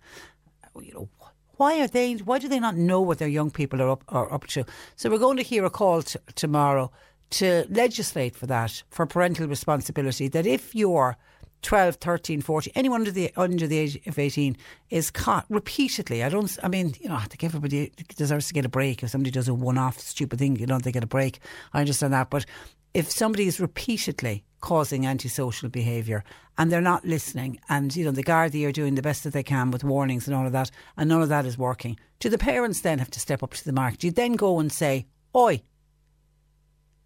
[0.80, 1.08] You know
[1.56, 2.14] why are they?
[2.14, 4.64] Why do they not know what their young people are up are up to?
[4.96, 6.90] So we're going to hear a call t- tomorrow
[7.30, 10.28] to legislate for that, for parental responsibility.
[10.28, 11.16] That if you're
[11.62, 14.56] 12, 13, 14, anyone under the under the age of 18
[14.90, 16.22] is caught repeatedly.
[16.22, 19.02] I don't, I mean, you know, I think everybody deserves to get a break.
[19.02, 21.40] If somebody does a one off stupid thing, you know, they get a break.
[21.72, 22.30] I understand that.
[22.30, 22.44] But
[22.92, 26.24] if somebody is repeatedly causing antisocial behaviour
[26.56, 27.60] and they're not listening.
[27.68, 30.34] And you know the Gardaí are doing the best that they can with warnings and
[30.34, 31.98] all of that and none of that is working.
[32.18, 33.98] Do the parents then have to step up to the mark?
[33.98, 35.04] Do you then go and say
[35.36, 35.60] oi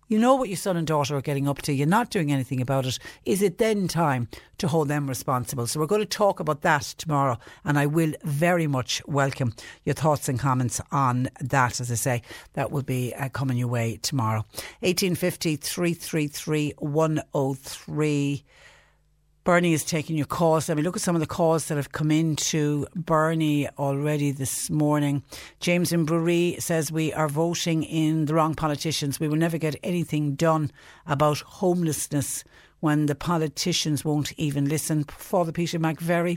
[0.09, 1.73] you know what your son and daughter are getting up to.
[1.73, 2.99] You're not doing anything about it.
[3.25, 4.29] Is it then time
[4.59, 5.67] to hold them responsible?
[5.67, 9.55] So we're going to talk about that tomorrow, and I will very much welcome
[9.85, 11.81] your thoughts and comments on that.
[11.81, 12.23] As I say,
[12.55, 14.45] that will be uh, coming your way tomorrow.
[14.81, 18.45] 1850 333 103.
[19.49, 20.69] Bernie is taking your calls.
[20.69, 24.31] I mean, look at some of the calls that have come in to Bernie already
[24.31, 25.23] this morning.
[25.59, 29.19] James in Bruree says we are voting in the wrong politicians.
[29.19, 30.71] We will never get anything done
[31.07, 32.45] about homelessness
[32.81, 35.05] when the politicians won't even listen.
[35.05, 36.37] Father Peter McVerry,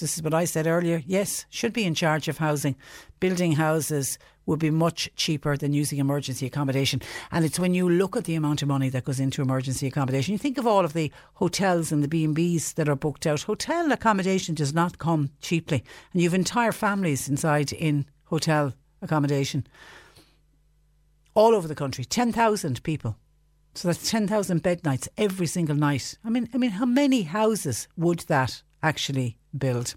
[0.00, 1.04] this is what I said earlier.
[1.06, 2.74] Yes, should be in charge of housing.
[3.20, 7.02] Building houses would be much cheaper than using emergency accommodation.
[7.30, 10.32] And it's when you look at the amount of money that goes into emergency accommodation,
[10.32, 13.42] you think of all of the hotels and the B&Bs that are booked out.
[13.42, 15.84] Hotel accommodation does not come cheaply.
[16.12, 18.72] And you have entire families inside in hotel
[19.02, 19.66] accommodation
[21.34, 22.04] all over the country.
[22.04, 23.16] 10,000 people.
[23.74, 26.16] So that's 10,000 bed nights every single night.
[26.24, 29.94] I mean, I mean, how many houses would that actually build?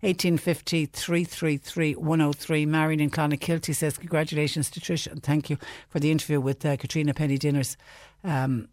[0.00, 2.66] 1850 333 103.
[2.66, 5.58] Marion in Clonakilty says, Congratulations to Trish and thank you
[5.88, 7.76] for the interview with uh, Katrina Penny Dinners.
[8.24, 8.68] Um,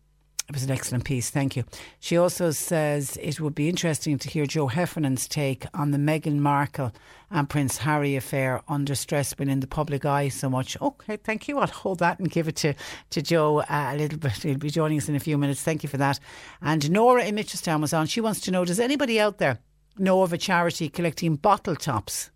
[0.50, 1.64] it was an excellent piece, thank you.
[2.02, 6.40] She also says it would be interesting to hear Joe Heffernan's take on the Meghan
[6.40, 6.92] Markle
[7.32, 10.80] and Prince Harry affair under stress when in the public eye so much.
[10.82, 11.60] Okay, thank you.
[11.60, 12.74] I'll hold that and give it to,
[13.12, 14.34] to Joe uh, a little bit.
[14.34, 15.64] He'll be joining us in a few minutes.
[15.64, 16.20] Thank you for that.
[16.62, 18.08] And Nora in Mitchelstown was on.
[18.08, 19.60] She wants to know Does anybody out there
[19.98, 22.32] know of a charity collecting bottle tops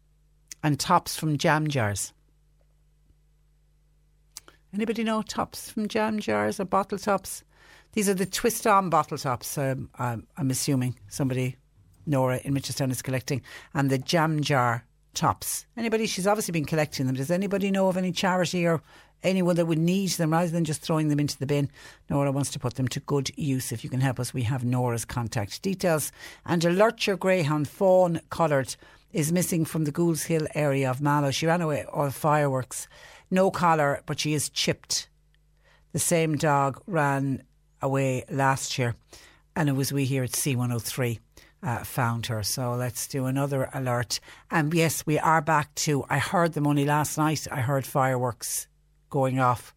[0.63, 2.13] and tops from jam jars?
[4.73, 7.43] Anybody know tops from jam jars or bottle tops?
[7.93, 11.55] These are the twist on bottle tops, um, I'm, I'm assuming somebody,
[12.05, 13.41] Nora in Mitchelstown, is collecting,
[13.73, 15.65] and the jam jar tops.
[15.75, 16.05] Anybody?
[16.05, 17.15] She's obviously been collecting them.
[17.15, 18.81] Does anybody know of any charity or
[19.23, 21.69] anyone that would need them rather than just throwing them into the bin?
[22.10, 23.72] Nora wants to put them to good use.
[23.72, 26.11] If you can help us, we have Nora's contact details.
[26.45, 28.76] And a Lurcher Greyhound fawn coloured
[29.14, 31.31] is missing from the Goulds Hill area of Mallow.
[31.31, 32.88] She ran away all fireworks.
[33.31, 35.10] No collar, but she is chipped.
[35.94, 37.44] The same dog ran
[37.81, 38.95] away last year,
[39.56, 41.19] and it was we here at C103
[41.64, 42.44] uh, found her.
[42.44, 44.19] So let's do another alert.
[44.52, 46.06] And yes, we are back to.
[46.10, 47.48] I heard them only last night.
[47.52, 48.68] I heard fireworks
[49.18, 49.73] going off.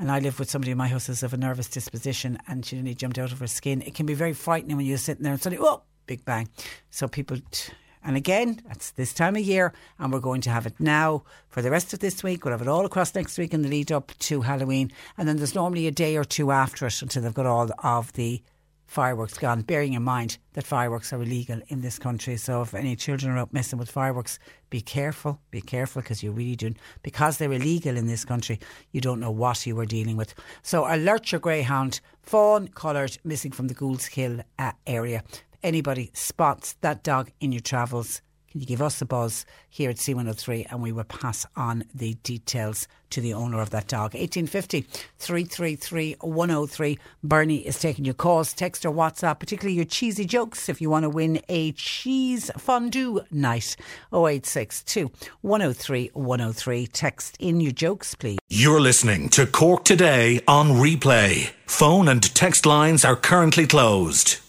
[0.00, 2.74] And I live with somebody in my house who's of a nervous disposition, and she
[2.74, 3.82] nearly jumped out of her skin.
[3.82, 6.48] It can be very frightening when you're sitting there and suddenly, oh, big bang.
[6.90, 7.36] So people.
[7.52, 7.72] T-
[8.06, 11.62] and again, it's this time of year, and we're going to have it now for
[11.62, 12.44] the rest of this week.
[12.44, 14.90] We'll have it all across next week in the lead up to Halloween.
[15.16, 18.12] And then there's normally a day or two after it until they've got all of
[18.14, 18.42] the
[18.86, 22.36] fireworks gone, bearing in mind that fireworks are illegal in this country.
[22.36, 24.38] So if any children are out messing with fireworks,
[24.70, 26.74] be careful, be careful because you really do.
[27.02, 28.58] Because they're illegal in this country,
[28.92, 30.34] you don't know what you are dealing with.
[30.62, 35.22] So alert your greyhound, fawn coloured, missing from the Goulds Hill uh, area.
[35.62, 38.20] Anybody spots that dog in your travels,
[38.54, 42.86] you give us the buzz here at C103 and we will pass on the details
[43.10, 44.14] to the owner of that dog.
[44.14, 44.82] 1850
[45.18, 46.98] 333 103.
[47.22, 51.02] Bernie is taking your calls, text or WhatsApp, particularly your cheesy jokes if you want
[51.02, 53.76] to win a cheese fondue night.
[54.12, 55.10] 0862
[55.42, 56.86] 103 103.
[56.88, 58.38] Text in your jokes, please.
[58.48, 61.50] You're listening to Cork Today on replay.
[61.66, 64.43] Phone and text lines are currently closed.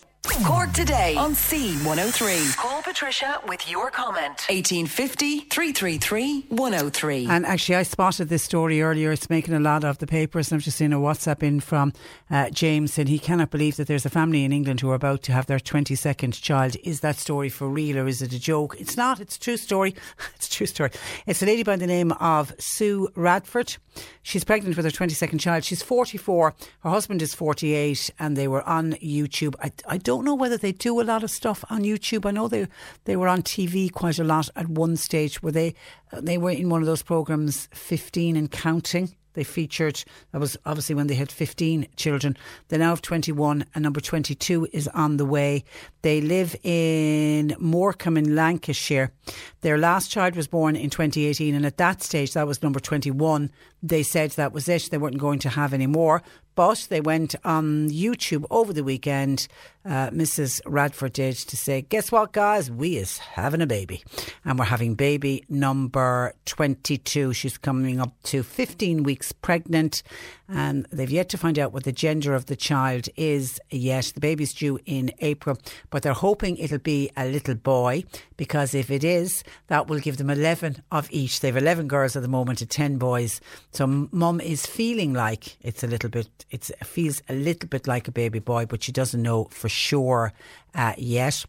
[0.45, 2.57] Cork today on C103.
[2.57, 4.45] Call Patricia with your comment.
[4.49, 7.27] 1850 333 103.
[7.29, 9.11] And actually, I spotted this story earlier.
[9.11, 10.51] It's making a lot of the papers.
[10.51, 11.93] And I've just seen a WhatsApp in from
[12.29, 15.21] uh, James, and he cannot believe that there's a family in England who are about
[15.23, 16.75] to have their 22nd child.
[16.83, 18.75] Is that story for real or is it a joke?
[18.79, 19.19] It's not.
[19.19, 19.95] It's a true story.
[20.35, 20.91] it's a true story.
[21.25, 23.77] It's a lady by the name of Sue Radford.
[24.23, 25.63] She's pregnant with her 22nd child.
[25.63, 26.53] She's 44.
[26.79, 29.55] Her husband is 48, and they were on YouTube.
[29.61, 32.25] I, I don't know whether they do a lot of stuff on YouTube.
[32.25, 32.67] I know they
[33.03, 35.41] they were on TV quite a lot at one stage.
[35.43, 35.75] Where they
[36.13, 39.15] they were in one of those programs, 15 and counting.
[39.35, 42.37] They featured, that was obviously when they had 15 children.
[42.69, 45.65] They now have 21, and number 22 is on the way.
[46.03, 49.11] They live in Morecambe in Lancashire.
[49.59, 53.51] Their last child was born in 2018, and at that stage, that was number 21.
[53.83, 56.23] They said that was it, they weren't going to have any more.
[56.55, 59.47] But they went on YouTube over the weekend.
[59.85, 60.61] Uh, Mrs.
[60.65, 62.71] Radford did to say, "Guess what, guys?
[62.71, 64.03] We is having a baby,
[64.43, 67.33] and we're having baby number twenty-two.
[67.33, 70.01] She's coming up to fifteen weeks pregnant,
[70.49, 74.11] and they've yet to find out what the gender of the child is yet.
[74.15, 75.59] The baby's due in April,
[75.91, 78.05] but they're hoping it'll be a little boy
[78.37, 81.41] because if it is, that will give them eleven of each.
[81.41, 83.39] They've eleven girls at the moment and ten boys.
[83.71, 88.07] So mum is feeling like it's a little bit." It feels a little bit like
[88.07, 90.33] a baby boy, but she doesn't know for sure
[90.73, 91.45] uh, yet.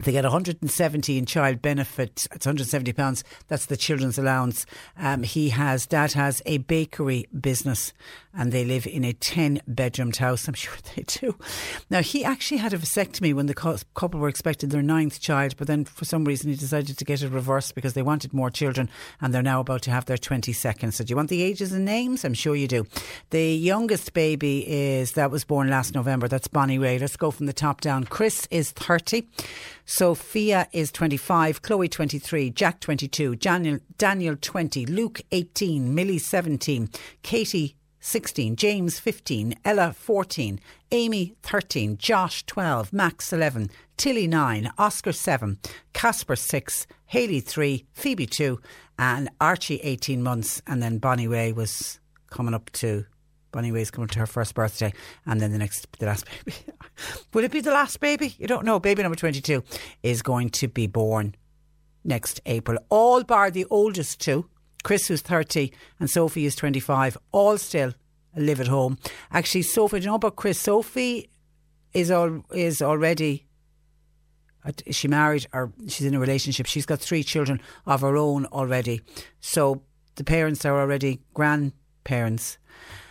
[0.00, 2.26] They get 170 in child benefit.
[2.32, 3.22] It's 170 pounds.
[3.46, 4.66] That's the children's allowance.
[4.98, 7.92] Um, he has dad has a bakery business,
[8.36, 10.48] and they live in a 10 bedroomed house.
[10.48, 11.36] I'm sure they do.
[11.90, 15.66] Now he actually had a vasectomy when the couple were expecting their ninth child, but
[15.66, 18.90] then for some reason he decided to get it reversed because they wanted more children,
[19.20, 20.92] and they're now about to have their 22nd.
[20.92, 22.24] So do you want the ages and names?
[22.24, 22.86] I'm sure you do.
[23.30, 26.28] The youngest baby is that was born last November.
[26.28, 26.98] That's Bonnie Ray.
[26.98, 28.04] Let's go from the top down.
[28.04, 29.26] Chris is 30.
[29.86, 36.88] Sophia is 25, Chloe 23, Jack 22, Daniel, Daniel 20, Luke 18, Millie 17,
[37.22, 40.60] Katie 16, James 15, Ella 14,
[40.92, 45.58] Amy 13, Josh 12, Max 11, Tilly 9, Oscar 7,
[45.94, 48.60] Casper 6, Haley 3, Phoebe 2,
[48.98, 50.60] and Archie 18 months.
[50.66, 51.98] And then Bonnie Ray was
[52.28, 53.06] coming up to
[53.52, 54.92] Bonnie Ray's coming to her first birthday,
[55.24, 56.58] and then the next, the last baby.
[57.32, 58.34] Will it be the last baby?
[58.38, 58.78] You don't know.
[58.78, 59.64] Baby number 22
[60.02, 61.36] is going to be born
[62.04, 62.78] next April.
[62.90, 64.50] All bar the oldest two,
[64.84, 67.92] Chris, who's 30, and Sophie is 25, all still
[68.36, 68.96] live at home.
[69.32, 70.60] Actually, Sophie, do you know about Chris?
[70.60, 71.28] Sophie
[71.92, 73.46] is, all, is already
[74.64, 76.66] uh, is she married or she's in a relationship?
[76.66, 79.02] She's got three children of her own already.
[79.40, 79.82] So
[80.16, 82.58] the parents are already grandparents.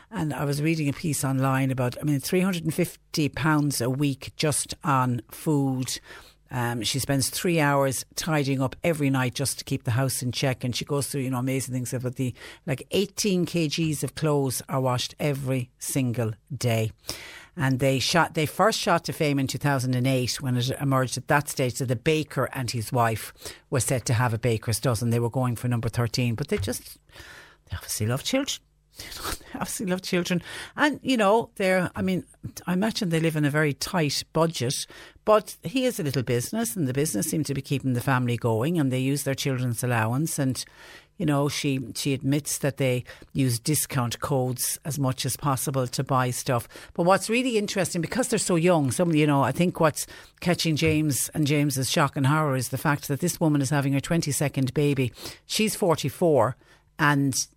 [0.10, 5.22] And I was reading a piece online about, I mean, £350 a week just on
[5.32, 6.00] food.
[6.54, 10.32] Um, she spends three hours tidying up every night just to keep the house in
[10.32, 10.64] check.
[10.64, 12.34] And she goes through, you know, amazing things about the
[12.68, 16.92] like 18 kgs of clothes are washed every single day.
[17.58, 21.50] And they shot, they first shot to fame in 2008 when it emerged at that
[21.50, 23.34] stage that the baker and his wife
[23.72, 25.10] were set to have a baker's dozen.
[25.10, 27.00] They were going for number 13, but they just,
[27.70, 28.60] they obviously love children.
[29.56, 30.41] absolutely love children.
[30.76, 32.26] And, you know, they're, I mean,
[32.68, 34.86] I imagine they live in a very tight budget,
[35.26, 38.38] but he has a little business and the business seems to be keeping the family
[38.38, 40.38] going and they use their children's allowance.
[40.38, 40.64] And,
[41.18, 43.03] you know, she, she admits that they
[43.34, 46.68] use discount codes as much as possible to buy stuff.
[46.94, 50.07] But what's really interesting, because they're so young, some, you know, I think what's
[50.40, 53.94] catching James and James's shock and horror is the fact that this woman is having
[53.94, 55.11] her 22nd baby.
[55.45, 56.56] She's 44
[56.99, 57.48] and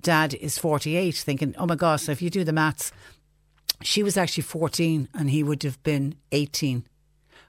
[0.00, 2.92] dad is 48, thinking, oh my gosh, so if you do the maths,
[3.82, 6.84] she was actually 14 and he would have been 18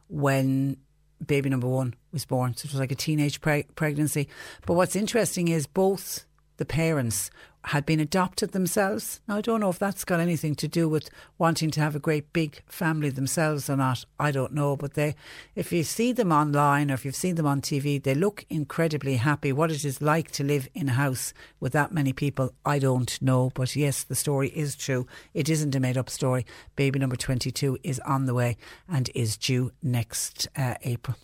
[0.07, 0.77] when
[1.25, 2.55] baby number one was born.
[2.55, 4.27] So it was like a teenage pre- pregnancy.
[4.65, 6.25] But what's interesting is both
[6.57, 7.31] the parents
[7.65, 9.19] had been adopted themselves.
[9.27, 11.99] Now, I don't know if that's got anything to do with wanting to have a
[11.99, 14.05] great big family themselves or not.
[14.19, 15.15] I don't know, but they,
[15.55, 19.17] if you see them online or if you've seen them on TV, they look incredibly
[19.17, 19.51] happy.
[19.51, 23.21] What it is like to live in a house with that many people, I don't
[23.21, 23.51] know.
[23.53, 25.05] But yes, the story is true.
[25.33, 26.45] It isn't a made up story.
[26.75, 28.57] Baby number 22 is on the way
[28.87, 31.17] and is due next uh, April.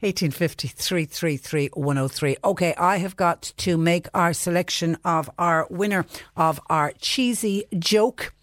[0.00, 2.36] 1850 333 103.
[2.44, 6.04] Okay, I have got to make our selection of our winner
[6.36, 8.34] of our cheesy joke.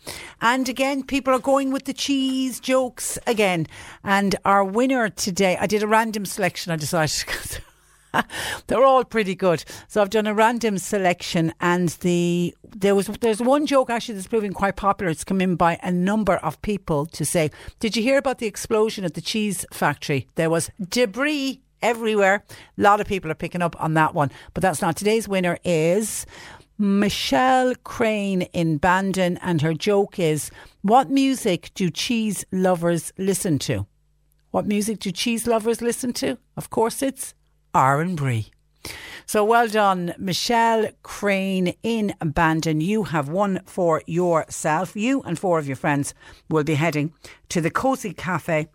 [0.41, 3.68] And again, people are going with the cheese jokes again.
[4.04, 7.62] And our winner today, I did a random selection, I decided.
[8.68, 9.64] They're all pretty good.
[9.88, 14.27] So I've done a random selection, and the there was there's one joke actually that's
[14.27, 15.11] proving quite popular.
[15.11, 18.48] It's come in by a number of people to say, "Did you hear about the
[18.48, 20.27] explosion at the cheese factory?
[20.36, 22.44] There was debris everywhere."
[22.77, 25.57] A lot of people are picking up on that one, but that's not today's winner.
[25.64, 26.26] Is
[26.77, 33.86] Michelle Crane in Bandon, and her joke is, "What music do cheese lovers listen to?"
[34.52, 36.40] What music do cheese lovers listen to?
[36.57, 37.36] Of course, it's
[37.74, 38.52] Brie.
[39.26, 42.82] So well done, Michelle Crane in Bandon.
[42.82, 44.96] You have one for yourself.
[44.96, 46.14] You and four of your friends
[46.50, 47.14] will be heading
[47.50, 48.68] to the Cozy Cafe.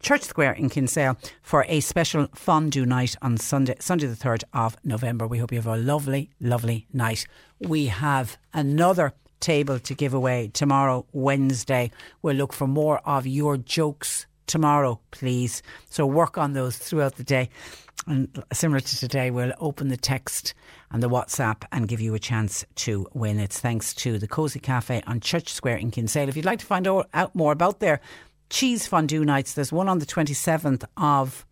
[0.00, 4.76] Church Square in Kinsale for a special fondue night on Sunday, Sunday the 3rd of
[4.84, 5.26] November.
[5.26, 7.26] We hope you have a lovely, lovely night.
[7.60, 11.90] We have another table to give away tomorrow, Wednesday.
[12.22, 15.62] We'll look for more of your jokes tomorrow, please.
[15.88, 17.48] So work on those throughout the day.
[18.06, 20.54] And similar to today, we'll open the text
[20.90, 23.38] and the WhatsApp and give you a chance to win.
[23.38, 26.28] It's thanks to the Cozy Cafe on Church Square in Kinsale.
[26.28, 28.00] If you'd like to find out more about their
[28.50, 31.44] cheese fondue nights, there's one on the 27th of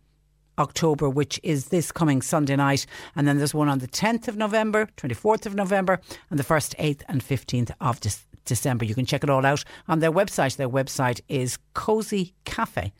[0.57, 2.87] October, which is this coming Sunday night.
[3.15, 5.99] And then there's one on the 10th of November, 24th of November,
[6.31, 7.99] and the 1st, 8th, and 15th of
[8.47, 8.85] December.
[8.85, 10.55] You can check it all out on their website.
[10.55, 12.91] Their website is cozycafe.com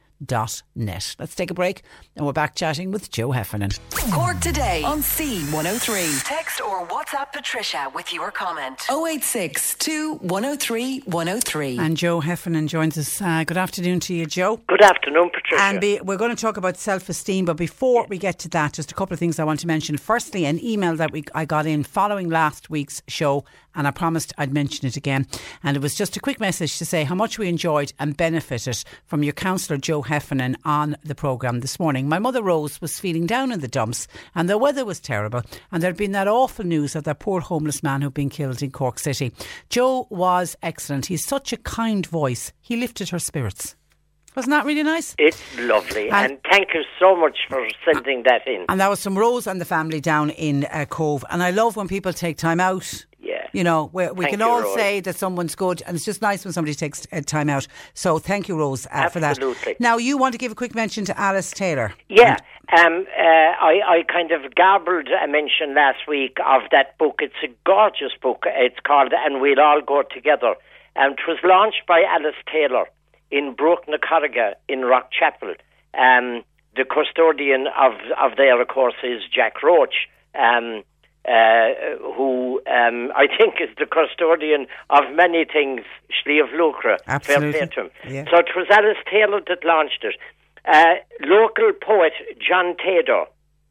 [0.76, 1.16] net.
[1.20, 1.84] Let's take a break
[2.16, 3.72] and we're back chatting with Joe Heffernan.
[4.12, 6.24] Cork today on C103.
[6.24, 8.86] Text or WhatsApp Patricia with your comment.
[8.90, 9.76] 086
[10.22, 11.80] 103 103.
[11.80, 13.22] And Joe Heffernan joins us.
[13.22, 14.60] Uh, good afternoon to you, Joe.
[14.68, 15.64] Good afternoon, Patricia.
[15.64, 18.74] And be, we're going to talk about self esteem, but before we get to that,
[18.74, 19.98] just a couple of things I want to mention.
[19.98, 23.46] Firstly, an email that we I got in following last week's show,
[23.78, 25.28] and I promised I'd mention it again.
[25.64, 28.84] And it was just a quick message to say how much we enjoyed and benefited
[29.06, 32.10] from your counsellor, Joe Heffernan, on the programme this morning.
[32.10, 35.82] My mother Rose was feeling down in the dumps, and the weather was terrible, and
[35.82, 39.00] there'd been that awful news of that poor homeless man who'd been killed in Cork
[39.00, 39.32] City.
[39.70, 41.06] Joe was excellent.
[41.06, 42.52] He's such a kind voice.
[42.60, 43.76] He lifted her spirits.
[44.38, 45.16] Wasn't that really nice?
[45.18, 48.66] It's lovely, and, and, thank you so much for sending that in.
[48.70, 51.26] And that was from Rose and the family down in uh, Cobh.
[51.32, 53.07] And I love when people take time out.
[53.58, 54.76] You know, we, we can you, all Rose.
[54.76, 57.68] say that someone's good, and it's just nice when somebody takes uh, time out.
[57.96, 59.40] So thank you, Rose, uh, for that.
[59.80, 61.92] Now, you want to give a quick mention to Alice Taylor.
[62.08, 62.38] Yeah,
[62.78, 67.16] um, uh, I, I kind of garbled a mention last week of that book.
[67.20, 68.44] It's a gorgeous book.
[68.46, 70.54] It's called And We'll All Go Together.
[70.96, 72.86] And it was launched by Alice Taylor
[73.32, 75.56] in Bruach na Carraige in Rockchapel.
[75.96, 76.44] Um,
[76.76, 80.08] the custodian of, of there, of course, is Jack Roche.
[80.36, 80.84] Um,
[81.28, 85.82] uh, who um, I think is the custodian of many things,
[86.24, 87.52] Sliabh Luachra, Absolutely.
[87.52, 87.90] fair play to him.
[88.08, 88.26] Yeah.
[88.32, 90.16] So it was Alice Taylor that launched it.
[90.66, 93.26] Uh, local poet John Taylor,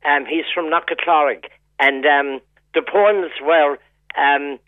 [0.05, 1.45] um, he's from Knockatlarg,
[1.79, 2.41] and um,
[2.75, 3.79] the poems were
[4.17, 4.59] um,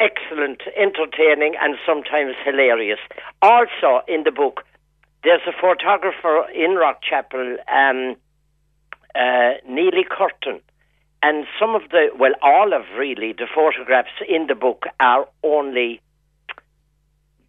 [0.00, 2.98] excellent, entertaining, and sometimes hilarious.
[3.42, 4.64] Also in the book,
[5.22, 8.16] there's a photographer in Rockchapel, um,
[9.14, 10.60] uh, Neely Curtin,
[11.22, 16.00] and some of the, well, all of really the photographs in the book are only,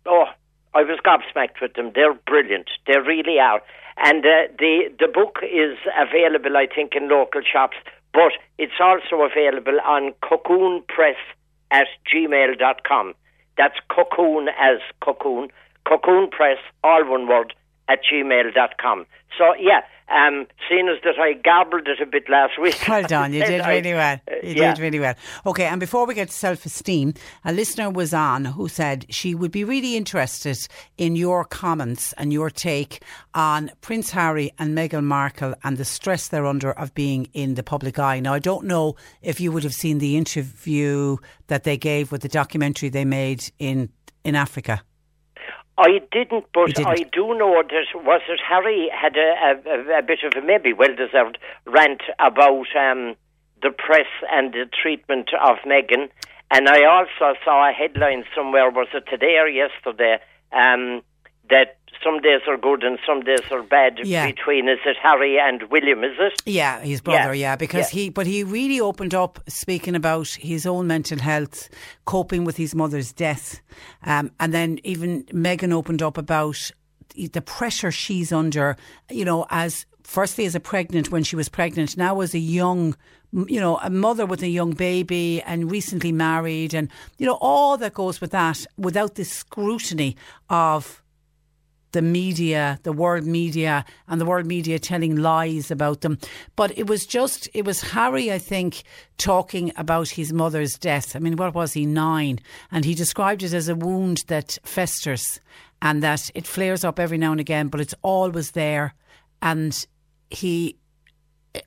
[0.05, 0.25] oh,
[0.73, 1.91] I was gobsmacked with them.
[1.95, 2.69] They're brilliant.
[2.87, 3.61] They really are.
[3.97, 7.75] And uh, the the book is available, I think, in local shops,
[8.13, 11.17] but it's also available on Cocoon Press
[11.71, 13.13] at gmail.com.
[13.57, 15.49] That's cocoon as cocoon,
[15.87, 17.53] cocoon press, all one word,
[17.91, 19.05] at gmail.com.
[19.37, 19.81] So, yeah,
[20.13, 22.77] um, seeing as that I garbled it a bit last week.
[22.89, 23.31] Well done.
[23.33, 24.19] You did really well.
[24.29, 24.73] uh, You yeah.
[24.73, 25.15] did really well.
[25.45, 27.13] Okay, and before we get to self esteem,
[27.45, 30.57] a listener was on who said she would be really interested
[30.97, 33.03] in your comments and your take
[33.33, 37.63] on Prince Harry and Meghan Markle and the stress they're under of being in the
[37.63, 38.19] public eye.
[38.19, 41.15] Now, I don't know if you would have seen the interview
[41.47, 43.89] that they gave with the documentary they made in,
[44.25, 44.83] in Africa.
[45.81, 46.87] I didn't, but didn't.
[46.87, 50.73] I do know that was it Harry had a, a, a bit of a maybe
[50.73, 53.15] well deserved rant about um,
[53.61, 56.09] the press and the treatment of Meghan,
[56.49, 60.17] And I also saw a headline somewhere, was it today or yesterday,
[60.51, 61.01] um,
[61.51, 64.25] that some days are good and some days are bad Yeah.
[64.25, 66.41] between, is it Harry and William, is it?
[66.47, 67.51] Yeah, his brother, Yeah.
[67.51, 67.99] yeah, because Yeah.
[67.99, 71.69] he, but he really opened up speaking about his own mental health,
[72.05, 73.61] coping with his mother's death.
[74.03, 76.71] Um, and then even Meghan opened up about
[77.15, 78.75] the pressure she's under,
[79.11, 82.95] you know, as firstly as a pregnant, when she was pregnant, now as a young,
[83.47, 87.77] you know, a mother with a young baby and recently married and, you know, all
[87.77, 90.15] that goes with that without the scrutiny
[90.49, 91.00] of
[91.91, 96.17] the media, the world media, and the world media telling lies about them.
[96.55, 98.83] But it was just, it was Harry, I think,
[99.17, 101.15] talking about his mother's death.
[101.15, 102.39] I mean, what was he, nine?
[102.71, 105.39] And he described it as a wound that festers
[105.81, 108.93] and that it flares up every now and again, but it's always there.
[109.41, 109.85] And
[110.29, 110.77] he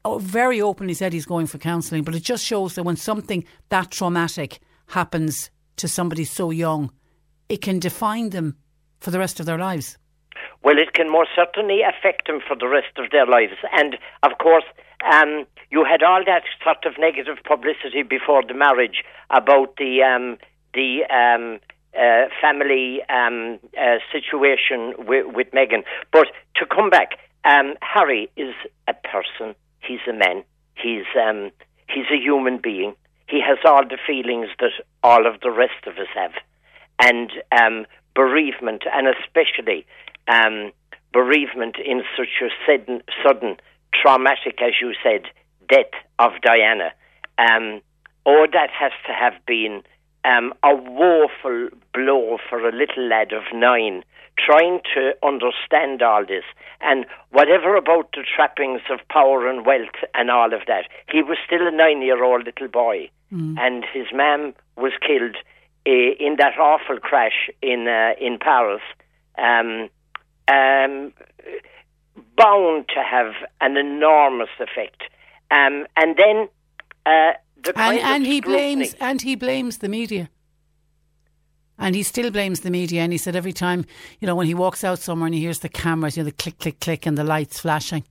[0.05, 3.45] oh, very openly said he's going for counselling, but it just shows that when something
[3.69, 6.93] that traumatic happens to somebody so young,
[7.49, 8.57] it can define them
[9.01, 9.99] for the rest of their lives.
[10.65, 13.53] Well, it can most certainly affect them for the rest of their lives.
[13.73, 14.65] And of course,
[15.13, 20.39] um, you had all that sort of negative publicity before the marriage about the um,
[20.73, 21.61] the um,
[21.95, 25.85] uh, family um, uh, situation with, with Meghan.
[26.11, 28.55] But to come back, um, Harry is
[28.89, 29.55] a person.
[29.81, 30.45] He's a man.
[30.77, 31.51] He's um,
[31.89, 32.95] he's a human being.
[33.29, 34.73] He has all the feelings that
[35.03, 36.33] all of the rest of us have,
[37.01, 39.87] and um, bereavement, and especially
[40.29, 40.73] um,
[41.13, 43.57] bereavement in such a sudden, sudden,
[43.95, 45.23] traumatic, as you said,
[45.69, 46.93] death of Diana.
[47.39, 47.81] Um,
[48.27, 49.83] oh, that has to have been
[50.25, 54.03] um, a woeful blow for a little lad of nine,
[54.39, 56.45] trying to understand all this.
[56.81, 61.39] And whatever about the trappings of power and wealth and all of that, he was
[61.47, 63.11] still a nine-year-old little boy,
[63.59, 65.37] and his mam was killed
[65.87, 68.83] uh, in that awful crash in uh, in Paris.
[69.39, 69.89] Um,
[70.49, 71.13] um,
[72.37, 75.03] bound to have an enormous effect.
[75.51, 76.49] Um, and then
[77.07, 80.31] uh, the and, and he blames and he blames the media.
[81.77, 83.03] And he still blames the media.
[83.03, 83.85] And he said every time,
[84.21, 86.37] you know, when he walks out somewhere and he hears the cameras, you know, the
[86.37, 88.05] click, click, click, and the lights flashing,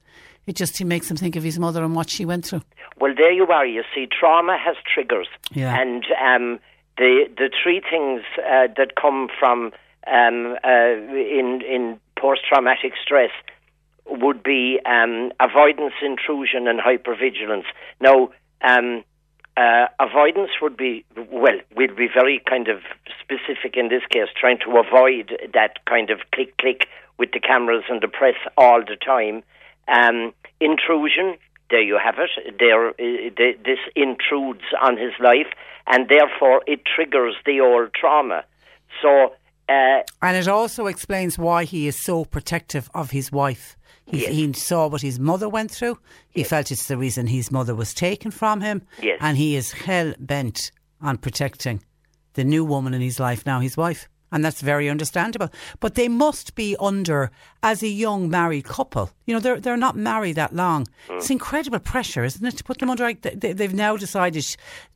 [0.46, 2.62] it just he makes him think of his mother and what she went through.
[3.00, 3.66] Well, there you are.
[3.66, 5.80] You see, trauma has triggers, Yeah.
[5.80, 6.60] and um,
[6.98, 9.72] the the three things uh, that come from
[10.08, 13.32] um, uh, in in post traumatic stress
[14.06, 17.66] would be um, avoidance, intrusion, and hypervigilance.
[18.00, 18.30] Now,
[18.62, 19.04] um,
[19.58, 22.80] uh, avoidance would be well, we'd be very kind of
[23.22, 26.88] specific in this case, trying to avoid that kind of click click
[27.20, 29.44] with the cameras and the press all the time.
[29.90, 31.36] Um, intrusion,
[31.70, 32.58] there you have it.
[32.58, 35.52] There, uh, th- this intrudes on his life,
[35.88, 38.46] and therefore it triggers the old trauma.
[39.02, 39.34] So.
[39.70, 43.78] Uh, And it also explains why he is so protective of his wife.
[44.06, 44.32] He, Yes.
[44.32, 45.98] he saw what his mother went through.
[46.30, 48.82] He felt it's the reason his mother was taken from him.
[49.02, 49.18] Yes.
[49.22, 50.72] And he is hell bent
[51.02, 51.82] on protecting
[52.34, 54.10] the new woman in his life now, his wife.
[54.34, 55.50] And that's very understandable.
[55.80, 57.32] But they must be under,
[57.62, 60.88] as a young married couple, you know, they're, they're not married that long.
[61.12, 63.04] It's incredible pressure, isn't it, to put them under?
[63.04, 64.46] Like, they, they've now decided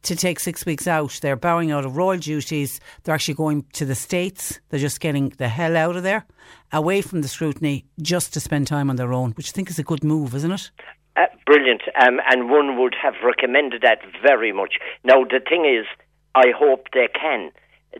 [0.01, 1.19] to take six weeks out.
[1.21, 2.79] They're bowing out of royal duties.
[3.03, 4.59] They're actually going to the States.
[4.69, 6.25] They're just getting the hell out of there,
[6.73, 9.77] away from the scrutiny, just to spend time on their own, which I think is
[9.77, 10.71] a good move, isn't it?
[11.15, 14.79] Uh, brilliant, um, and one would have recommended that very much.
[15.03, 15.85] Now, the thing is,
[16.33, 17.51] I hope they can,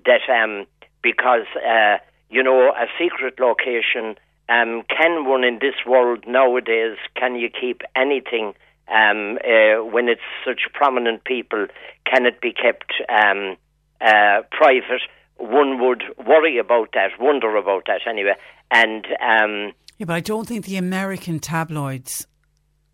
[0.06, 0.66] that um,
[1.02, 1.98] because, uh,
[2.30, 4.16] you know, a secret location,
[4.50, 8.54] um, can one in this world nowadays, can you keep anything
[8.88, 11.68] um, uh, when it's such prominent people?
[12.06, 13.58] Can it be kept um,
[14.00, 15.02] uh, private?
[15.38, 18.36] One would worry about that, wonder about that anyway.
[18.72, 22.28] And um, Yeah, but I don't think the American tabloids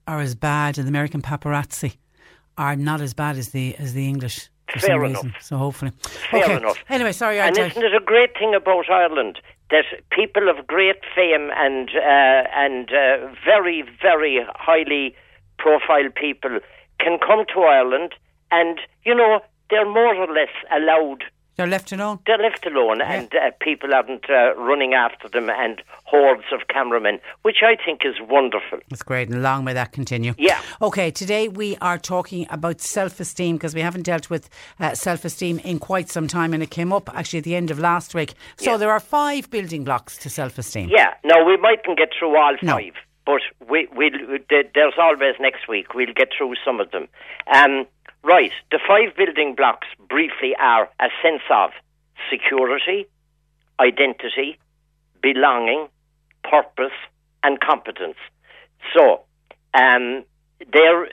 [0.08, 1.98] are as bad, and the American paparazzi
[2.58, 4.50] are not as bad as the as the English.
[4.74, 5.24] For Fair some enough.
[5.24, 5.36] reason.
[5.40, 5.91] So hopefully,
[6.32, 6.58] Fair okay.
[6.58, 6.78] enough.
[6.90, 9.40] Anyway, sorry, I and I- isn't it a great thing about Ireland
[9.70, 15.16] that people of great fame and uh, and uh, very very highly
[15.58, 16.60] profile people
[17.00, 18.14] can come to Ireland
[18.52, 21.24] and you know they're more or less allowed.
[21.56, 22.20] They're left alone.
[22.26, 27.20] They're left alone, and uh, people aren't uh, running after them and hordes of cameramen,
[27.44, 28.80] which I think is wonderful.
[28.90, 30.34] That's great, and long may that continue.
[30.38, 30.60] Yeah.
[30.82, 34.50] Okay, today we are talking about self esteem because we haven't dealt with
[34.80, 37.70] uh, self esteem in quite some time, and it came up actually at the end
[37.70, 38.34] of last week.
[38.58, 40.90] So there are five building blocks to self esteem.
[40.90, 42.74] Yeah, no, we mightn't get through all No.
[42.78, 42.94] five,
[43.26, 44.10] but we, we'll,
[44.50, 45.94] there's always next week.
[45.94, 47.08] We'll get through some of them.
[47.54, 47.86] Um,
[48.24, 48.52] Right.
[48.72, 51.72] The five building blocks briefly are a sense of
[52.32, 53.06] security,
[53.80, 54.58] identity,
[55.22, 55.88] belonging,
[56.44, 56.94] purpose,
[57.44, 58.18] and competence.
[58.94, 59.24] So,
[59.74, 60.24] um,
[60.72, 61.08] they're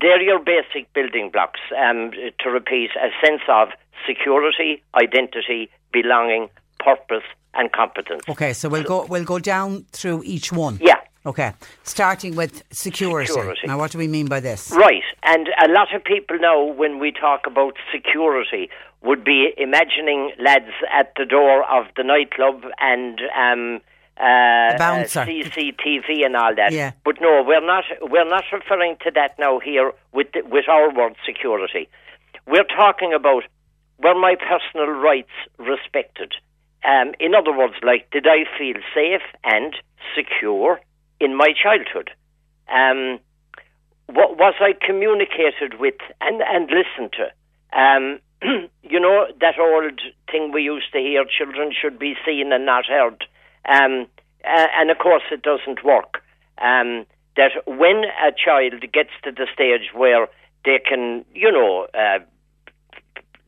[0.00, 1.60] they're your basic building blocks.
[1.76, 2.10] Um,
[2.40, 3.68] to repeat, a sense of
[4.06, 6.48] security, identity, belonging,
[6.78, 7.24] purpose,
[7.54, 8.22] and competence.
[8.28, 10.78] Okay, so we'll go we'll go down through each one.
[10.80, 10.96] Yeah.
[11.26, 11.52] Okay,
[11.82, 13.26] starting with security.
[13.26, 13.60] Security.
[13.66, 14.70] Now, what do we mean by this?
[14.70, 18.70] Right, and a lot of people now, when we talk about security,
[19.02, 23.80] would be imagining lads at the door of the nightclub and um,
[24.16, 25.20] uh, bouncer.
[25.20, 26.72] uh, CCTV and all that.
[26.72, 26.92] Yeah.
[27.04, 27.84] But no, we're not.
[28.00, 31.88] We're not referring to that now here with the, with our word security.
[32.46, 33.44] We're talking about
[33.98, 36.32] were my personal rights respected.
[36.82, 39.74] Um, in other words, like did I feel safe and
[40.16, 40.80] secure
[41.20, 42.10] in my childhood?
[42.68, 43.20] Um,
[44.06, 47.78] what was I communicated with and, and listened to?
[47.78, 48.20] Um,
[48.82, 52.86] you know that old thing we used to hear: children should be seen and not
[52.86, 53.24] heard.
[53.66, 54.06] Um,
[54.44, 56.22] and of course, it doesn't work.
[56.58, 57.06] Um,
[57.36, 60.26] that when a child gets to the stage where
[60.64, 62.18] they can, you know, uh,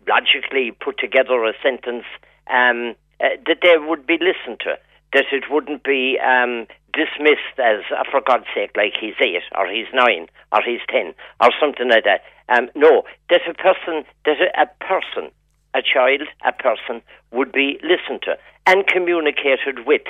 [0.07, 2.05] logically put together a sentence,
[2.49, 4.77] um, uh, that they would be listened to,
[5.12, 9.66] that it wouldn't be um, dismissed as, uh, for God's sake, like he's eight or
[9.66, 12.23] he's nine or he's ten or something like that.
[12.48, 15.31] Um, no, that a person, that a, a person,
[15.74, 18.36] a child, a person would be listened to
[18.66, 20.02] and communicated with.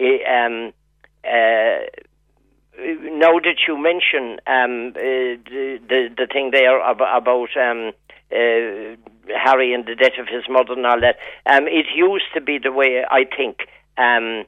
[0.00, 0.72] Uh, um,
[1.24, 1.80] uh,
[2.78, 7.92] now that you mention um, uh, the, the thing there ab- about um,
[8.30, 8.94] uh,
[9.36, 12.58] Harry and the death of his mother and all that, um, it used to be
[12.58, 13.66] the way I think.
[13.96, 14.44] Um,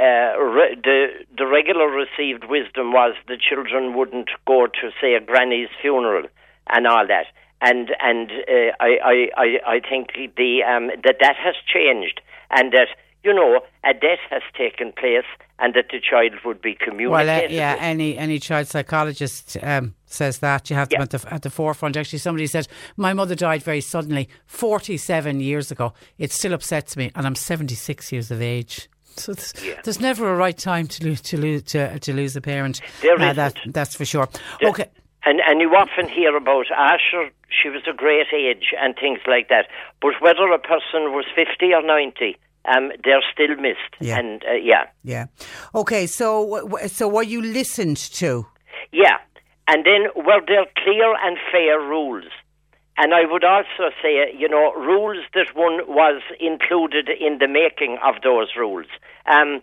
[0.00, 5.20] uh, re- the the regular received wisdom was the children wouldn't go to say a
[5.20, 6.24] granny's funeral
[6.68, 7.26] and all that,
[7.60, 12.20] and and uh, I, I I I think the um, that that has changed
[12.50, 12.88] and that
[13.22, 15.28] you know a death has taken place
[15.58, 17.10] and that the child would be communicated.
[17.10, 17.50] Well, uh, with.
[17.50, 21.50] yeah, any any child psychologist um, says that you have them at the at the
[21.50, 21.96] forefront.
[21.96, 22.66] Actually, somebody said
[22.96, 25.92] my mother died very suddenly, forty seven years ago.
[26.18, 28.88] It still upsets me, and I'm seventy six years of age.
[29.16, 29.52] So there's,
[29.84, 32.80] there's never a right time to lose to lose to, to lose a parent.
[33.02, 34.28] There Uh, that that's for sure.
[34.60, 34.86] The- Okay.
[35.24, 39.48] And and you often hear about Asher, she was a great age and things like
[39.50, 39.66] that.
[40.00, 43.92] But whether a person was fifty or ninety, um, they're still missed.
[44.00, 44.18] Yeah.
[44.18, 45.26] And uh, yeah, Yeah.
[45.74, 46.06] Okay.
[46.06, 48.46] So so were you listened to?
[48.92, 49.18] yeah.
[49.68, 52.24] And then were there clear and fair rules?
[53.00, 57.96] And I would also say, you know, rules that one was included in the making
[58.04, 58.84] of those rules.
[59.24, 59.62] Um,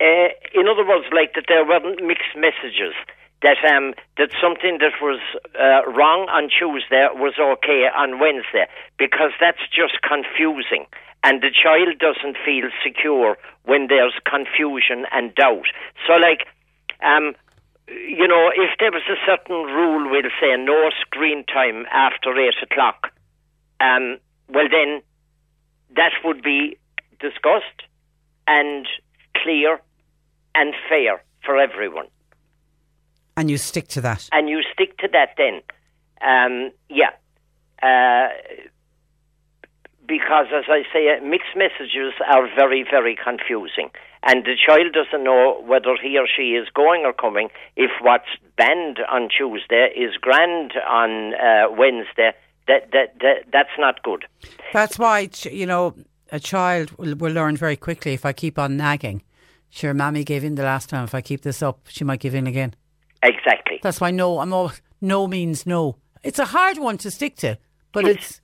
[0.00, 2.94] uh, in other words, like that there weren't mixed messages.
[3.42, 5.20] That um, that something that was
[5.54, 8.66] uh, wrong on Tuesday was okay on Wednesday,
[8.98, 10.86] because that's just confusing,
[11.22, 15.68] and the child doesn't feel secure when there's confusion and doubt.
[16.06, 16.48] So, like,
[17.04, 17.36] um,
[17.90, 22.54] you know, if there was a certain rule, we'll say no screen time after eight
[22.62, 23.12] o'clock,
[23.80, 25.02] um, well then
[25.96, 26.76] that would be
[27.20, 27.82] discussed
[28.46, 28.86] and
[29.42, 29.80] clear
[30.54, 32.06] and fair for everyone.
[33.36, 34.28] And you stick to that.
[34.32, 35.62] And you stick to that then.
[36.20, 37.10] Um, yeah.
[37.80, 38.28] Uh,
[40.06, 43.90] because, as I say, mixed messages are very, very confusing.
[44.22, 47.48] And the child doesn't know whether he or she is going or coming.
[47.76, 52.32] If what's banned on Tuesday is grand on uh, Wednesday,
[52.66, 54.24] that, that, that, that's not good.
[54.72, 55.94] That's why you know
[56.30, 59.22] a child will, will learn very quickly if I keep on nagging.
[59.70, 61.04] Sure, mammy gave in the last time.
[61.04, 62.74] If I keep this up, she might give in again.
[63.22, 63.80] Exactly.
[63.82, 64.38] That's why no.
[64.38, 65.96] I'm all no means no.
[66.22, 67.58] It's a hard one to stick to,
[67.92, 68.40] but it's it's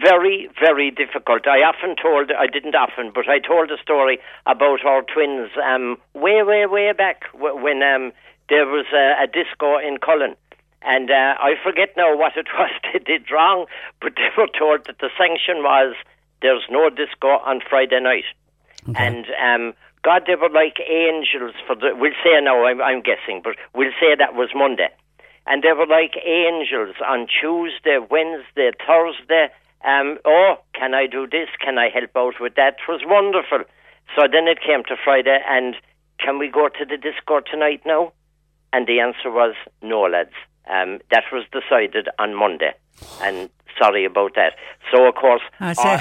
[0.00, 1.46] very, very difficult.
[1.46, 5.98] I often told, I didn't often, but I told a story about our twins um,
[6.14, 8.12] way, way, way back when um,
[8.48, 10.36] there was a, a disco in Cullen.
[10.82, 13.66] And uh, I forget now what it was they did wrong,
[14.00, 15.94] but they were told that the sanction was
[16.42, 18.24] there's no disco on Friday night.
[18.94, 19.74] And um,
[20.04, 21.90] God, they were like angels for the.
[21.98, 24.90] We'll say now, I'm, I'm guessing, but we'll say that was Monday.
[25.46, 29.48] And they were like angels on Tuesday, Wednesday, Thursday.
[29.84, 31.48] Um, oh, can I do this?
[31.64, 32.76] Can I help out with that?
[32.80, 33.64] It was wonderful.
[34.14, 35.76] So then it came to Friday, and
[36.18, 38.12] can we go to the disco tonight now?
[38.72, 40.34] And the answer was no, lads.
[40.68, 42.74] Um, that was decided on Monday,
[43.22, 43.48] and
[43.80, 44.54] sorry about that.
[44.90, 45.42] So of course,
[45.78, 46.00] all,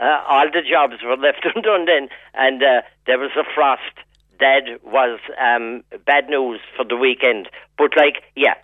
[0.00, 3.82] uh, all the jobs were left undone then, and uh, there was a frost.
[4.38, 7.48] That was um, bad news for the weekend.
[7.78, 8.54] But like, yeah,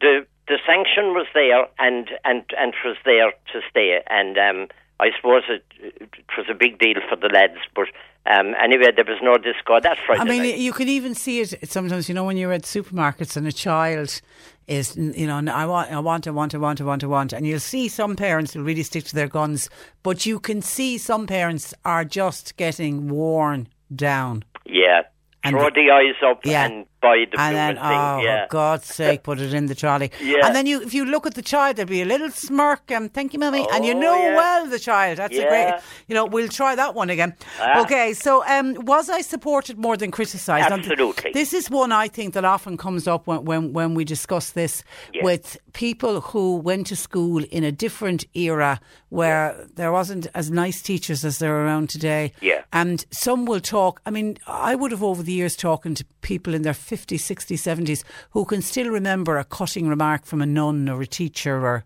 [0.00, 4.00] the the sanction was there, and and and it was there to stay.
[4.08, 4.68] And um,
[5.00, 7.88] I suppose it, it was a big deal for the lads, but
[8.26, 10.58] um, anyway, there was no disco that Friday I mean, night.
[10.58, 12.08] you can even see it sometimes.
[12.08, 14.20] You know, when you're at supermarkets and a child
[14.66, 17.32] is, you know, I want, I want, I want, I want, I want, I want,
[17.32, 19.70] and you'll see some parents will really stick to their guns,
[20.02, 24.42] but you can see some parents are just getting worn down.
[24.64, 25.02] Yeah.
[25.44, 26.64] And Throw the eyes up Yeah.
[26.66, 28.46] and buy the and then, oh, yeah.
[28.46, 30.10] for God's sake, put it in the trolley.
[30.20, 30.46] Yeah.
[30.46, 33.12] And then you, if you look at the child, there'll be a little smirk and
[33.12, 33.66] thank you, mummy.
[33.72, 34.36] and you Oh, know yeah.
[34.36, 35.18] well the child.
[35.18, 35.74] That's a great,
[36.08, 37.34] you know, we'll try that one again.
[37.60, 37.82] Ah.
[37.82, 40.70] Okay, so um, was I supported more than criticised?
[40.72, 41.32] Absolutely.
[41.32, 44.82] This is one I think that often comes up when, when, when we discuss this
[45.14, 45.22] Yeah.
[45.24, 48.80] with people who went to school in a different era
[49.10, 52.32] where there wasn't as nice teachers as there are around today.
[52.40, 52.62] Yeah.
[52.72, 54.00] And some will talk.
[54.06, 57.58] I mean, I would have over the years talking to people in their 50s, 60s,
[57.58, 61.84] 70s who can still remember a cutting remark from a nun or a teacher or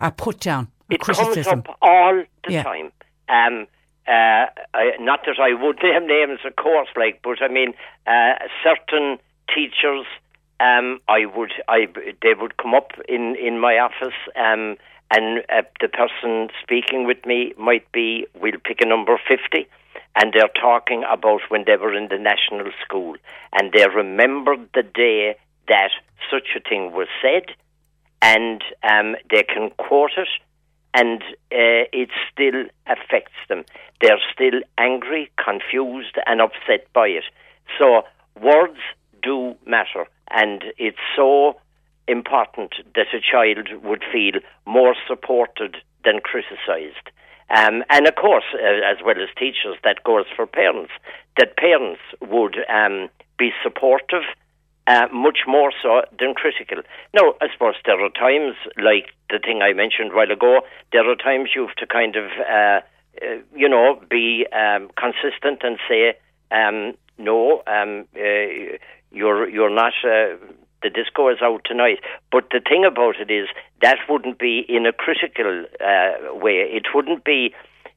[0.00, 1.60] a put down, a It comes criticism.
[1.60, 2.62] up all the Yeah.
[2.62, 2.92] time.
[3.28, 3.66] Um,
[4.08, 7.74] uh, I, not that I would name names, of course, like, but I mean,
[8.06, 9.18] uh, certain
[9.52, 10.06] teachers,
[10.60, 11.86] um, I would, I,
[12.22, 14.76] they would come up in in my office, um,
[15.10, 19.66] and uh, the person speaking with me might be, we'll pick a number fifty,
[20.16, 23.16] and they're talking about when they were in the national school,
[23.52, 25.36] and they remembered the day
[25.68, 25.90] that
[26.30, 27.54] such a thing was said,
[28.22, 30.28] and um, they can quote it
[30.96, 31.22] and
[31.52, 33.64] uh, it still affects them.
[34.00, 37.24] They're still angry, confused, and upset by it.
[37.78, 38.02] So
[38.40, 38.78] words
[39.22, 41.60] do matter, and it's so
[42.08, 47.10] important that a child would feel more supported than criticised.
[47.48, 50.92] Um, and of course, uh, as well as teachers, that goes for parents,
[51.38, 53.08] that parents would um,
[53.38, 54.24] be supportive
[54.88, 56.82] uh, much more so than critical.
[57.14, 60.60] Now, I suppose there are times, like the thing I mentioned a while ago,
[60.92, 62.80] there are times you have to kind of, uh,
[63.22, 66.16] uh, you know, be um, consistent and say,
[66.50, 68.76] um, no, um, uh,
[69.10, 69.92] you're you're not.
[70.82, 71.98] Uh, the disco is out tonight.
[72.30, 73.48] But the thing about it is
[73.82, 76.68] that wouldn't be in a critical uh, way.
[76.70, 77.54] It wouldn't be.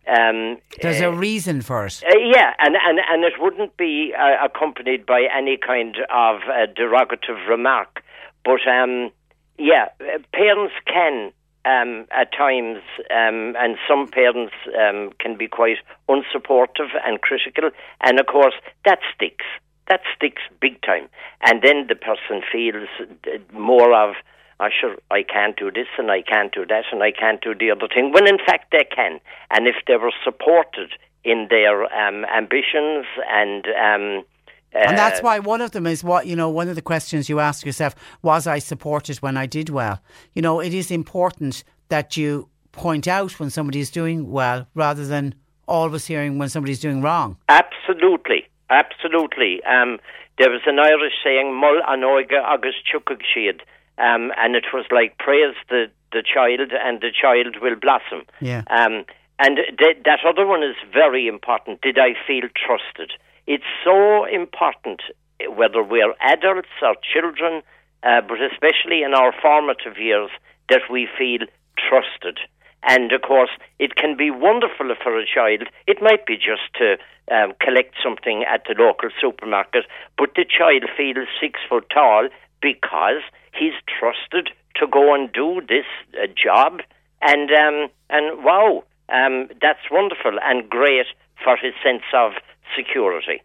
[0.08, 2.02] Um, There's a reason for it.
[2.04, 6.66] uh, yeah, and, and, and it wouldn't be uh, accompanied by any kind of uh,
[6.76, 8.02] derogative remark.
[8.44, 9.12] But um,
[9.60, 11.32] yeah, uh, parents can
[11.66, 12.80] um, at times,
[13.12, 15.78] um, and some parents um, can be quite
[16.08, 17.70] unsupportive and critical,
[18.02, 19.46] and of course that sticks.
[19.90, 21.10] That sticks big time,
[21.42, 24.16] and then the person feels uh, more of.
[24.62, 27.56] Oh, sure, I can't do this and I can't do that and I can't do
[27.56, 28.12] the other thing.
[28.12, 29.22] When in fact they can.
[29.52, 30.92] And if they were supported
[31.24, 33.66] in their um, ambitions and.
[33.68, 34.26] Um,
[34.74, 37.30] And that's uh, why one of them is what, you know, one of the questions
[37.30, 40.02] you ask yourself, was I supported when I did well?
[40.34, 45.08] You know, it is important that you point out when somebody is doing well rather
[45.08, 45.36] than
[45.70, 47.38] always hearing when somebody's doing wrong.
[47.48, 49.62] Absolutely, absolutely.
[49.64, 50.00] Um,
[50.38, 53.62] there was an Irish saying, "Mul anoiga agus chukug siad,"
[53.98, 58.24] um, and it was like praise the the child, and the child will blossom.
[58.42, 58.64] Yeah.
[58.70, 59.06] Um,
[59.38, 61.82] and th- that other one is very important.
[61.82, 63.12] Did I feel trusted?
[63.48, 65.02] It's so important
[65.48, 67.62] whether we're adults or children,
[68.04, 70.30] uh, but especially in our formative years,
[70.70, 71.48] that we feel
[71.78, 72.40] trusted.
[72.84, 75.64] And of course, it can be wonderful for a child.
[75.88, 76.98] It might be just to
[77.32, 79.86] um, collect something at the local supermarket,
[80.18, 82.30] but the child feels six foot tall
[82.62, 83.22] because
[83.54, 85.86] he's trusted to go and do this
[86.16, 86.82] uh, job.
[87.22, 91.08] And um, and wow, um, that's wonderful and great
[91.44, 92.34] for his sense of
[92.76, 93.42] security.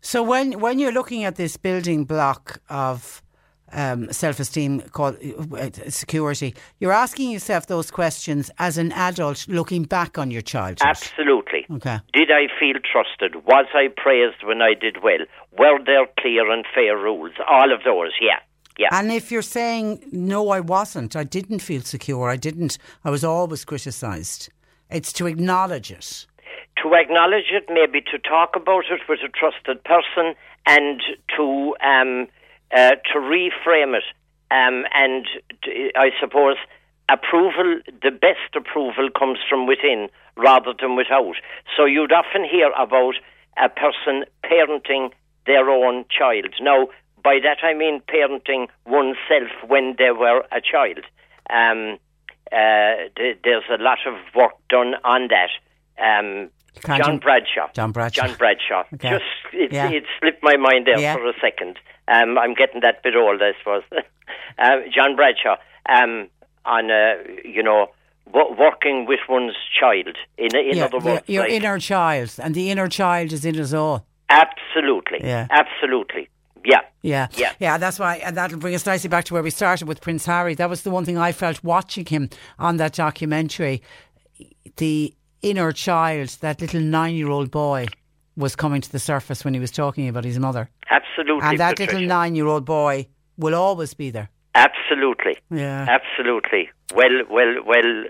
[0.00, 3.22] So when when you're looking at this building block of
[3.72, 5.16] um, self-esteem called
[5.52, 10.86] uh, security, you're asking yourself those questions as an adult looking back on your childhood.
[10.88, 11.66] Absolutely.
[11.70, 12.00] Okay.
[12.12, 13.44] Did I feel trusted?
[13.46, 15.18] Was I praised when I did well?
[15.58, 17.32] Were there clear and fair rules?
[17.48, 18.38] All of those, yeah.
[18.78, 18.88] Yeah.
[18.92, 23.24] And if you're saying no, I wasn't, I didn't feel secure, I didn't, I was
[23.24, 24.50] always criticised.
[24.90, 26.26] It's to acknowledge it.
[26.82, 30.34] to acknowledge it, maybe to talk about it with a trusted person,
[30.66, 31.00] and
[31.36, 32.28] to um,
[32.74, 34.04] uh, to reframe it.
[34.50, 35.26] Um, and
[35.96, 36.56] I suppose
[37.08, 41.36] approval, the best approval comes from within rather than without.
[41.76, 43.14] So you'd often hear about
[43.56, 45.10] a person parenting
[45.46, 46.54] their own child.
[46.60, 46.88] Now,
[47.22, 51.04] by that I mean parenting oneself when they were a child.
[51.50, 51.98] Um,
[52.52, 55.50] uh, th- there's a lot of work done on that.
[55.98, 56.50] Um,
[56.82, 57.68] Can't John Bradshaw.
[57.74, 58.26] John Bradshaw.
[58.26, 58.84] John Bradshaw.
[58.94, 59.10] Okay.
[59.10, 59.90] Just it, Yeah.
[59.90, 61.14] it slipped my mind there Yeah.
[61.14, 61.78] for a second.
[62.08, 63.82] Um, I'm getting that bit old, I suppose.
[64.58, 65.56] uh, John Bradshaw.
[65.88, 66.28] Um,
[66.64, 67.14] on uh,
[67.44, 67.86] you know,
[68.30, 70.16] wo- working with one's child.
[70.36, 73.58] In in yeah, other words, your like- inner child, and the inner child is in
[73.58, 74.06] us all.
[74.28, 75.46] absolutely, Yeah.
[75.50, 76.28] absolutely,
[76.64, 77.52] yeah, Yeah, Yeah.
[77.58, 77.78] yeah.
[77.78, 80.54] That's why, and that'll bring us nicely back to where we started with Prince Harry.
[80.54, 82.28] That was the one thing I felt watching him
[82.58, 83.80] on that documentary.
[84.76, 87.86] The inner child, that little nine-year-old boy,
[88.36, 91.48] was coming to the surface when he was talking about his mother, absolutely.
[91.48, 91.92] and that Patricia.
[91.94, 93.06] little nine-year-old boy
[93.36, 94.30] will always be there.
[94.54, 95.36] Absolutely.
[95.50, 95.86] Yeah.
[95.88, 96.70] Absolutely.
[96.94, 98.04] Well, well, well,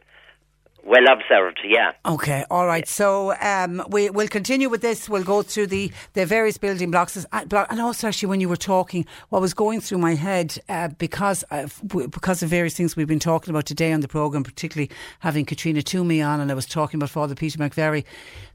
[0.88, 1.60] well observed.
[1.64, 1.92] Yeah.
[2.06, 2.88] Okay, all right.
[2.88, 5.08] So um, we will continue with this.
[5.08, 9.06] We'll go through the, the various building blocks, and also actually when you were talking,
[9.28, 13.18] what was going through my head uh, because of, because of various things we've been
[13.18, 14.90] talking about today on the program, particularly
[15.20, 18.04] having Katrina Twomey on, and I was talking about Father Peter McVerry.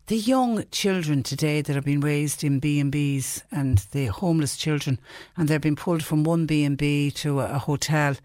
[0.07, 4.57] The young children today that have been raised in B and B's and the homeless
[4.57, 4.99] children,
[5.38, 8.15] and they've been pulled from one B and B to a, a hotel.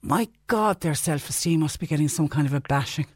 [0.00, 3.06] My God, their self esteem must be getting some kind of a bashing.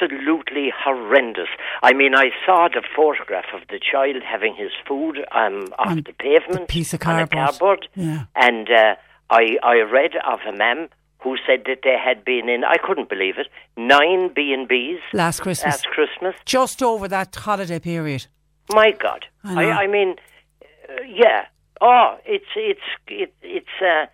[0.00, 1.48] Absolutely horrendous.
[1.82, 5.96] I mean, I saw the photograph of the child having his food um, off On
[6.02, 7.48] the pavement piece of on a cardboard.
[7.48, 8.24] cardboard, Yeah.
[8.34, 8.94] and uh,
[9.30, 10.88] I I read of a man
[11.22, 12.64] who said that they had been in.
[12.64, 13.48] I couldn't believe it.
[13.76, 15.72] Nine B and B's Last Christmas.
[15.74, 16.34] Last Christmas.
[16.46, 18.26] just over that holiday period.
[18.72, 19.26] My God.
[19.44, 19.82] I I.
[19.82, 20.16] I, mean,
[20.62, 21.46] uh, yeah.
[21.80, 24.06] Oh, it's it's it, it's uh,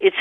[0.00, 0.16] it's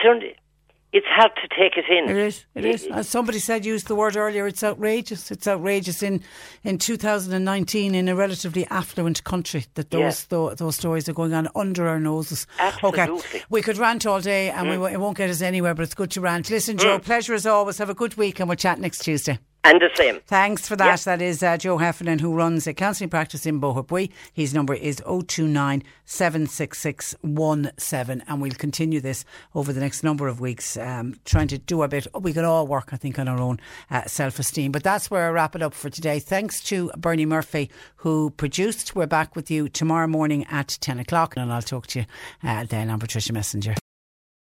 [0.97, 2.09] it's hard to take it in.
[2.09, 2.45] It is.
[2.55, 2.85] It is.
[2.87, 4.47] As somebody said, used the word earlier.
[4.47, 5.31] It's outrageous.
[5.31, 6.21] It's outrageous in
[6.63, 10.11] in 2019 in a relatively affluent country that Yeah.
[10.29, 12.47] those those stories are going on under our noses.
[12.83, 13.43] Okay, Absolutely.
[13.49, 14.79] we could rant all day and we, Mm.
[14.79, 15.73] w- it won't get us anywhere.
[15.73, 16.49] But it's good to rant.
[16.49, 16.97] Listen, Joe.
[16.99, 17.03] Mm.
[17.03, 17.77] Pleasure as always.
[17.77, 19.39] Have a good week, and we'll chat next Tuesday.
[19.63, 20.19] And the same.
[20.27, 20.99] Thanks for that.
[21.01, 24.09] That is uh, Joe Heffernan, who runs a counselling practice in Boherbue.
[24.33, 28.23] His number is 029 76617.
[28.27, 31.89] And we'll continue this over the next number of weeks, um, trying to do a
[31.89, 32.07] bit.
[32.17, 33.59] We can all work, I think, on our own
[33.91, 34.71] uh, self esteem.
[34.71, 36.19] But that's where I wrap it up for today.
[36.19, 38.95] Thanks to Bernie Murphy, who produced.
[38.95, 41.35] We're back with you tomorrow morning at 10 o'clock.
[41.35, 42.05] And I'll talk to you
[42.41, 42.89] uh, then.
[42.89, 43.75] I'm Patricia Messinger.